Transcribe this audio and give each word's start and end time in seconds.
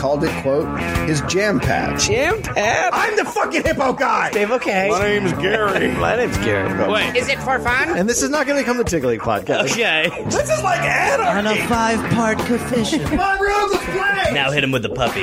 called 0.00 0.24
it, 0.24 0.30
quote, 0.42 0.66
his 1.06 1.20
jam 1.22 1.60
pad. 1.60 2.00
Jam 2.00 2.40
pad? 2.40 2.90
I'm 2.94 3.16
the 3.16 3.24
fucking 3.26 3.62
hippo 3.64 3.92
guy! 3.92 4.30
Dave, 4.30 4.50
okay. 4.50 4.88
My 4.88 5.02
name's 5.02 5.32
Gary. 5.34 5.92
My 6.00 6.16
name's 6.16 6.38
Gary. 6.38 6.90
Wait, 6.90 7.14
is 7.14 7.28
it 7.28 7.38
for 7.40 7.58
fun? 7.58 7.90
And 7.98 8.08
this 8.08 8.22
is 8.22 8.30
not 8.30 8.46
going 8.46 8.56
to 8.56 8.62
become 8.62 8.78
the 8.78 8.84
Tickling 8.84 9.20
podcast. 9.20 9.70
Okay. 9.72 10.08
This 10.30 10.48
is 10.48 10.62
like 10.62 10.80
On 11.20 11.46
a 11.46 11.66
five-part 11.66 12.38
coefficient. 12.38 13.04
Come 13.04 13.20
on, 13.20 13.38
Rube, 13.40 13.70
let's 13.72 13.84
play! 13.84 14.32
Now 14.32 14.50
hit 14.50 14.64
him 14.64 14.70
with 14.72 14.82
the 14.82 14.88
puppy. 14.88 15.20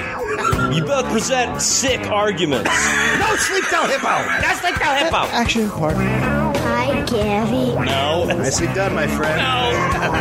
You 0.76 0.84
both 0.84 1.06
present 1.12 1.60
sick 1.62 2.02
arguments. 2.12 2.70
No 3.18 3.36
sleep 3.36 3.64
till 3.70 3.88
hippo! 3.88 4.42
Just 4.42 4.64
like 4.64 4.78
the 4.78 4.96
hippo. 4.96 5.18
Action 5.34 5.70
partner. 5.72 6.04
Hi, 6.04 7.04
Gary. 7.06 7.74
No. 7.86 8.26
Nicely 8.26 8.68
done, 8.68 8.94
my 8.94 9.08
friend. 9.08 9.38
No. 9.38 9.72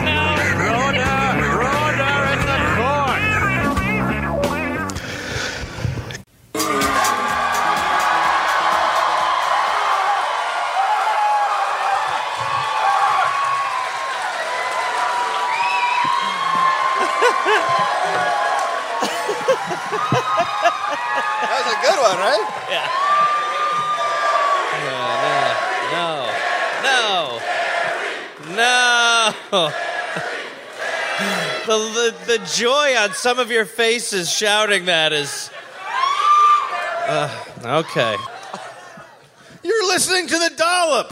No. 0.04 0.95
Good 24.76 24.92
one, 24.92 25.20
right? 25.22 25.56
No. 25.92 27.40
No. 29.52 29.70
The, 31.66 31.78
the, 32.26 32.38
the 32.38 32.46
joy 32.54 32.94
on 32.96 33.12
some 33.12 33.40
of 33.40 33.50
your 33.50 33.64
faces 33.64 34.30
shouting 34.30 34.84
that 34.84 35.12
is. 35.12 35.50
Uh, 37.08 37.44
okay. 37.64 38.14
You're 39.64 39.88
listening 39.88 40.28
to 40.28 40.38
the 40.38 40.52
dollop. 40.56 41.08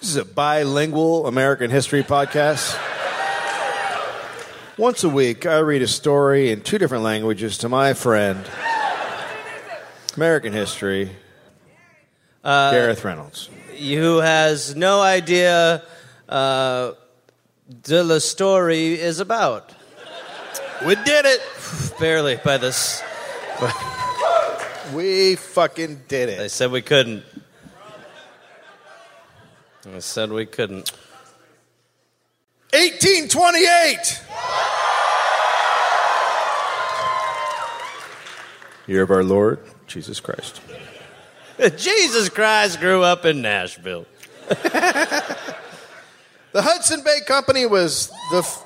This 0.00 0.10
is 0.10 0.16
a 0.16 0.24
bilingual 0.24 1.28
American 1.28 1.70
history 1.70 2.02
podcast. 2.02 2.83
Once 4.76 5.04
a 5.04 5.08
week, 5.08 5.46
I 5.46 5.58
read 5.58 5.82
a 5.82 5.86
story 5.86 6.50
in 6.50 6.60
two 6.60 6.78
different 6.78 7.04
languages 7.04 7.58
to 7.58 7.68
my 7.68 7.94
friend, 7.94 8.44
American 10.16 10.52
history, 10.52 11.10
Gareth 12.42 13.04
Reynolds. 13.04 13.48
Who 13.78 14.18
has 14.18 14.74
no 14.74 15.00
idea 15.00 15.84
uh, 16.28 16.92
de 17.82 18.02
la 18.02 18.18
story 18.18 18.94
is 18.94 19.20
about. 19.20 19.72
We 20.84 20.96
did 20.96 21.24
it. 21.24 21.40
Barely 22.00 22.36
by 22.36 22.56
this. 22.58 23.02
We 24.92 25.36
fucking 25.36 26.02
did 26.08 26.28
it. 26.28 26.38
They 26.38 26.48
said 26.48 26.70
we 26.70 26.82
couldn't. 26.82 27.24
They 29.82 30.00
said 30.00 30.30
we 30.30 30.44
couldn't. 30.44 30.92
1828. 32.74 34.20
Year 38.86 39.02
of 39.02 39.10
our 39.10 39.24
Lord 39.24 39.60
Jesus 39.86 40.20
Christ. 40.20 40.60
Jesus 41.76 42.28
Christ 42.28 42.80
grew 42.80 43.02
up 43.02 43.24
in 43.24 43.40
Nashville. 43.42 44.06
The 46.52 46.62
Hudson 46.62 47.02
Bay 47.02 47.18
Company 47.26 47.66
was 47.66 48.12
the. 48.30 48.38
F- 48.38 48.64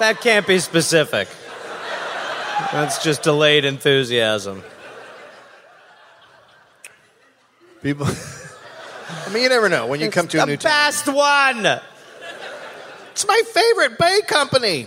That 0.00 0.20
can't 0.20 0.44
be 0.44 0.58
specific. 0.58 1.28
That's 2.72 3.00
just 3.04 3.22
delayed 3.22 3.64
enthusiasm. 3.64 4.64
people. 7.80 8.08
I 9.08 9.30
mean, 9.32 9.42
you 9.42 9.48
never 9.48 9.68
know 9.68 9.86
when 9.86 10.00
you 10.00 10.10
come 10.10 10.28
to 10.28 10.38
a 10.38 10.40
the 10.40 10.46
new 10.46 10.56
town. 10.56 10.70
best 10.70 11.06
one. 11.08 11.66
It's 13.12 13.26
my 13.26 13.42
favorite 13.52 13.98
Bay 13.98 14.20
Company. 14.26 14.86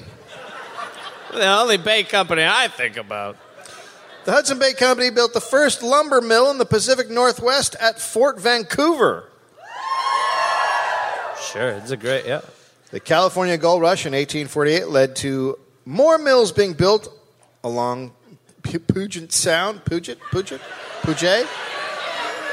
The 1.33 1.45
only 1.45 1.77
Bay 1.77 2.03
company 2.03 2.43
I 2.45 2.67
think 2.69 2.97
about. 2.97 3.37
The 4.25 4.31
Hudson 4.31 4.59
Bay 4.59 4.73
Company 4.73 5.09
built 5.09 5.33
the 5.33 5.41
first 5.41 5.81
lumber 5.83 6.19
mill 6.21 6.49
in 6.51 6.57
the 6.57 6.65
Pacific 6.65 7.09
Northwest 7.09 7.75
at 7.79 7.99
Fort 7.99 8.39
Vancouver. 8.39 9.29
Sure, 11.51 11.69
it's 11.71 11.91
a 11.91 11.97
great 11.97 12.25
yeah. 12.25 12.41
The 12.91 12.99
California 12.99 13.57
Gold 13.57 13.81
Rush 13.81 14.05
in 14.05 14.11
1848 14.13 14.87
led 14.87 15.15
to 15.17 15.57
more 15.85 16.17
mills 16.17 16.51
being 16.51 16.73
built 16.73 17.07
along 17.63 18.11
P- 18.63 18.79
Puget 18.79 19.31
Sound. 19.31 19.83
Puget? 19.85 20.19
Puget? 20.31 20.59
Puget? 21.03 21.47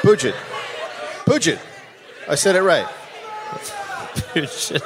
Puget. 0.02 0.34
Puget. 0.34 0.34
I 2.28 2.34
said 2.34 2.56
it 2.56 2.62
right. 2.62 2.86
Puget? 4.34 4.82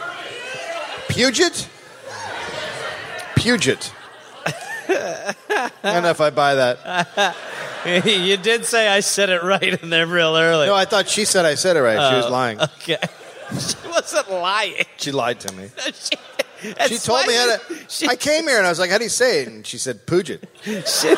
Puget. 1.09 1.69
Puget. 3.37 3.93
I 4.89 5.35
don't 5.83 6.03
know 6.03 6.11
if 6.11 6.21
I 6.21 6.31
buy 6.31 6.55
that. 6.55 7.37
you 8.07 8.37
did 8.37 8.65
say 8.65 8.89
I 8.89 9.01
said 9.01 9.31
it 9.31 9.43
right 9.43 9.83
in 9.83 9.91
there 9.91 10.07
real 10.07 10.37
early. 10.37 10.67
No, 10.67 10.75
I 10.75 10.85
thought 10.85 11.09
she 11.09 11.25
said 11.25 11.45
I 11.45 11.55
said 11.55 11.77
it 11.77 11.81
right. 11.81 12.11
She 12.11 12.17
was 12.17 12.27
oh, 12.27 12.31
lying. 12.31 12.61
okay. 12.61 12.99
She 13.49 13.89
wasn't 13.89 14.31
lying. 14.31 14.85
She 14.99 15.11
lied 15.11 15.41
to 15.41 15.55
me. 15.55 15.71
she, 15.95 16.17
She 16.89 16.99
told 16.99 17.27
me 17.27 17.35
how 17.35 17.57
to. 17.57 17.61
She, 17.89 18.09
I 18.09 18.17
came 18.17 18.45
here 18.49 18.59
and 18.59 18.67
I 18.67 18.71
was 18.71 18.79
like, 18.79 18.91
"How 18.91 18.99
do 18.99 19.05
you 19.05 19.11
say 19.11 19.43
it?" 19.43 19.49
And 19.49 19.67
she 19.67 19.79
said, 19.79 20.07
"Puget." 20.07 20.49
she, 20.65 21.15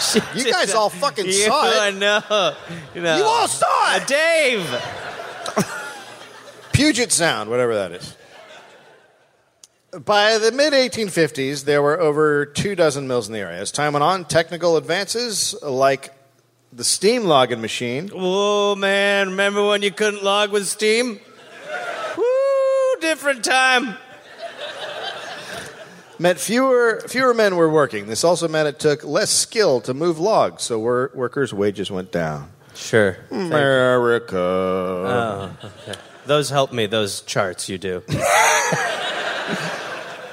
she, 0.00 0.20
You 0.34 0.52
guys 0.52 0.74
all 0.74 0.90
fucking 0.90 1.26
you, 1.26 1.32
saw 1.32 1.70
it. 1.70 1.80
I 1.80 1.90
know. 1.90 2.54
You, 2.94 3.02
know. 3.02 3.16
You 3.18 3.24
all 3.24 3.48
saw 3.48 3.66
uh, 3.68 4.00
it. 4.00 4.06
Dave. 4.08 5.64
Puget 6.72 7.12
Sound, 7.12 7.50
whatever 7.50 7.74
that 7.74 7.92
is. 7.92 8.16
By 9.92 10.38
the 10.38 10.50
mid 10.50 10.72
1850s, 10.72 11.64
there 11.64 11.82
were 11.82 12.00
over 12.00 12.46
two 12.46 12.74
dozen 12.74 13.06
mills 13.06 13.28
in 13.28 13.34
the 13.34 13.40
area. 13.40 13.60
As 13.60 13.70
time 13.70 13.92
went 13.92 14.02
on, 14.02 14.24
technical 14.24 14.76
advances 14.76 15.54
like 15.62 16.12
the 16.72 16.84
steam 16.84 17.24
logging 17.24 17.60
machine 17.60 18.10
Oh 18.14 18.74
man! 18.74 19.30
Remember 19.30 19.66
when 19.66 19.82
you 19.82 19.90
couldn't 19.90 20.24
log 20.24 20.50
with 20.50 20.66
Steam? 20.66 21.20
Woo! 22.16 22.24
Different 23.00 23.44
time. 23.44 23.96
Meant 26.18 26.38
fewer 26.38 27.00
fewer 27.08 27.34
men 27.34 27.56
were 27.56 27.68
working. 27.70 28.06
This 28.06 28.24
also 28.24 28.48
meant 28.48 28.68
it 28.68 28.78
took 28.78 29.04
less 29.04 29.30
skill 29.30 29.80
to 29.82 29.94
move 29.94 30.18
logs, 30.18 30.62
so 30.64 30.78
wor- 30.78 31.10
workers' 31.14 31.52
wages 31.52 31.90
went 31.90 32.12
down. 32.12 32.50
Sure. 32.74 33.16
America. 33.30 34.36
Oh, 34.38 35.56
those 36.26 36.50
help 36.50 36.72
me. 36.72 36.86
Those 36.86 37.20
charts 37.22 37.68
you 37.68 37.78
do. 37.78 38.02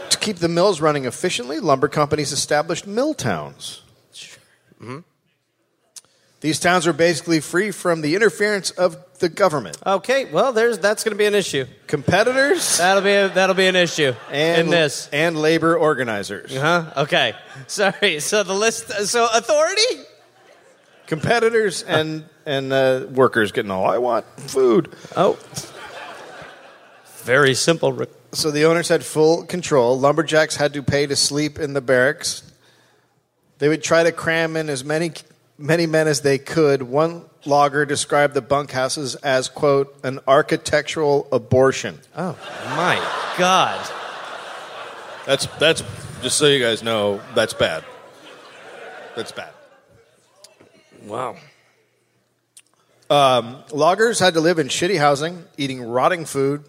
To 0.09 0.17
keep 0.17 0.37
the 0.37 0.49
mills 0.49 0.81
running 0.81 1.05
efficiently, 1.05 1.59
lumber 1.59 1.87
companies 1.87 2.31
established 2.31 2.87
mill 2.87 3.13
towns. 3.13 3.81
Sure. 4.11 4.41
Mm-hmm. 4.81 4.99
These 6.41 6.59
towns 6.59 6.87
were 6.87 6.93
basically 6.93 7.39
free 7.41 7.71
from 7.71 8.01
the 8.01 8.15
interference 8.15 8.71
of 8.71 8.97
the 9.19 9.29
government. 9.29 9.77
Okay. 9.85 10.25
Well, 10.25 10.51
there's 10.53 10.79
that's 10.79 11.03
going 11.03 11.13
to 11.13 11.17
be 11.17 11.25
an 11.25 11.35
issue. 11.35 11.65
Competitors 11.87 12.77
That'll 12.77 13.03
be 13.03 13.13
a, 13.13 13.29
that'll 13.29 13.55
be 13.55 13.67
an 13.67 13.75
issue 13.75 14.13
and 14.31 14.61
in 14.61 14.69
this. 14.69 15.09
and 15.13 15.37
labor 15.37 15.77
organizers. 15.77 16.55
Huh? 16.55 16.91
Okay. 16.97 17.33
Sorry. 17.67 18.19
So 18.19 18.43
the 18.43 18.53
list. 18.53 18.89
So 19.07 19.27
authority. 19.33 20.03
Competitors 21.07 21.83
and 21.83 22.25
and 22.45 22.71
uh, 22.73 23.05
workers 23.11 23.51
getting 23.51 23.71
all 23.71 23.85
I 23.85 23.97
want 23.97 24.25
food. 24.39 24.93
Oh. 25.15 25.37
Very 27.23 27.53
simple. 27.53 28.05
So 28.31 28.51
the 28.51 28.65
owners 28.65 28.87
had 28.89 29.03
full 29.03 29.43
control. 29.45 29.99
Lumberjacks 29.99 30.55
had 30.55 30.73
to 30.73 30.83
pay 30.83 31.05
to 31.07 31.15
sleep 31.15 31.59
in 31.59 31.73
the 31.73 31.81
barracks. 31.81 32.43
They 33.57 33.67
would 33.67 33.83
try 33.83 34.03
to 34.03 34.11
cram 34.11 34.55
in 34.55 34.69
as 34.69 34.83
many 34.83 35.11
many 35.59 35.85
men 35.85 36.07
as 36.07 36.21
they 36.21 36.37
could. 36.37 36.81
One 36.81 37.25
logger 37.45 37.85
described 37.85 38.33
the 38.33 38.41
bunkhouses 38.41 39.15
as 39.15 39.49
quote 39.49 39.95
an 40.03 40.19
architectural 40.27 41.27
abortion. 41.31 41.99
Oh 42.15 42.37
my 42.75 42.95
God. 43.37 43.87
That's 45.25 45.45
that's 45.57 45.83
just 46.21 46.37
so 46.37 46.47
you 46.47 46.59
guys 46.59 46.81
know 46.81 47.21
that's 47.35 47.53
bad. 47.53 47.83
That's 49.15 49.31
bad. 49.31 49.51
Wow. 51.05 51.35
Um, 53.09 53.63
loggers 53.71 54.19
had 54.19 54.35
to 54.35 54.41
live 54.41 54.59
in 54.59 54.67
shitty 54.67 54.97
housing, 54.99 55.43
eating 55.57 55.81
rotting 55.81 56.25
food, 56.25 56.63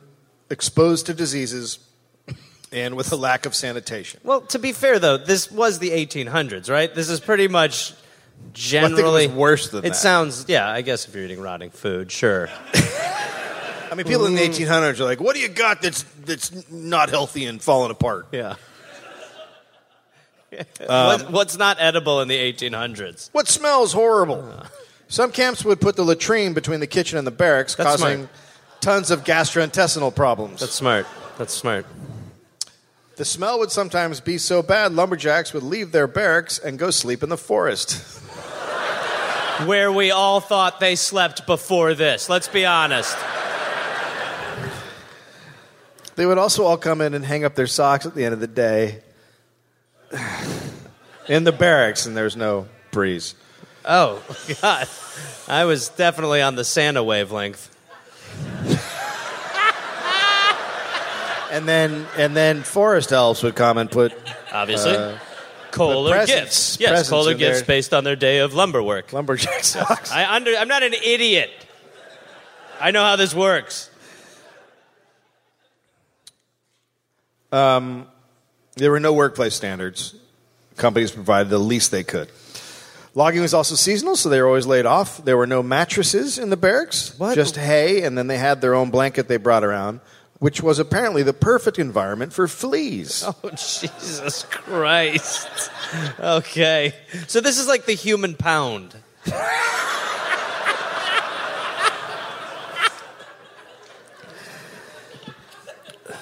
exposed 0.49 1.07
to 1.07 1.15
diseases, 1.15 1.79
and 2.73 2.97
with 2.97 3.13
a 3.13 3.17
lack 3.17 3.45
of 3.45 3.55
sanitation. 3.55 4.21
Well, 4.25 4.41
to 4.43 4.59
be 4.59 4.73
fair 4.73 4.99
though, 4.99 5.19
this 5.19 5.51
was 5.51 5.79
the 5.79 5.91
1800s, 5.91 6.71
right? 6.71 6.95
This 6.95 7.11
is 7.11 7.21
pretty 7.21 7.47
much 7.47 7.95
generally 8.53 9.27
worse 9.29 9.69
than 9.69 9.85
it 9.85 9.91
that. 9.91 9.97
sounds. 9.97 10.45
Yeah, 10.49 10.69
I 10.69 10.83
guess 10.83 11.07
if 11.09 11.15
you're 11.15 11.25
eating 11.25 11.41
rotting 11.41 11.71
food, 11.71 12.11
sure. 12.11 12.49
I 12.75 13.95
mean, 13.97 14.07
people 14.07 14.27
in 14.27 14.35
the 14.35 14.41
1800s 14.43 15.01
are 15.01 15.05
like, 15.05 15.21
"What 15.21 15.35
do 15.35 15.41
you 15.41 15.49
got 15.49 15.83
that's 15.83 16.05
that's 16.25 16.71
not 16.71 17.11
healthy 17.11 17.47
and 17.47 17.61
falling 17.61 17.91
apart?" 17.91 18.27
Yeah. 18.33 18.55
Um, 20.81 20.87
what, 20.89 21.31
what's 21.31 21.57
not 21.57 21.77
edible 21.81 22.21
in 22.23 22.29
the 22.29 22.37
1800s? 22.53 23.29
What 23.33 23.47
smells 23.47 23.93
horrible? 23.93 24.53
Some 25.07 25.31
camps 25.31 25.65
would 25.65 25.81
put 25.81 25.95
the 25.95 26.03
latrine 26.03 26.55
between 26.55 26.81
the 26.81 26.89
kitchen 26.89 27.19
and 27.19 27.27
the 27.27 27.31
barracks, 27.31 27.77
That's 27.77 27.89
causing 27.89 28.17
smart. 28.19 28.31
tons 28.81 29.11
of 29.13 29.23
gastrointestinal 29.23 30.13
problems. 30.15 30.59
That's 30.61 30.75
smart. 30.75 31.07
That's 31.39 31.55
smart. 31.55 31.87
the 33.17 33.25
smell 33.25 33.61
would 33.61 33.71
sometimes 33.71 34.21
be 34.21 34.39
so 34.39 34.61
bad, 34.63 34.93
lumberjacks 34.93 35.53
would 35.53 35.63
leave 35.63 35.93
their 35.93 36.09
barracks 36.09 36.59
and 36.59 36.79
go 36.79 36.91
sleep 36.91 37.23
in 37.23 37.29
the 37.29 37.37
forest. 37.37 38.20
Where 39.67 39.93
we 39.93 40.11
all 40.11 40.41
thought 40.41 40.81
they 40.81 40.97
slept 40.97 41.47
before 41.47 41.95
this. 41.95 42.29
Let's 42.29 42.49
be 42.49 42.65
honest. 42.67 43.17
They 46.17 46.27
would 46.27 46.39
also 46.39 46.65
all 46.65 46.77
come 46.77 47.01
in 47.01 47.15
and 47.15 47.25
hang 47.25 47.45
up 47.45 47.55
their 47.55 47.67
socks 47.67 48.05
at 48.07 48.15
the 48.15 48.25
end 48.25 48.35
of 48.35 48.41
the 48.41 48.47
day 48.47 49.03
in 51.29 51.45
the 51.45 51.53
barracks, 51.53 52.07
and 52.07 52.17
there's 52.17 52.37
no 52.37 52.67
breeze. 52.91 53.35
Oh, 53.85 54.23
God. 54.61 54.89
I 55.49 55.65
was 55.65 55.89
definitely 55.89 56.43
on 56.43 56.57
the 56.57 56.65
Santa 56.65 57.03
wavelength. 57.03 57.69
And 61.53 61.67
then, 61.67 62.07
and 62.17 62.37
then 62.37 62.63
forest 62.63 63.13
elves 63.13 63.43
would 63.43 63.57
come 63.57 63.77
and 63.79 63.91
put 63.91 64.13
Obviously. 64.53 64.97
Uh, 64.97 65.17
Kohler 65.73 66.13
presents- 66.19 66.41
gifts. 66.77 66.81
Yes, 66.81 66.91
presents 66.91 67.09
Kohler 67.11 67.35
gifts 67.35 67.63
based 67.63 67.95
on 67.95 68.05
their 68.05 68.17
day 68.17 68.39
of 68.39 68.55
lumber 68.55 68.83
work. 68.83 69.13
lumberjack 69.13 69.65
socks. 69.65 70.11
I 70.13 70.35
under, 70.35 70.55
I'm 70.57 70.69
not 70.69 70.83
an 70.83 70.95
idiot. 70.95 71.51
I 72.81 72.91
know 72.93 73.03
how 73.03 73.17
this 73.17 73.35
works. 73.35 73.91
Um, 77.53 78.07
there 78.77 78.91
were 78.91 79.01
no 79.01 79.13
workplace 79.13 79.55
standards. 79.55 80.15
Companies 80.77 81.11
provided 81.11 81.51
the 81.51 81.59
least 81.59 81.91
they 81.91 82.05
could. 82.05 82.31
Logging 83.15 83.41
was 83.43 83.53
also 83.55 83.75
seasonal, 83.75 84.15
so 84.15 84.29
they 84.29 84.41
were 84.41 84.47
always 84.47 84.67
laid 84.67 84.87
off. 84.87 85.23
There 85.25 85.37
were 85.37 85.47
no 85.47 85.63
mattresses 85.63 86.39
in 86.39 86.49
the 86.51 86.57
barracks, 86.57 87.19
What? 87.19 87.35
just 87.35 87.57
hay, 87.57 88.03
and 88.03 88.17
then 88.17 88.29
they 88.29 88.39
had 88.39 88.61
their 88.61 88.75
own 88.75 88.91
blanket 88.91 89.27
they 89.27 89.37
brought 89.37 89.65
around, 89.65 90.01
which 90.41 90.63
was 90.63 90.79
apparently 90.79 91.23
the 91.23 91.35
perfect 91.35 91.79
environment 91.79 92.33
for 92.33 92.49
fleas. 92.49 93.23
Oh, 93.45 93.51
Jesus 93.51 94.43
Christ. 94.51 95.71
Okay. 96.19 96.95
So 97.29 97.41
this 97.41 97.59
is 97.59 97.69
like 97.69 97.85
the 97.87 97.93
human 97.95 98.35
pound. 98.35 98.97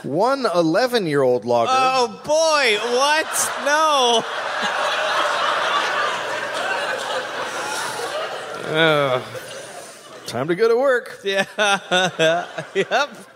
One 0.02 0.46
11 0.46 1.06
year 1.06 1.22
old 1.22 1.44
logger. 1.44 1.72
Oh, 1.74 2.20
boy. 2.24 2.78
What? 2.96 3.26
No. 3.64 4.24
Time 10.26 10.48
to 10.48 10.54
go 10.54 10.68
to 10.68 10.76
work. 10.76 11.20
Yeah. 11.24 11.44
yep. 12.74 13.27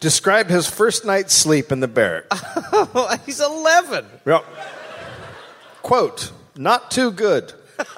Described 0.00 0.50
his 0.50 0.68
first 0.68 1.04
night's 1.04 1.34
sleep 1.34 1.72
in 1.72 1.80
the 1.80 1.88
barrack. 1.88 2.24
Oh, 2.72 3.16
he's 3.24 3.40
11. 3.40 4.04
Yep. 4.26 4.44
Quote, 5.82 6.32
not 6.56 6.90
too 6.90 7.10
good. 7.10 7.52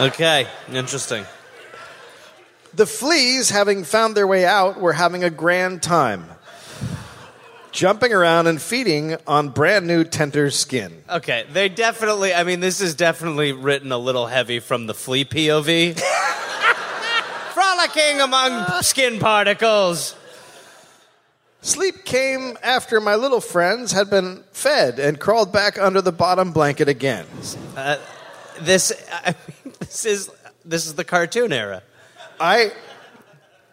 Okay. 0.00 0.46
Interesting. 0.72 1.26
The 2.72 2.86
fleas, 2.86 3.50
having 3.50 3.84
found 3.84 4.16
their 4.16 4.26
way 4.26 4.46
out, 4.46 4.80
were 4.80 4.94
having 4.94 5.24
a 5.24 5.28
grand 5.30 5.82
time. 5.82 6.24
Jumping 7.70 8.10
around 8.12 8.46
and 8.46 8.62
feeding 8.62 9.16
on 9.26 9.50
brand 9.50 9.86
new 9.86 10.04
Tenter's 10.04 10.58
skin. 10.58 11.04
Okay. 11.08 11.44
They 11.52 11.68
definitely, 11.68 12.32
I 12.32 12.44
mean, 12.44 12.60
this 12.60 12.80
is 12.80 12.94
definitely 12.94 13.52
written 13.52 13.92
a 13.92 13.98
little 13.98 14.26
heavy 14.26 14.58
from 14.58 14.86
the 14.86 14.94
flea 14.94 15.26
POV. 15.26 16.00
Frolicking 17.60 18.22
among 18.22 18.80
skin 18.80 19.18
particles. 19.18 20.14
Sleep 21.60 22.06
came 22.06 22.56
after 22.62 23.02
my 23.02 23.16
little 23.16 23.42
friends 23.42 23.92
had 23.92 24.08
been 24.08 24.44
fed 24.50 24.98
and 24.98 25.20
crawled 25.20 25.52
back 25.52 25.78
under 25.78 26.00
the 26.00 26.10
bottom 26.10 26.52
blanket 26.52 26.88
again. 26.88 27.26
Uh, 27.76 27.98
this, 28.62 28.92
I 29.12 29.34
mean, 29.64 29.74
this 29.78 30.06
is, 30.06 30.30
this 30.64 30.86
is 30.86 30.94
the 30.94 31.04
cartoon 31.04 31.52
era. 31.52 31.82
I 32.40 32.72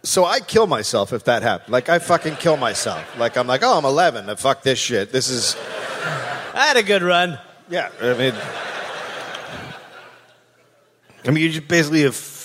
so 0.04 0.26
I 0.26 0.42
kill 0.42 0.68
myself 0.68 1.14
if 1.14 1.24
that 1.24 1.42
happened. 1.42 1.72
Like 1.72 1.88
I 1.88 2.00
fucking 2.00 2.36
kill 2.36 2.58
myself. 2.58 3.18
Like 3.18 3.38
I'm 3.38 3.48
like, 3.48 3.64
oh, 3.64 3.78
I'm 3.78 3.86
11. 3.86 4.36
Fuck 4.36 4.64
this 4.64 4.80
shit. 4.80 5.14
This 5.14 5.30
is 5.30 5.56
I 6.54 6.66
had 6.68 6.76
a 6.76 6.84
good 6.84 7.04
run. 7.04 7.40
yeah. 7.70 7.90
I 8.02 8.14
mean, 8.16 8.34
I 11.24 11.32
mean, 11.32 11.44
you're 11.44 11.54
just 11.54 11.70
basically 11.70 12.04
a 12.04 12.10
f- 12.10 12.37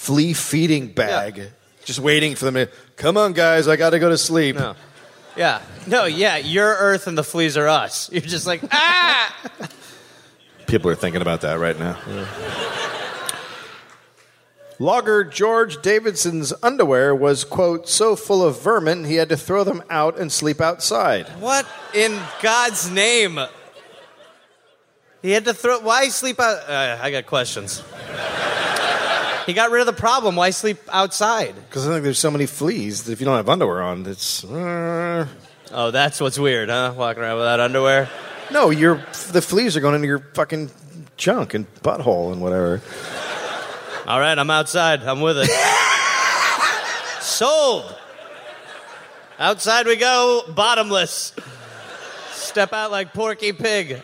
flea 0.00 0.32
feeding 0.32 0.88
bag, 0.88 1.50
just 1.84 1.98
waiting 1.98 2.34
for 2.34 2.46
them 2.46 2.54
to 2.54 2.68
come 2.96 3.18
on, 3.18 3.34
guys. 3.34 3.68
I 3.68 3.76
got 3.76 3.90
to 3.90 3.98
go 3.98 4.08
to 4.08 4.16
sleep. 4.16 4.56
No. 4.56 4.74
Yeah. 5.36 5.60
No, 5.86 6.06
yeah, 6.06 6.38
you're 6.38 6.74
Earth 6.74 7.06
and 7.06 7.18
the 7.18 7.22
fleas 7.22 7.58
are 7.58 7.68
us. 7.68 8.10
You're 8.12 8.22
just 8.22 8.46
like, 8.46 8.62
ah! 8.72 9.36
People 10.66 10.90
are 10.90 10.94
thinking 10.94 11.20
about 11.20 11.42
that 11.42 11.58
right 11.58 11.78
now. 11.78 11.98
Logger 14.78 15.22
George 15.24 15.82
Davidson's 15.82 16.54
underwear 16.62 17.14
was, 17.14 17.44
quote, 17.44 17.86
so 17.86 18.16
full 18.16 18.42
of 18.42 18.62
vermin 18.62 19.04
he 19.04 19.16
had 19.16 19.28
to 19.28 19.36
throw 19.36 19.64
them 19.64 19.82
out 19.90 20.18
and 20.18 20.32
sleep 20.32 20.62
outside. 20.62 21.28
What 21.40 21.66
in 21.94 22.18
God's 22.40 22.90
name? 22.90 23.38
He 25.20 25.32
had 25.32 25.44
to 25.44 25.52
throw. 25.52 25.80
Why 25.80 26.08
sleep 26.08 26.40
out? 26.40 26.68
Uh, 26.68 26.98
I 27.02 27.10
got 27.10 27.26
questions. 27.26 27.82
He 29.46 29.52
got 29.52 29.70
rid 29.70 29.80
of 29.80 29.86
the 29.86 29.92
problem. 29.92 30.36
Why 30.36 30.50
sleep 30.50 30.78
outside? 30.92 31.54
Because 31.54 31.86
I 31.88 31.92
think 31.92 32.04
there's 32.04 32.18
so 32.18 32.30
many 32.30 32.46
fleas 32.46 33.04
that 33.04 33.12
if 33.12 33.20
you 33.20 33.26
don't 33.26 33.36
have 33.36 33.48
underwear 33.48 33.82
on, 33.82 34.06
it's. 34.06 34.44
uh, 34.44 35.26
Oh, 35.72 35.90
that's 35.92 36.20
what's 36.20 36.38
weird, 36.38 36.68
huh? 36.68 36.94
Walking 36.96 37.22
around 37.22 37.38
without 37.38 37.60
underwear. 37.60 38.08
no, 38.50 38.70
you're, 38.70 38.96
the 39.30 39.40
fleas 39.40 39.76
are 39.76 39.80
going 39.80 39.94
into 39.94 40.08
your 40.08 40.18
fucking 40.34 40.68
junk 41.16 41.54
and 41.54 41.72
butthole 41.82 42.32
and 42.32 42.42
whatever. 42.42 42.82
All 44.06 44.18
right, 44.18 44.36
I'm 44.36 44.50
outside. 44.50 45.02
I'm 45.04 45.20
with 45.20 45.36
it. 45.38 45.48
Sold. 47.20 47.94
Outside 49.38 49.86
we 49.86 49.96
go, 49.96 50.42
bottomless. 50.54 51.32
Step 52.32 52.72
out 52.72 52.90
like 52.90 53.12
Porky 53.14 53.52
Pig. 53.52 54.02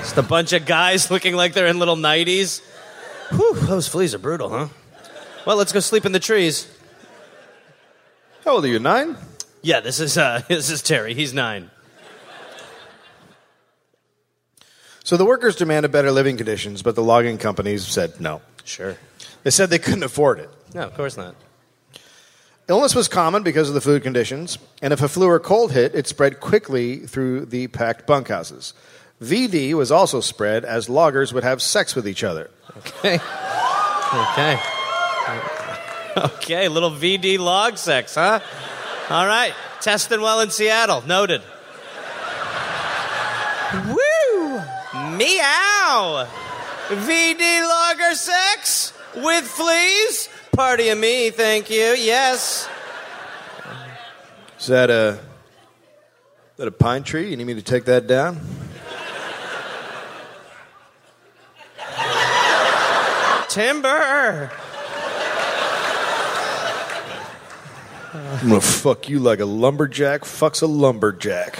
Just 0.00 0.16
a 0.16 0.22
bunch 0.22 0.54
of 0.54 0.64
guys 0.64 1.10
looking 1.10 1.36
like 1.36 1.52
they're 1.52 1.66
in 1.66 1.78
little 1.78 1.96
nighties. 1.96 2.62
Whew, 3.32 3.54
those 3.54 3.86
fleas 3.86 4.14
are 4.14 4.18
brutal, 4.18 4.48
huh? 4.48 4.68
Well, 5.46 5.56
let's 5.56 5.72
go 5.72 5.80
sleep 5.80 6.06
in 6.06 6.12
the 6.12 6.18
trees. 6.18 6.66
How 8.44 8.52
old 8.52 8.64
are 8.64 8.68
you, 8.68 8.78
nine? 8.78 9.16
Yeah, 9.60 9.80
this 9.80 10.00
is 10.00 10.16
uh, 10.16 10.42
this 10.48 10.70
is 10.70 10.80
Terry. 10.80 11.12
He's 11.12 11.34
nine. 11.34 11.70
So 15.04 15.18
the 15.18 15.26
workers 15.26 15.54
demanded 15.54 15.92
better 15.92 16.10
living 16.10 16.38
conditions, 16.38 16.82
but 16.82 16.94
the 16.94 17.02
logging 17.02 17.36
companies 17.36 17.86
said 17.86 18.20
no. 18.20 18.40
Sure. 18.64 18.96
They 19.42 19.50
said 19.50 19.68
they 19.68 19.78
couldn't 19.78 20.02
afford 20.02 20.38
it. 20.38 20.48
No, 20.74 20.82
of 20.82 20.94
course 20.94 21.18
not. 21.18 21.34
Illness 22.68 22.94
was 22.94 23.08
common 23.08 23.42
because 23.42 23.68
of 23.68 23.74
the 23.74 23.80
food 23.80 24.02
conditions, 24.02 24.56
and 24.80 24.92
if 24.92 25.02
a 25.02 25.08
flu 25.08 25.26
or 25.26 25.40
cold 25.40 25.72
hit, 25.72 25.94
it 25.94 26.06
spread 26.06 26.40
quickly 26.40 26.98
through 26.98 27.46
the 27.46 27.66
packed 27.66 28.06
bunkhouses. 28.06 28.72
VD 29.20 29.74
was 29.74 29.92
also 29.92 30.20
spread 30.20 30.64
as 30.64 30.88
loggers 30.88 31.32
would 31.32 31.44
have 31.44 31.60
sex 31.60 31.94
with 31.94 32.08
each 32.08 32.24
other. 32.24 32.50
Okay. 32.78 33.18
Okay. 34.12 34.60
Okay, 36.16 36.68
little 36.68 36.90
VD 36.90 37.38
log 37.38 37.76
sex, 37.78 38.14
huh? 38.16 38.40
All 39.10 39.26
right. 39.26 39.54
Testing 39.80 40.20
well 40.20 40.40
in 40.40 40.50
Seattle. 40.50 41.02
Noted. 41.06 41.42
Woo! 43.86 44.60
Meow! 45.16 46.26
VD 46.88 47.68
logger 47.68 48.14
sex 48.14 48.92
with 49.16 49.44
fleas? 49.44 50.28
Party 50.52 50.88
of 50.88 50.98
me, 50.98 51.30
thank 51.30 51.70
you. 51.70 51.94
Yes. 51.96 52.68
Is 54.58 54.66
that 54.66 54.90
a, 54.90 55.10
is 55.12 56.56
that 56.56 56.68
a 56.68 56.72
pine 56.72 57.04
tree? 57.04 57.30
You 57.30 57.36
need 57.36 57.46
me 57.46 57.54
to 57.54 57.62
take 57.62 57.84
that 57.84 58.06
down? 58.06 58.40
Timber. 63.50 64.50
I'm 68.12 68.48
gonna 68.48 68.60
fuck 68.60 69.08
you 69.08 69.18
like 69.18 69.40
a 69.40 69.44
lumberjack 69.44 70.20
fucks 70.22 70.62
a 70.62 70.66
lumberjack. 70.66 71.58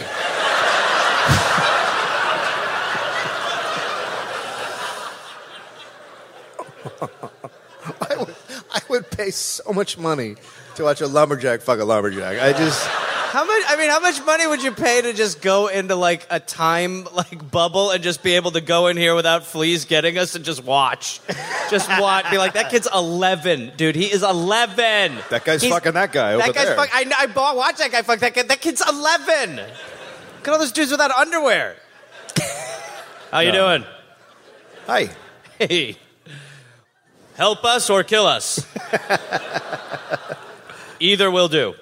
I, 8.00 8.16
would, 8.16 8.34
I 8.70 8.80
would 8.88 9.10
pay 9.10 9.30
so 9.30 9.72
much 9.72 9.98
money 9.98 10.36
to 10.76 10.84
watch 10.84 11.00
a 11.00 11.08
lumberjack 11.08 11.60
fuck 11.60 11.80
a 11.80 11.84
lumberjack. 11.84 12.40
I 12.40 12.52
just. 12.56 12.86
How 12.86 13.44
much? 13.44 13.62
I 13.68 13.76
mean, 13.76 13.90
how 13.90 14.00
much 14.00 14.24
money 14.24 14.46
would 14.46 14.62
you 14.62 14.72
pay 14.72 15.02
to 15.02 15.12
just 15.12 15.42
go 15.42 15.66
into 15.68 15.94
like 15.96 16.26
a 16.30 16.40
time 16.40 17.04
like 17.14 17.50
bubble 17.50 17.90
and 17.90 18.02
just 18.02 18.22
be 18.22 18.34
able 18.34 18.52
to 18.52 18.60
go 18.60 18.86
in 18.86 18.96
here 18.96 19.14
without 19.14 19.44
fleas 19.44 19.84
getting 19.84 20.18
us 20.18 20.34
and 20.34 20.44
just 20.44 20.64
watch? 20.64 21.20
Just 21.70 21.88
watch, 22.00 22.30
be 22.30 22.38
like 22.38 22.54
that 22.54 22.70
kid's 22.70 22.88
eleven, 22.92 23.72
dude. 23.76 23.96
He 23.96 24.06
is 24.12 24.22
eleven. 24.22 25.16
That 25.30 25.44
guy's 25.44 25.62
He's- 25.62 25.72
fucking 25.72 25.92
that 25.94 26.12
guy 26.12 26.34
over 26.34 26.46
that 26.46 26.54
guy's 26.54 26.66
there. 26.66 26.76
fuck. 26.76 26.88
I, 26.92 27.10
I 27.18 27.26
bought, 27.26 27.56
watch 27.56 27.76
that 27.78 27.90
guy 27.92 28.02
fuck 28.02 28.20
that 28.20 28.34
kid. 28.34 28.48
That 28.48 28.60
kid's 28.60 28.82
eleven. 28.86 29.56
Look 29.56 30.48
at 30.48 30.52
all 30.52 30.58
those 30.58 30.72
dudes 30.72 30.90
without 30.90 31.10
underwear. 31.10 31.76
How 33.30 33.40
you 33.40 33.52
No. 33.52 33.78
doing? 33.78 33.88
Hi. 34.86 35.10
Hey, 35.58 35.96
help 37.36 37.64
us 37.64 37.90
or 37.90 38.02
kill 38.02 38.26
us. 38.26 38.66
Either 41.00 41.30
will 41.30 41.48
do. 41.48 41.74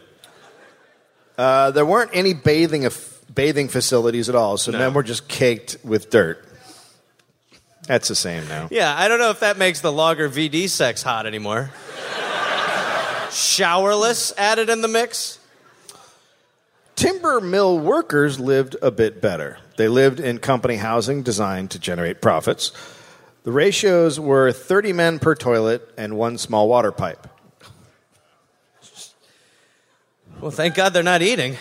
Uh, 1.36 1.70
there 1.70 1.86
weren't 1.86 2.10
any 2.12 2.34
bathing 2.34 2.84
of, 2.84 3.20
bathing 3.32 3.68
facilities 3.68 4.28
at 4.28 4.34
all, 4.34 4.56
so 4.56 4.72
No. 4.72 4.78
men 4.78 4.94
were 4.94 5.02
just 5.02 5.28
caked 5.28 5.76
with 5.84 6.10
dirt. 6.10 6.44
That's 7.88 8.06
the 8.06 8.14
same 8.14 8.46
now. 8.48 8.68
Yeah, 8.70 8.94
I 8.96 9.08
don't 9.08 9.18
know 9.18 9.30
if 9.30 9.40
that 9.40 9.56
makes 9.56 9.80
the 9.80 9.90
logger 9.90 10.28
VD 10.28 10.68
sex 10.68 11.02
hot 11.02 11.26
anymore. 11.26 11.70
Showerless 13.30 14.32
added 14.36 14.68
in 14.68 14.82
the 14.82 14.88
mix. 14.88 15.38
Timber 16.96 17.40
mill 17.40 17.78
workers 17.78 18.38
lived 18.38 18.76
a 18.82 18.90
bit 18.90 19.22
better. 19.22 19.58
They 19.78 19.88
lived 19.88 20.20
in 20.20 20.38
company 20.38 20.76
housing 20.76 21.22
designed 21.22 21.70
to 21.70 21.78
generate 21.78 22.20
profits. 22.20 22.72
The 23.44 23.52
ratios 23.52 24.20
were 24.20 24.52
30 24.52 24.92
men 24.92 25.18
per 25.18 25.34
toilet 25.34 25.88
and 25.96 26.18
one 26.18 26.36
small 26.36 26.68
water 26.68 26.92
pipe. 26.92 27.26
Well, 30.42 30.50
thank 30.50 30.74
God 30.74 30.92
they're 30.92 31.02
not 31.02 31.22
eating. 31.22 31.56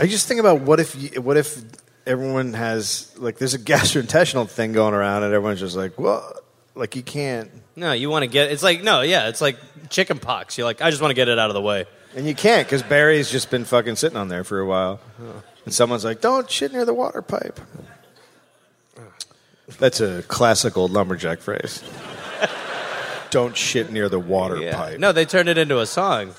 I 0.00 0.06
just 0.06 0.26
think 0.26 0.40
about 0.40 0.60
what 0.60 0.80
if 0.80 0.94
you, 0.94 1.20
what 1.20 1.36
if 1.36 1.60
everyone 2.06 2.54
has 2.54 3.12
like 3.18 3.38
there's 3.38 3.54
a 3.54 3.58
gastrointestinal 3.72 4.48
thing 4.48 4.72
going 4.72 4.94
around 4.94 5.24
and 5.24 5.32
everyone's 5.32 5.60
just 5.60 5.76
like, 5.76 5.98
well, 5.98 6.34
like 6.74 6.96
you 6.96 7.02
can't 7.02 7.50
No, 7.76 7.92
you 7.92 8.08
want 8.10 8.22
to 8.22 8.28
get 8.28 8.50
it's 8.50 8.62
like 8.62 8.82
no, 8.82 9.02
yeah, 9.02 9.28
it's 9.28 9.40
like 9.40 9.58
chicken 9.90 10.18
pox. 10.18 10.56
You're 10.56 10.66
like, 10.66 10.80
I 10.80 10.90
just 10.90 11.02
want 11.02 11.10
to 11.10 11.16
get 11.16 11.28
it 11.28 11.38
out 11.38 11.50
of 11.50 11.54
the 11.54 11.62
way. 11.62 11.86
and 12.16 12.26
you 12.26 12.34
can't 12.34 12.66
because 12.66 12.82
Barry's 12.82 13.30
just 13.30 13.50
been 13.50 13.64
fucking 13.64 13.96
sitting 13.96 14.16
on 14.16 14.28
there 14.28 14.44
for 14.44 14.60
a 14.60 14.66
while, 14.66 15.00
uh-huh. 15.18 15.40
and 15.64 15.74
someone's 15.74 16.04
like, 16.04 16.20
don't 16.20 16.50
shit 16.50 16.72
near 16.72 16.84
the 16.84 16.94
water 16.94 17.22
pipe. 17.22 17.60
That's 19.78 20.00
a 20.00 20.22
classic 20.24 20.76
old 20.76 20.90
lumberjack 20.90 21.40
phrase. 21.40 21.82
don't 23.30 23.56
shit 23.56 23.90
near 23.90 24.08
the 24.08 24.18
water 24.18 24.58
pipe. 24.72 24.98
No, 24.98 25.12
they 25.12 25.24
turned 25.24 25.48
it 25.48 25.56
into 25.56 25.80
a 25.80 25.86
song. 25.86 26.34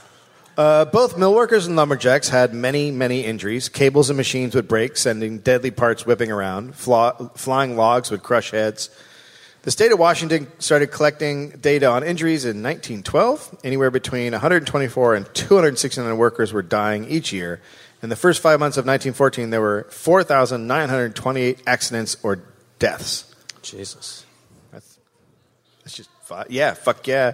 Uh, 0.56 0.86
both 0.86 1.16
millworkers 1.16 1.66
and 1.66 1.76
lumberjacks 1.76 2.30
had 2.30 2.54
many, 2.54 2.92
many 2.92 3.22
injuries. 3.26 3.70
Cables 3.70 4.10
and 4.10 4.18
machines 4.18 4.54
would 4.54 4.68
break, 4.68 4.98
sending 4.98 5.40
deadly 5.40 5.72
parts 5.72 6.06
whipping 6.06 6.32
around. 6.32 6.76
Fla- 6.76 7.32
flying 7.36 7.76
logs 7.76 8.12
would 8.12 8.22
crush 8.22 8.52
heads. 8.52 8.90
The 9.64 9.72
state 9.72 9.92
of 9.92 9.98
Washington 9.98 10.52
started 10.60 10.88
collecting 10.88 11.52
data 11.52 11.88
on 11.88 12.04
injuries 12.04 12.44
in 12.44 12.62
1912. 12.62 13.60
Anywhere 13.64 13.90
between 13.90 14.34
124 14.34 15.16
and 15.16 15.34
269 15.34 16.18
workers 16.18 16.52
were 16.52 16.62
dying 16.62 17.06
each 17.06 17.32
year. 17.32 17.62
In 18.04 18.10
the 18.10 18.18
first 18.18 18.42
five 18.42 18.60
months 18.60 18.76
of 18.76 18.86
1914, 18.86 19.50
there 19.50 19.62
were 19.62 19.88
4,928 19.90 21.64
accidents 21.66 22.18
or 22.22 22.44
deaths. 22.78 23.34
Jesus. 23.62 24.26
That's, 24.72 25.00
that's 25.84 25.96
just 25.96 26.10
yeah, 26.50 26.74
fuck 26.74 27.08
yeah, 27.08 27.34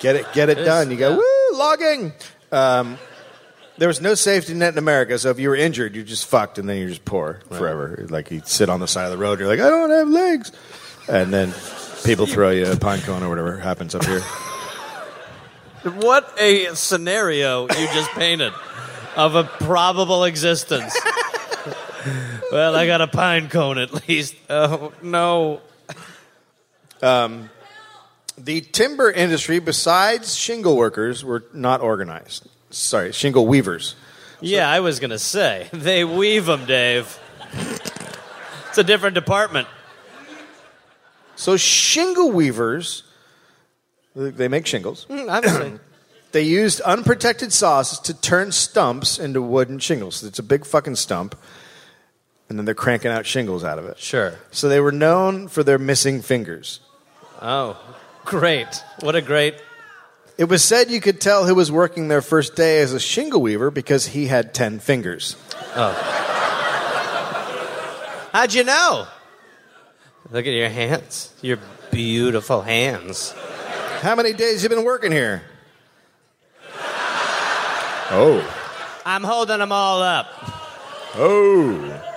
get 0.00 0.16
it, 0.16 0.26
get 0.32 0.48
it 0.48 0.56
done. 0.56 0.90
You 0.90 0.96
go 0.96 1.10
yeah. 1.10 1.16
woo 1.16 1.58
logging. 1.58 2.12
Um, 2.54 2.98
there 3.78 3.88
was 3.88 4.00
no 4.00 4.14
safety 4.14 4.54
net 4.54 4.74
in 4.74 4.78
America, 4.78 5.18
so 5.18 5.30
if 5.30 5.40
you 5.40 5.48
were 5.48 5.56
injured, 5.56 5.96
you're 5.96 6.04
just 6.04 6.26
fucked, 6.26 6.58
and 6.58 6.68
then 6.68 6.78
you're 6.78 6.88
just 6.88 7.04
poor 7.04 7.40
forever. 7.50 8.06
Like 8.08 8.30
you 8.30 8.40
sit 8.44 8.68
on 8.68 8.78
the 8.78 8.86
side 8.86 9.06
of 9.06 9.10
the 9.10 9.18
road, 9.18 9.40
you're 9.40 9.48
like, 9.48 9.58
I 9.58 9.68
don't 9.68 9.90
have 9.90 10.08
legs, 10.08 10.52
and 11.08 11.32
then 11.34 11.52
people 12.04 12.26
throw 12.26 12.50
you 12.50 12.70
a 12.70 12.76
pine 12.76 13.00
cone 13.00 13.24
or 13.24 13.28
whatever 13.28 13.58
happens 13.58 13.94
up 13.96 14.04
here. 14.04 14.20
What 15.82 16.32
a 16.40 16.74
scenario 16.74 17.62
you 17.62 17.86
just 17.92 18.10
painted 18.12 18.52
of 19.16 19.34
a 19.34 19.44
probable 19.44 20.24
existence. 20.24 20.96
well, 22.52 22.74
I 22.76 22.86
got 22.86 23.00
a 23.00 23.06
pine 23.06 23.48
cone 23.48 23.78
at 23.78 24.08
least. 24.08 24.36
Oh 24.48 24.92
no. 25.02 25.60
The 28.36 28.60
timber 28.60 29.10
industry, 29.10 29.58
besides 29.58 30.34
shingle 30.34 30.76
workers, 30.76 31.24
were 31.24 31.44
not 31.52 31.80
organized. 31.80 32.48
Sorry, 32.70 33.12
shingle 33.12 33.46
weavers. 33.46 33.94
Yeah, 34.40 34.68
I 34.68 34.80
was 34.80 34.98
gonna 35.00 35.18
say 35.18 35.68
they 35.72 36.04
weave 36.04 36.46
them, 36.46 36.66
Dave. 36.66 37.18
It's 38.68 38.78
a 38.78 38.84
different 38.84 39.14
department. 39.14 39.68
So 41.36 41.56
shingle 41.56 42.32
weavers, 42.32 43.04
they 44.14 44.48
make 44.48 44.66
shingles. 44.66 45.06
Mm, 45.08 45.30
I'm. 45.30 45.80
They 46.34 46.42
used 46.42 46.80
unprotected 46.80 47.52
saws 47.52 48.00
to 48.00 48.12
turn 48.12 48.50
stumps 48.50 49.20
into 49.20 49.40
wooden 49.40 49.78
shingles. 49.78 50.24
It's 50.24 50.40
a 50.40 50.42
big 50.42 50.66
fucking 50.66 50.96
stump, 50.96 51.36
and 52.48 52.58
then 52.58 52.64
they're 52.64 52.74
cranking 52.74 53.12
out 53.12 53.24
shingles 53.24 53.62
out 53.62 53.78
of 53.78 53.84
it. 53.84 54.00
Sure. 54.00 54.34
So 54.50 54.68
they 54.68 54.80
were 54.80 54.90
known 54.90 55.46
for 55.46 55.62
their 55.62 55.78
missing 55.78 56.22
fingers. 56.22 56.80
Oh, 57.40 57.78
great! 58.24 58.82
What 59.00 59.14
a 59.14 59.22
great. 59.22 59.56
It 60.36 60.44
was 60.44 60.64
said 60.64 60.90
you 60.90 61.00
could 61.00 61.20
tell 61.20 61.46
who 61.46 61.54
was 61.54 61.70
working 61.70 62.08
their 62.08 62.22
first 62.22 62.56
day 62.56 62.80
as 62.80 62.92
a 62.92 62.98
shingle 62.98 63.40
weaver 63.40 63.70
because 63.70 64.06
he 64.06 64.26
had 64.26 64.52
10 64.52 64.80
fingers. 64.80 65.36
Oh. 65.76 65.92
How'd 68.32 68.52
you 68.52 68.64
know? 68.64 69.06
Look 70.32 70.46
at 70.46 70.52
your 70.52 70.70
hands. 70.70 71.32
Your 71.40 71.58
beautiful 71.92 72.62
hands. 72.62 73.32
How 74.00 74.16
many 74.16 74.32
days 74.32 74.64
you 74.64 74.68
been 74.68 74.84
working 74.84 75.12
here? 75.12 75.42
Oh. 78.10 78.42
I'm 79.06 79.22
holding 79.22 79.58
them 79.58 79.70
all 79.70 80.02
up. 80.02 80.26
Oh. 81.14 82.13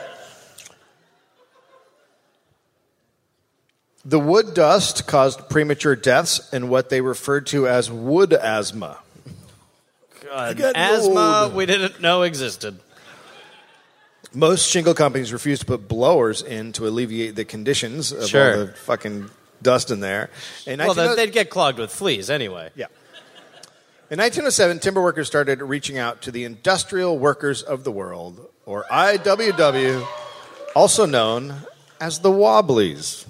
The 4.10 4.20
wood 4.20 4.54
dust 4.54 5.06
caused 5.06 5.50
premature 5.50 5.94
deaths 5.94 6.40
and 6.54 6.70
what 6.70 6.90
they 6.90 7.02
referred 7.02 7.46
to 7.48 7.68
as 7.68 7.92
wood 7.92 8.32
asthma. 8.32 9.00
God, 10.24 10.56
got 10.56 10.78
asthma 10.78 11.42
old. 11.44 11.54
we 11.54 11.66
didn't 11.66 12.00
know 12.00 12.22
existed. 12.22 12.80
Most 14.34 14.70
shingle 14.70 14.94
companies 14.94 15.34
refused 15.34 15.62
to 15.64 15.66
put 15.66 15.90
blowers 15.90 16.42
in 16.42 16.72
to 16.74 16.88
alleviate 16.88 17.36
the 17.36 17.44
conditions 17.44 18.14
of 18.14 18.30
Sure. 18.30 18.52
all 18.60 18.66
the 18.68 18.72
fucking 18.74 19.30
dust 19.62 19.92
in 19.92 20.00
there. 20.00 20.30
In 20.66 20.80
Well, 20.80 20.96
19 20.96 21.10
they- 21.10 21.26
they'd 21.26 21.34
get 21.34 21.50
clogged 21.50 21.78
with 21.78 21.92
fleas 21.92 22.30
anyway. 22.30 22.70
yeah. 22.76 22.86
In 24.10 24.20
1907, 24.20 24.80
timber 24.80 25.02
workers 25.02 25.28
started 25.28 25.62
reaching 25.62 25.98
out 25.98 26.22
to 26.22 26.32
the 26.32 26.46
industrial 26.46 27.20
workers 27.20 27.62
of 27.62 27.84
the 27.84 27.92
world, 27.92 28.48
or 28.66 28.86
IWW, 28.90 30.08
also 30.74 31.06
known 31.06 31.64
as 32.00 32.20
the 32.20 32.32
Wobblies. 32.32 33.26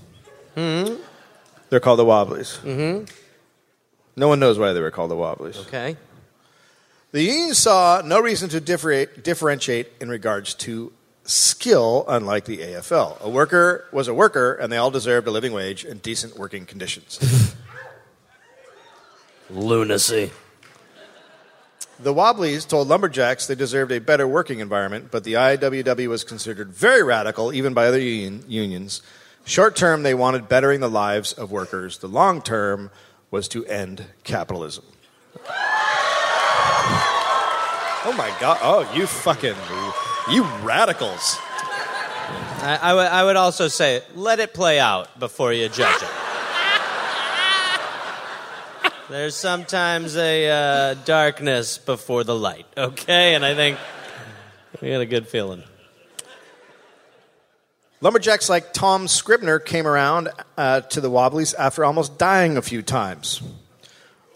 They're 0.58 1.80
called 1.80 2.00
the 2.00 2.06
Wobblies. 2.06 2.58
Mm-hmm. 2.64 3.06
No 4.16 4.28
one 4.28 4.40
knows 4.40 4.58
why 4.58 4.74
they 4.74 4.80
were 4.82 4.90
called 4.92 5.12
the 5.12 5.16
Wobblies. 5.16 5.60
Okay. 5.68 5.96
The 7.12 7.22
union 7.22 7.54
saw 7.54 8.02
no 8.04 8.20
reason 8.20 8.50
to 8.50 8.60
differentiate 8.60 9.90
in 10.02 10.10
regards 10.10 10.54
to 10.56 10.92
skill, 11.24 12.06
unlike 12.08 12.46
the 12.46 12.58
AFL. 12.58 13.22
A 13.22 13.30
worker 13.30 13.86
was 13.92 14.08
a 14.08 14.14
worker, 14.14 14.54
and 14.54 14.72
they 14.72 14.78
all 14.78 14.92
deserved 14.92 15.28
a 15.28 15.32
living 15.32 15.54
wage 15.54 15.86
and 15.86 16.02
decent 16.02 16.38
working 16.38 16.66
conditions. 16.66 17.20
Lunacy. 19.50 20.32
the 22.00 22.14
Wobblies 22.14 22.66
told 22.66 22.88
lumberjacks 22.88 23.48
they 23.48 23.56
deserved 23.56 23.92
a 23.92 24.00
better 24.00 24.28
working 24.28 24.60
environment, 24.60 25.10
but 25.12 25.24
the 25.24 25.34
IWW 25.34 26.08
was 26.10 26.24
considered 26.24 26.70
very 26.70 27.04
radical, 27.04 27.54
even 27.54 27.74
by 27.74 27.88
other 27.88 28.00
union- 28.00 28.44
unions. 28.48 29.02
Short 29.48 29.77
term, 29.77 30.04
they 30.04 30.13
wanted 30.13 30.50
bettering 30.50 30.82
the 30.82 30.89
lives 30.89 31.32
of 31.32 31.51
workers. 31.51 32.00
The 32.00 32.10
long 32.10 32.42
term 32.42 32.92
was 33.32 33.48
to 33.48 33.66
end 33.66 34.04
capitalism. 34.25 34.84
Oh 38.06 38.13
my 38.18 38.36
God. 38.42 38.60
Oh, 38.62 38.94
you 38.94 39.08
fucking. 39.08 39.56
You 40.30 40.44
radicals. 40.63 41.38
I, 41.39 42.77
I, 42.82 42.94
would, 42.94 43.08
I 43.08 43.24
would 43.24 43.38
also 43.38 43.70
say 43.70 44.01
let 44.16 44.42
it 44.42 44.54
play 44.54 44.82
out 44.82 45.18
before 45.18 45.54
you 45.54 45.70
judge 45.70 46.04
it. 46.04 46.10
There's 49.10 49.36
sometimes 49.36 50.18
a 50.18 50.50
uh, 50.50 50.94
darkness 51.06 51.77
before 51.77 52.25
the 52.25 52.36
light, 52.36 52.66
okay? 52.75 53.34
And 53.34 53.46
I 53.46 53.56
think 53.56 53.80
we 54.82 54.89
got 54.89 55.00
a 55.00 55.06
good 55.06 55.30
feeling. 55.30 55.63
Lumberjacks 58.00 58.48
like 58.48 58.74
Tom 58.74 59.08
Scribner 59.08 59.58
came 59.58 59.88
around 59.88 60.30
uh, 60.56 60.82
to 60.82 61.01
the 61.01 61.10
Wobblies 61.10 61.56
after 61.56 61.84
almost 61.84 62.18
dying 62.20 62.56
a 62.56 62.62
few 62.62 62.84
times. 62.84 63.42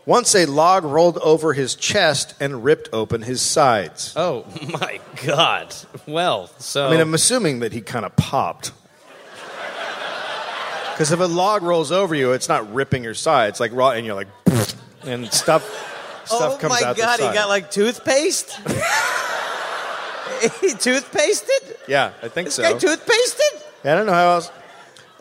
Once 0.06 0.34
a 0.34 0.46
log 0.46 0.84
rolled 0.84 1.20
over 1.20 1.54
his 1.54 1.76
chest 1.76 2.34
and 2.40 2.64
ripped 2.64 2.90
open 2.92 3.22
his 3.22 3.40
sides. 3.40 4.14
Oh 4.16 4.46
my 4.82 5.00
God. 5.26 5.76
Well, 6.08 6.48
so 6.58 6.88
I 6.88 6.92
mean, 6.92 7.00
I'm 7.00 7.14
assuming 7.14 7.60
that 7.60 7.72
he 7.72 7.82
kind 7.82 8.04
of 8.04 8.16
popped. 8.16 8.72
Because 10.92 11.12
if 11.12 11.20
a 11.20 11.26
log 11.26 11.62
rolls 11.62 11.92
over 11.92 12.16
you, 12.16 12.32
it's 12.34 12.50
not 12.50 12.74
ripping 12.74 13.04
your 13.04 13.14
sides 13.14 13.60
like 13.60 13.72
raw, 13.74 13.92
and 13.92 14.06
you're 14.06 14.16
like, 14.16 14.28
and 15.04 15.32
stuff, 15.32 15.64
stuff 16.26 16.54
oh 16.54 16.58
comes 16.58 16.82
my 16.82 16.94
God, 16.94 17.20
he 17.20 17.26
got 17.26 17.48
like 17.48 17.70
toothpaste. 17.72 18.60
he 20.62 20.70
toothpasted. 20.74 21.78
yeah, 21.88 22.12
I 22.22 22.28
think 22.28 22.48
This 22.48 22.56
so. 22.56 22.64
guy 22.64 22.74
toothpasted. 22.74 23.64
I 23.84 23.96
don't 23.96 24.06
know 24.06 24.14
how 24.14 24.32
else. 24.34 24.52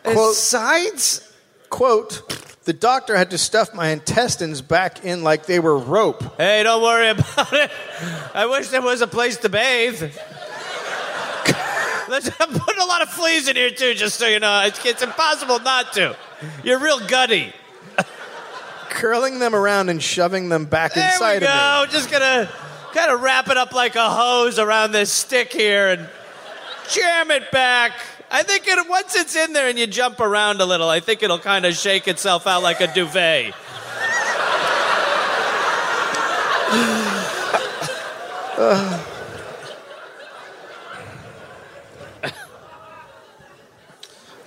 His 0.03 0.13
Quote, 0.13 0.35
sides. 0.35 1.33
quote, 1.69 2.37
the 2.65 2.73
doctor 2.73 3.15
had 3.17 3.31
to 3.31 3.37
stuff 3.37 3.73
my 3.73 3.87
intestines 3.89 4.61
back 4.61 5.03
in 5.05 5.23
like 5.23 5.45
they 5.45 5.59
were 5.59 5.77
rope. 5.77 6.37
Hey, 6.37 6.63
don't 6.63 6.81
worry 6.81 7.09
about 7.11 7.53
it. 7.53 7.71
I 8.33 8.45
wish 8.47 8.69
there 8.69 8.81
was 8.81 9.01
a 9.01 9.07
place 9.07 9.37
to 9.37 9.49
bathe. 9.49 10.01
Let's- 12.07 12.29
I'm 12.39 12.49
putting 12.53 12.81
a 12.81 12.85
lot 12.85 13.01
of 13.01 13.09
fleas 13.09 13.47
in 13.47 13.55
here 13.55 13.69
too, 13.69 13.93
just 13.93 14.17
so 14.19 14.27
you 14.27 14.39
know. 14.39 14.61
It's, 14.65 14.83
it's 14.85 15.01
impossible 15.01 15.59
not 15.59 15.93
to. 15.93 16.15
You're 16.63 16.79
real 16.79 16.99
gutty. 17.07 17.53
curling 18.89 19.39
them 19.39 19.55
around 19.55 19.89
and 19.89 20.01
shoving 20.03 20.49
them 20.49 20.65
back 20.65 20.93
There 20.93 21.03
we 21.07 21.13
inside 21.13 21.39
go. 21.39 21.45
of 21.47 21.51
me. 21.51 21.57
No, 21.57 21.85
just 21.99 22.11
gonna 22.11 22.49
kind 22.93 23.11
of 23.11 23.21
wrap 23.21 23.49
it 23.49 23.57
up 23.57 23.73
like 23.73 23.95
a 23.95 24.09
hose 24.09 24.59
around 24.59 24.91
this 24.91 25.11
stick 25.11 25.51
here 25.51 25.89
and 25.89 26.09
jam 26.89 27.31
it 27.31 27.51
back. 27.51 27.93
I 28.29 28.43
think 28.43 28.67
it, 28.67 28.89
once 28.89 29.15
it's 29.15 29.35
in 29.35 29.53
there 29.53 29.67
and 29.67 29.77
you 29.77 29.87
jump 29.87 30.19
around 30.19 30.61
a 30.61 30.65
little, 30.65 30.89
I 30.89 30.99
think 30.99 31.23
it'll 31.23 31.39
kind 31.39 31.65
of 31.65 31.75
shake 31.75 32.07
itself 32.07 32.47
out 32.47 32.63
like 32.63 32.81
a 32.81 32.93
duvet. 32.93 33.53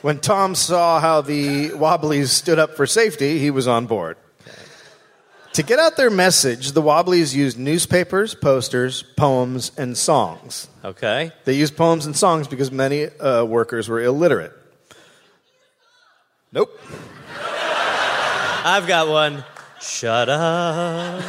When 0.02 0.20
Tom 0.20 0.54
saw 0.54 1.00
how 1.00 1.22
the 1.22 1.70
Wobblies 1.70 2.28
stood 2.30 2.58
up 2.58 2.76
for 2.76 2.86
safety, 2.86 3.38
he 3.38 3.50
was 3.50 3.66
on 3.66 3.86
board. 3.86 4.18
To 5.54 5.62
get 5.62 5.78
out 5.78 5.96
their 5.96 6.10
message, 6.10 6.72
the 6.72 6.82
Wobblies 6.82 7.32
used 7.32 7.56
newspapers, 7.56 8.34
posters, 8.34 9.04
poems, 9.16 9.70
and 9.78 9.96
songs. 9.96 10.66
Okay. 10.84 11.30
They 11.44 11.52
used 11.52 11.76
poems 11.76 12.06
and 12.06 12.16
songs 12.16 12.48
because 12.48 12.72
many 12.72 13.04
uh, 13.04 13.44
workers 13.44 13.88
were 13.88 14.02
illiterate. 14.02 14.52
Nope. 16.50 16.76
I've 18.64 18.88
got 18.88 19.06
one. 19.06 19.44
Shut 19.80 20.28
up. 20.28 21.22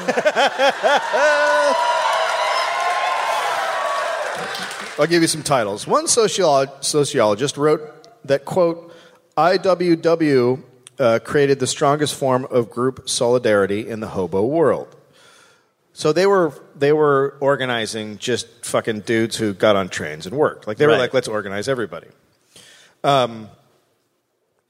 I'll 4.98 5.05
give 5.05 5.22
you 5.22 5.27
some 5.27 5.44
titles. 5.44 5.86
One 5.86 6.05
sociolo- 6.05 6.84
sociologist 6.84 7.58
wrote 7.58 7.82
that, 8.25 8.44
quote, 8.44 8.91
IWW 9.38 10.63
uh, 10.99 11.19
created 11.23 11.59
the 11.59 11.67
strongest 11.67 12.15
form 12.15 12.45
of 12.49 12.69
group 12.69 13.09
solidarity 13.09 13.87
in 13.87 13.99
the 13.99 14.07
hobo 14.09 14.45
world. 14.45 14.95
So 15.93 16.11
they 16.11 16.25
were 16.25 16.51
they 16.75 16.91
were 16.91 17.37
organizing 17.39 18.17
just 18.17 18.47
fucking 18.65 19.01
dudes 19.01 19.37
who 19.37 19.53
got 19.53 19.75
on 19.75 19.87
trains 19.89 20.25
and 20.25 20.35
worked. 20.35 20.67
Like 20.67 20.77
they 20.77 20.85
were 20.85 20.93
Right. 20.93 20.99
like, 20.99 21.13
let's 21.13 21.27
organize 21.29 21.67
everybody. 21.69 22.07
Um, 23.03 23.49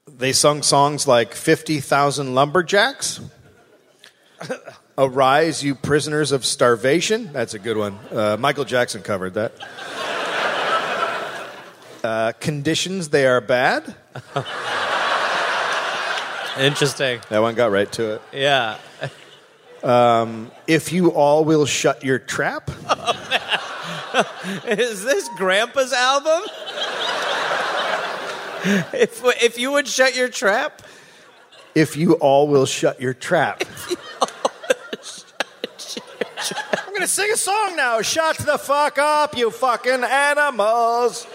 they 0.08 0.34
sung 0.34 0.62
songs 0.62 1.08
like 1.08 1.34
"Fifty 1.34 1.80
Thousand 1.80 2.36
Lumberjacks," 2.36 3.22
"Arise, 5.00 5.64
You 5.64 5.74
Prisoners 5.74 6.32
of 6.32 6.46
Starvation." 6.46 7.34
That's 7.34 7.56
a 7.56 7.60
good 7.60 7.78
one. 7.78 7.98
Uh, 8.12 8.38
Michael 8.40 8.66
Jackson 8.66 9.02
covered 9.02 9.34
that. 9.34 9.54
Uh, 12.04 12.32
conditions 12.34 13.10
they 13.10 13.26
are 13.26 13.42
bad. 13.42 13.96
Interesting. 16.58 17.20
That 17.30 17.40
one 17.42 17.56
got 17.56 17.72
right 17.72 17.92
to 17.94 18.16
it. 18.16 18.22
Yeah. 18.32 18.78
Um, 19.84 20.52
if 20.68 20.92
you 20.94 21.10
all 21.12 21.44
will 21.46 21.66
shut 21.66 22.04
your 22.04 22.18
trap. 22.20 22.72
Is 24.66 25.04
this 25.04 25.30
Grandpa's 25.36 25.92
album? 25.94 26.42
if, 28.94 29.22
if 29.44 29.60
you 29.60 29.72
would 29.74 29.88
shut 29.88 30.16
your 30.16 30.30
trap, 30.30 30.82
If 31.76 31.98
you 31.98 32.14
all 32.14 32.48
will 32.48 32.66
shut 32.66 33.02
your 33.02 33.14
trap. 33.14 33.64
I'm 36.88 36.94
gonna 36.94 37.08
sing 37.08 37.30
a 37.32 37.38
song 37.38 37.76
now. 37.76 38.02
Shut 38.02 38.38
the 38.38 38.58
fuck 38.58 38.98
up, 38.98 39.36
you 39.38 39.52
fucking 39.52 40.04
animals. 40.04 41.28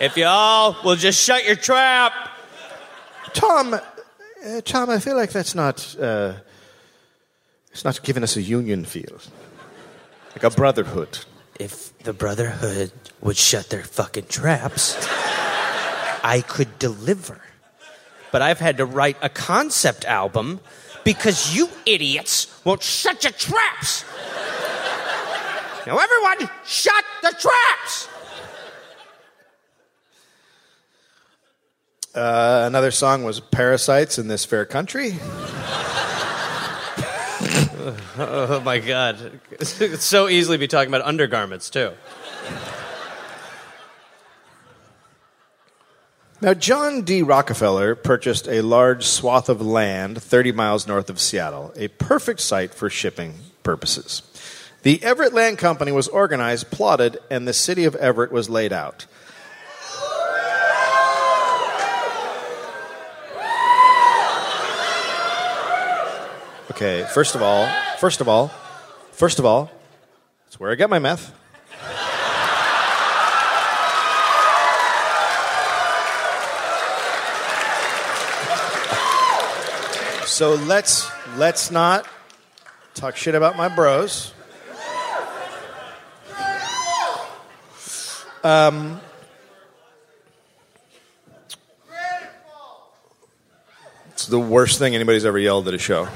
if 0.00 0.16
you 0.16 0.24
all 0.26 0.76
will 0.84 0.94
just 0.96 1.20
shut 1.22 1.44
your 1.44 1.56
trap. 1.56 2.12
Tom, 3.34 3.78
uh, 4.44 4.60
Tom, 4.62 4.90
I 4.90 4.98
feel 4.98 5.16
like 5.16 5.30
that's 5.30 5.54
not. 5.54 5.96
Uh, 5.98 6.34
it's 7.70 7.84
not 7.84 8.02
giving 8.02 8.22
us 8.22 8.36
a 8.36 8.42
union 8.42 8.84
feel, 8.84 9.20
like 10.30 10.42
a 10.42 10.50
brotherhood. 10.50 11.18
If 11.58 11.96
the 11.98 12.12
Brotherhood 12.12 12.92
would 13.20 13.36
shut 13.36 13.68
their 13.68 13.82
fucking 13.82 14.26
traps, 14.26 14.96
I 16.22 16.42
could 16.46 16.78
deliver. 16.78 17.40
But 18.30 18.42
I've 18.42 18.60
had 18.60 18.76
to 18.76 18.84
write 18.84 19.16
a 19.22 19.28
concept 19.28 20.04
album 20.04 20.60
because 21.02 21.56
you 21.56 21.68
idiots 21.84 22.46
won't 22.64 22.82
shut 22.82 23.24
your 23.24 23.32
traps. 23.32 24.04
Now, 25.86 25.98
everyone, 25.98 26.50
shut 26.64 27.04
the 27.22 27.34
traps! 27.40 28.08
Uh, 32.14 32.64
another 32.66 32.90
song 32.90 33.24
was 33.24 33.40
"Parasites 33.40 34.18
in 34.18 34.28
This 34.28 34.44
Fair 34.44 34.64
Country." 34.64 35.18
Oh 38.18 38.60
my 38.64 38.80
God. 38.80 39.40
It's 39.52 40.04
so 40.04 40.28
easily 40.28 40.56
be 40.56 40.68
talking 40.68 40.88
about 40.88 41.02
undergarments, 41.02 41.70
too. 41.70 41.92
Now, 46.40 46.54
John 46.54 47.02
D. 47.02 47.22
Rockefeller 47.22 47.96
purchased 47.96 48.46
a 48.46 48.60
large 48.60 49.04
swath 49.04 49.48
of 49.48 49.60
land 49.60 50.22
30 50.22 50.52
miles 50.52 50.86
north 50.86 51.10
of 51.10 51.18
Seattle, 51.20 51.72
a 51.76 51.88
perfect 51.88 52.40
site 52.40 52.72
for 52.72 52.88
shipping 52.88 53.34
purposes. 53.64 54.22
The 54.82 55.02
Everett 55.02 55.32
Land 55.32 55.58
Company 55.58 55.90
was 55.90 56.06
organized, 56.06 56.70
plotted, 56.70 57.18
and 57.28 57.46
the 57.46 57.52
city 57.52 57.84
of 57.84 57.96
Everett 57.96 58.30
was 58.30 58.48
laid 58.48 58.72
out. 58.72 59.06
Okay, 66.70 67.06
first 67.12 67.34
of 67.34 67.40
all, 67.40 67.66
first 67.96 68.20
of 68.20 68.28
all, 68.28 68.48
first 69.12 69.38
of 69.38 69.46
all, 69.46 69.70
that's 70.44 70.60
where 70.60 70.70
I 70.70 70.74
get 70.74 70.90
my 70.90 70.98
meth. 70.98 71.34
So 80.26 80.54
let's 80.54 81.10
let's 81.36 81.70
not 81.70 82.06
talk 82.94 83.16
shit 83.16 83.34
about 83.34 83.56
my 83.56 83.68
bros. 83.68 84.34
Um, 88.44 89.00
it's 94.12 94.26
the 94.26 94.38
worst 94.38 94.78
thing 94.78 94.94
anybody's 94.94 95.24
ever 95.24 95.38
yelled 95.38 95.66
at 95.66 95.74
a 95.74 95.78
show. 95.78 96.06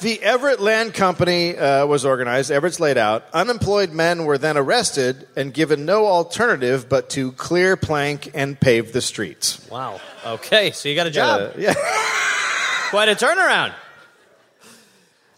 The 0.00 0.22
Everett 0.22 0.60
Land 0.60 0.94
Company 0.94 1.56
uh, 1.56 1.84
was 1.84 2.04
organized. 2.04 2.52
Everett's 2.52 2.78
laid 2.78 2.96
out. 2.96 3.24
Unemployed 3.32 3.90
men 3.90 4.26
were 4.26 4.38
then 4.38 4.56
arrested 4.56 5.26
and 5.34 5.52
given 5.52 5.84
no 5.84 6.06
alternative 6.06 6.88
but 6.88 7.10
to 7.10 7.32
clear 7.32 7.76
plank 7.76 8.30
and 8.32 8.60
pave 8.60 8.92
the 8.92 9.00
streets. 9.00 9.68
Wow. 9.68 10.00
Okay, 10.24 10.70
so 10.70 10.88
you 10.88 10.94
got 10.94 11.08
a 11.08 11.10
job. 11.10 11.40
Uh, 11.40 11.50
yeah. 11.58 11.74
Quite 12.90 13.08
a 13.08 13.16
turnaround. 13.16 13.74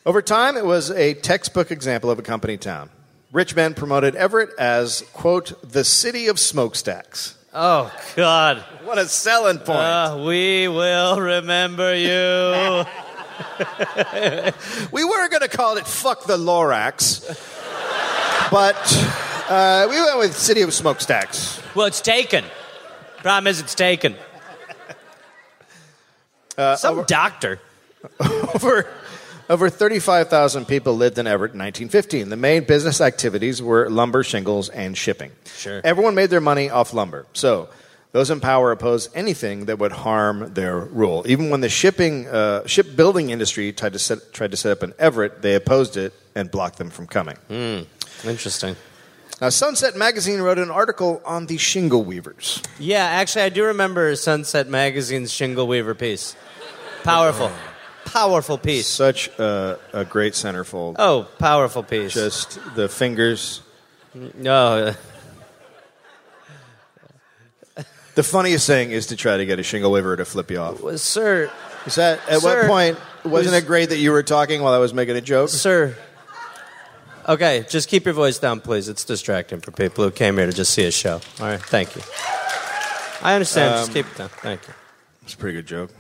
Over 0.05 0.21
time, 0.21 0.59
it 0.59 0.67
was 0.67 0.91
a 0.91 1.15
textbook 1.15 1.71
example 1.71 2.11
of 2.11 2.19
a 2.19 2.23
company 2.23 2.59
town. 2.59 2.91
Rich 3.33 3.57
men 3.57 3.73
promoted 3.73 4.15
Everett 4.15 4.51
as, 4.59 5.03
quote, 5.15 5.55
the 5.73 5.85
city 5.85 6.27
of 6.27 6.39
smokestacks. 6.39 7.39
Oh, 7.55 7.91
God. 8.15 8.59
What 8.85 8.99
a 8.99 9.07
selling 9.07 9.59
point. 9.59 9.79
Uh, 9.79 10.23
we 10.27 10.69
will 10.69 11.19
remember 11.19 11.97
you. 11.97 12.85
we 14.93 15.05
were 15.05 15.29
going 15.29 15.43
to 15.43 15.49
call 15.49 15.77
it 15.77 15.87
Fuck 15.87 16.25
the 16.25 16.37
Lorax, 16.37 17.21
but 18.51 18.77
uh, 19.51 19.87
we 19.89 20.01
went 20.01 20.19
with 20.19 20.37
City 20.37 20.63
of 20.63 20.73
Smokestacks. 20.75 21.61
Well, 21.75 21.87
it's 21.87 22.01
taken. 22.01 22.45
Problem 23.19 23.47
is, 23.47 23.61
it's 23.61 23.75
taken. 23.75 24.17
Uh, 26.57 26.77
Some 26.77 27.05
doctor. 27.05 27.61
Over, 28.55 28.89
over 29.51 29.69
35,000 29.69 30.67
people 30.67 30.95
lived 30.95 31.19
in 31.19 31.27
Everett 31.27 31.53
in 31.53 31.59
1915. 31.59 32.31
The 32.31 32.37
main 32.37 32.65
business 32.65 33.01
activities 33.01 33.63
were 33.63 33.91
lumber, 33.91 34.23
shingles, 34.23 34.69
and 34.71 34.97
shipping. 34.97 35.33
Sure. 35.57 35.83
Everyone 35.85 36.15
made 36.15 36.31
their 36.31 36.41
money 36.41 36.71
off 36.71 36.95
lumber. 36.95 37.27
So 37.35 37.69
those 38.13 38.31
in 38.31 38.41
power 38.41 38.73
oppose 38.73 39.09
anything 39.15 39.67
that 39.67 39.79
would 39.79 39.93
harm 39.93 40.53
their 40.55 40.79
rule. 40.79 41.25
Even 41.27 41.51
when 41.51 41.61
the 41.61 41.69
shipping, 41.69 42.27
uh, 42.27 42.67
shipbuilding 42.67 43.31
industry 43.31 43.73
tried 43.73 43.93
to, 43.93 43.99
set, 43.99 44.33
tried 44.33 44.51
to 44.51 44.57
set 44.57 44.73
up 44.73 44.83
in 44.83 44.93
Everett, 44.99 45.43
they 45.43 45.55
opposed 45.55 45.97
it 45.97 46.13
and 46.35 46.51
blocked 46.51 46.79
them 46.79 46.91
from 46.91 47.07
coming. 47.07 47.37
Interesting. 48.25 48.77
Now, 49.41 49.49
Sunset 49.49 49.97
Magazine 49.97 50.41
wrote 50.41 50.59
an 50.59 50.71
article 50.71 51.23
on 51.25 51.47
the 51.47 51.57
shingle 51.57 52.05
weavers. 52.05 52.63
Yeah, 52.79 53.05
actually, 53.05 53.43
I 53.43 53.49
do 53.49 53.65
remember 53.65 54.15
Sunset 54.17 54.69
Magazine's 54.69 55.33
Shingle 55.33 55.67
Weaver 55.67 55.95
piece. 55.95 56.37
Powerful. 57.05 57.51
Powerful 58.05 58.59
piece. 58.59 58.87
Such 58.87 59.29
a, 59.39 59.79
a 59.93 60.05
great 60.05 60.33
centerfold. 60.33 60.97
Oh, 60.99 61.29
powerful 61.39 61.83
piece. 61.85 62.13
Just 62.13 62.59
the 62.75 62.89
fingers. 62.89 63.63
no. 64.15 64.95
The 68.15 68.23
funniest 68.23 68.67
thing 68.67 68.91
is 68.91 69.07
to 69.07 69.17
try 69.17 69.37
to 69.37 69.47
get 69.47 69.59
a 69.59 69.63
shingle 69.63 69.93
weaver 69.93 70.17
to 70.17 70.25
flip 70.25 70.51
you 70.51 70.59
off. 70.59 70.83
uh, 70.85 70.97
sir, 70.97 71.51
Is 71.87 71.95
that 71.95 72.21
at 72.29 72.41
Sir, 72.41 72.63
what 72.63 72.67
point 72.69 72.99
wasn't 73.25 73.55
was- 73.55 73.63
it 73.63 73.67
great 73.67 73.89
that 73.91 73.97
you 73.99 74.11
were 74.13 74.23
talking 74.23 74.63
while 74.63 74.75
I 74.75 74.79
was 74.79 74.93
making 74.93 75.17
a 75.17 75.21
joke? 75.21 75.49
sir. 75.49 75.97
Okay, 77.29 77.65
just 77.69 77.89
keep 77.89 78.05
your 78.07 78.15
voice 78.15 78.39
down, 78.39 78.61
please. 78.61 78.89
It's 78.89 79.05
distracting 79.05 79.61
for 79.61 79.71
people 79.71 80.03
who 80.05 80.11
came 80.11 80.37
here 80.37 80.47
to 80.47 80.53
just 80.53 80.73
see 80.75 80.85
a 80.87 80.91
show. 80.91 81.21
All 81.39 81.47
right, 81.47 81.61
thank 81.63 81.95
you. 81.95 82.03
I 83.23 83.35
understand. 83.35 83.77
just 83.77 83.93
keep 83.93 84.07
it 84.07 84.17
down. 84.17 84.29
Thank 84.31 84.67
you. 84.67 84.75
It's 85.23 85.35
a 85.35 85.37
pretty 85.37 85.57
good 85.57 85.67
joke. 85.67 85.91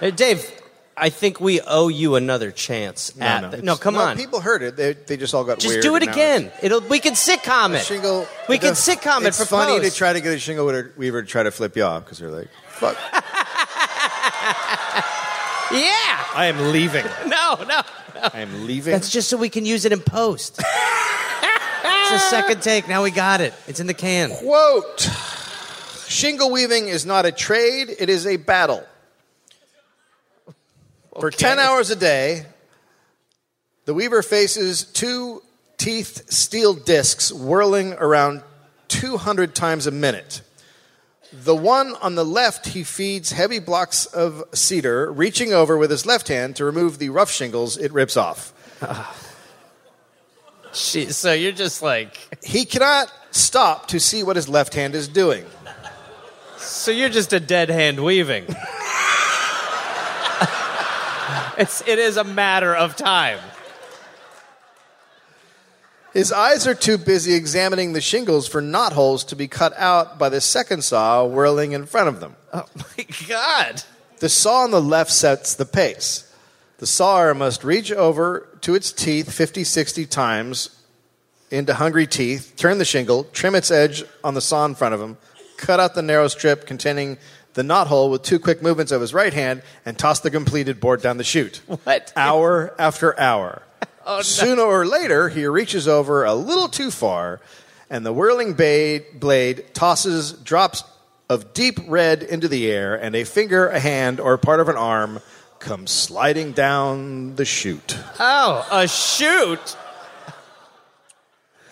Hey, 0.00 0.10
Dave, 0.10 0.50
I 0.98 1.10
think 1.10 1.40
we 1.40 1.60
owe 1.60 1.88
you 1.88 2.14
another 2.14 2.50
chance 2.50 3.12
at. 3.20 3.50
the- 3.50 3.60
no, 3.62 3.76
come 3.76 3.94
No, 3.94 4.00
on. 4.00 4.16
People 4.16 4.40
heard 4.40 4.62
it. 4.62 4.76
They, 4.76 4.94
they 4.94 5.18
just 5.18 5.34
all 5.34 5.44
got 5.44 5.58
Just 5.58 5.74
weird. 5.74 5.82
do 5.82 5.94
it 5.96 6.02
again. 6.02 6.50
It'll. 6.62 6.80
We 6.80 7.00
can 7.00 7.12
sitcom 7.12 7.74
it. 7.74 7.84
Shingle. 7.84 8.26
We 8.48 8.56
can 8.58 8.72
sitcom 8.72 9.22
it 9.22 9.26
It's 9.28 9.44
funny 9.46 9.78
to 9.80 9.94
try 9.94 10.14
to 10.14 10.20
get 10.22 10.32
a 10.32 10.38
shingle 10.38 10.64
weaver- 10.64 10.92
weaver 10.96 11.22
to 11.22 11.28
try 11.28 11.42
to 11.42 11.50
flip 11.50 11.76
you 11.76 11.82
off 11.84 12.04
because 12.04 12.18
they're 12.18 12.30
like, 12.30 12.48
"Fuck, 12.68 12.96
Yeah. 15.72 16.24
I 16.34 16.46
am 16.46 16.72
leaving. 16.72 17.04
No, 17.26 17.56
no. 17.68 17.82
I 18.32 18.40
am 18.40 18.66
leaving." 18.66 18.92
That's 18.92 19.10
just 19.10 19.28
so 19.28 19.36
we 19.36 19.48
can 19.50 19.66
use 19.66 19.84
it 19.84 19.92
in 19.92 20.00
post. 20.00 20.58
it's 21.84 22.12
a 22.12 22.18
second 22.30 22.62
take. 22.62 22.88
Now 22.88 23.02
we 23.02 23.10
got 23.10 23.40
it. 23.40 23.52
It's 23.66 23.80
in 23.80 23.86
the 23.86 23.94
can. 23.94 24.30
Quote: 24.30 25.10
Shingle 26.08 26.50
weaving 26.50 26.88
is 26.88 27.04
not 27.04 27.26
a 27.26 27.32
trade; 27.32 27.94
it 27.98 28.08
is 28.08 28.26
a 28.26 28.36
battle. 28.36 28.82
For 31.20 31.30
10 31.30 31.58
hours 31.58 31.90
a 31.90 31.96
day, 31.96 32.44
the 33.86 33.94
weaver 33.94 34.22
faces 34.22 34.84
two 34.84 35.42
teeth 35.78 36.30
steel 36.30 36.74
discs 36.74 37.32
whirling 37.32 37.94
around 37.94 38.42
200 38.88 39.54
times 39.54 39.86
a 39.86 39.90
minute. 39.90 40.42
The 41.32 41.56
one 41.56 41.94
on 42.02 42.14
the 42.16 42.24
left, 42.24 42.68
he 42.68 42.84
feeds 42.84 43.32
heavy 43.32 43.58
blocks 43.58 44.06
of 44.06 44.44
cedar, 44.52 45.10
reaching 45.10 45.52
over 45.52 45.78
with 45.78 45.90
his 45.90 46.04
left 46.04 46.28
hand 46.28 46.56
to 46.56 46.64
remove 46.64 46.98
the 46.98 47.08
rough 47.08 47.30
shingles 47.30 47.76
it 47.78 47.92
rips 47.92 48.16
off. 48.16 48.52
Ah. 48.82 49.16
She, 50.72 51.06
so 51.06 51.32
you're 51.32 51.52
just 51.52 51.82
like. 51.82 52.44
He 52.44 52.66
cannot 52.66 53.10
stop 53.30 53.88
to 53.88 53.98
see 53.98 54.22
what 54.22 54.36
his 54.36 54.48
left 54.48 54.74
hand 54.74 54.94
is 54.94 55.08
doing. 55.08 55.46
So 56.58 56.90
you're 56.90 57.08
just 57.08 57.32
a 57.32 57.40
dead 57.40 57.70
hand 57.70 58.04
weaving. 58.04 58.46
It's. 61.58 61.82
It 61.86 61.98
is 61.98 62.16
a 62.16 62.24
matter 62.24 62.74
of 62.74 62.96
time. 62.96 63.38
His 66.12 66.32
eyes 66.32 66.66
are 66.66 66.74
too 66.74 66.96
busy 66.96 67.34
examining 67.34 67.92
the 67.92 68.00
shingles 68.00 68.48
for 68.48 68.62
knot 68.62 68.94
holes 68.94 69.22
to 69.24 69.36
be 69.36 69.48
cut 69.48 69.76
out 69.76 70.18
by 70.18 70.30
the 70.30 70.40
second 70.40 70.82
saw 70.82 71.26
whirling 71.26 71.72
in 71.72 71.84
front 71.84 72.08
of 72.08 72.20
them. 72.20 72.36
Oh 72.54 72.64
my 72.76 73.06
god. 73.28 73.82
The 74.20 74.30
saw 74.30 74.62
on 74.62 74.70
the 74.70 74.80
left 74.80 75.10
sets 75.10 75.54
the 75.54 75.66
pace. 75.66 76.32
The 76.78 76.86
sawyer 76.86 77.34
must 77.34 77.64
reach 77.64 77.92
over 77.92 78.48
to 78.62 78.74
its 78.74 78.92
teeth 78.92 79.30
50, 79.30 79.64
60 79.64 80.06
times 80.06 80.70
into 81.50 81.74
hungry 81.74 82.06
teeth, 82.06 82.54
turn 82.56 82.78
the 82.78 82.84
shingle, 82.84 83.24
trim 83.24 83.54
its 83.54 83.70
edge 83.70 84.02
on 84.24 84.32
the 84.32 84.40
saw 84.40 84.64
in 84.64 84.74
front 84.74 84.94
of 84.94 85.00
him, 85.00 85.18
cut 85.58 85.80
out 85.80 85.94
the 85.94 86.02
narrow 86.02 86.28
strip 86.28 86.66
containing 86.66 87.18
the 87.56 87.62
knot 87.62 87.86
hole 87.86 88.10
with 88.10 88.22
two 88.22 88.38
quick 88.38 88.62
movements 88.62 88.92
of 88.92 89.00
his 89.00 89.14
right 89.14 89.32
hand, 89.32 89.62
and 89.86 89.98
toss 89.98 90.20
the 90.20 90.30
completed 90.30 90.78
board 90.78 91.00
down 91.02 91.16
the 91.16 91.24
chute. 91.24 91.60
What? 91.84 92.12
Hour 92.14 92.74
after 92.78 93.18
hour. 93.18 93.62
Oh, 94.08 94.18
no. 94.18 94.22
Sooner 94.22 94.62
or 94.62 94.86
later, 94.86 95.28
he 95.28 95.46
reaches 95.46 95.88
over 95.88 96.24
a 96.24 96.32
little 96.32 96.68
too 96.68 96.92
far, 96.92 97.40
and 97.90 98.06
the 98.06 98.12
whirling 98.12 98.54
ba- 98.54 99.00
blade 99.14 99.64
tosses 99.74 100.30
drops 100.30 100.84
of 101.28 101.52
deep 101.54 101.80
red 101.88 102.22
into 102.22 102.46
the 102.46 102.70
air, 102.70 102.94
and 102.94 103.16
a 103.16 103.24
finger, 103.24 103.66
a 103.66 103.80
hand, 103.80 104.20
or 104.20 104.38
part 104.38 104.60
of 104.60 104.68
an 104.68 104.76
arm 104.76 105.18
comes 105.58 105.90
sliding 105.90 106.52
down 106.52 107.34
the 107.34 107.44
chute. 107.44 107.98
Oh, 108.20 108.64
a 108.70 108.86
chute? 108.86 109.76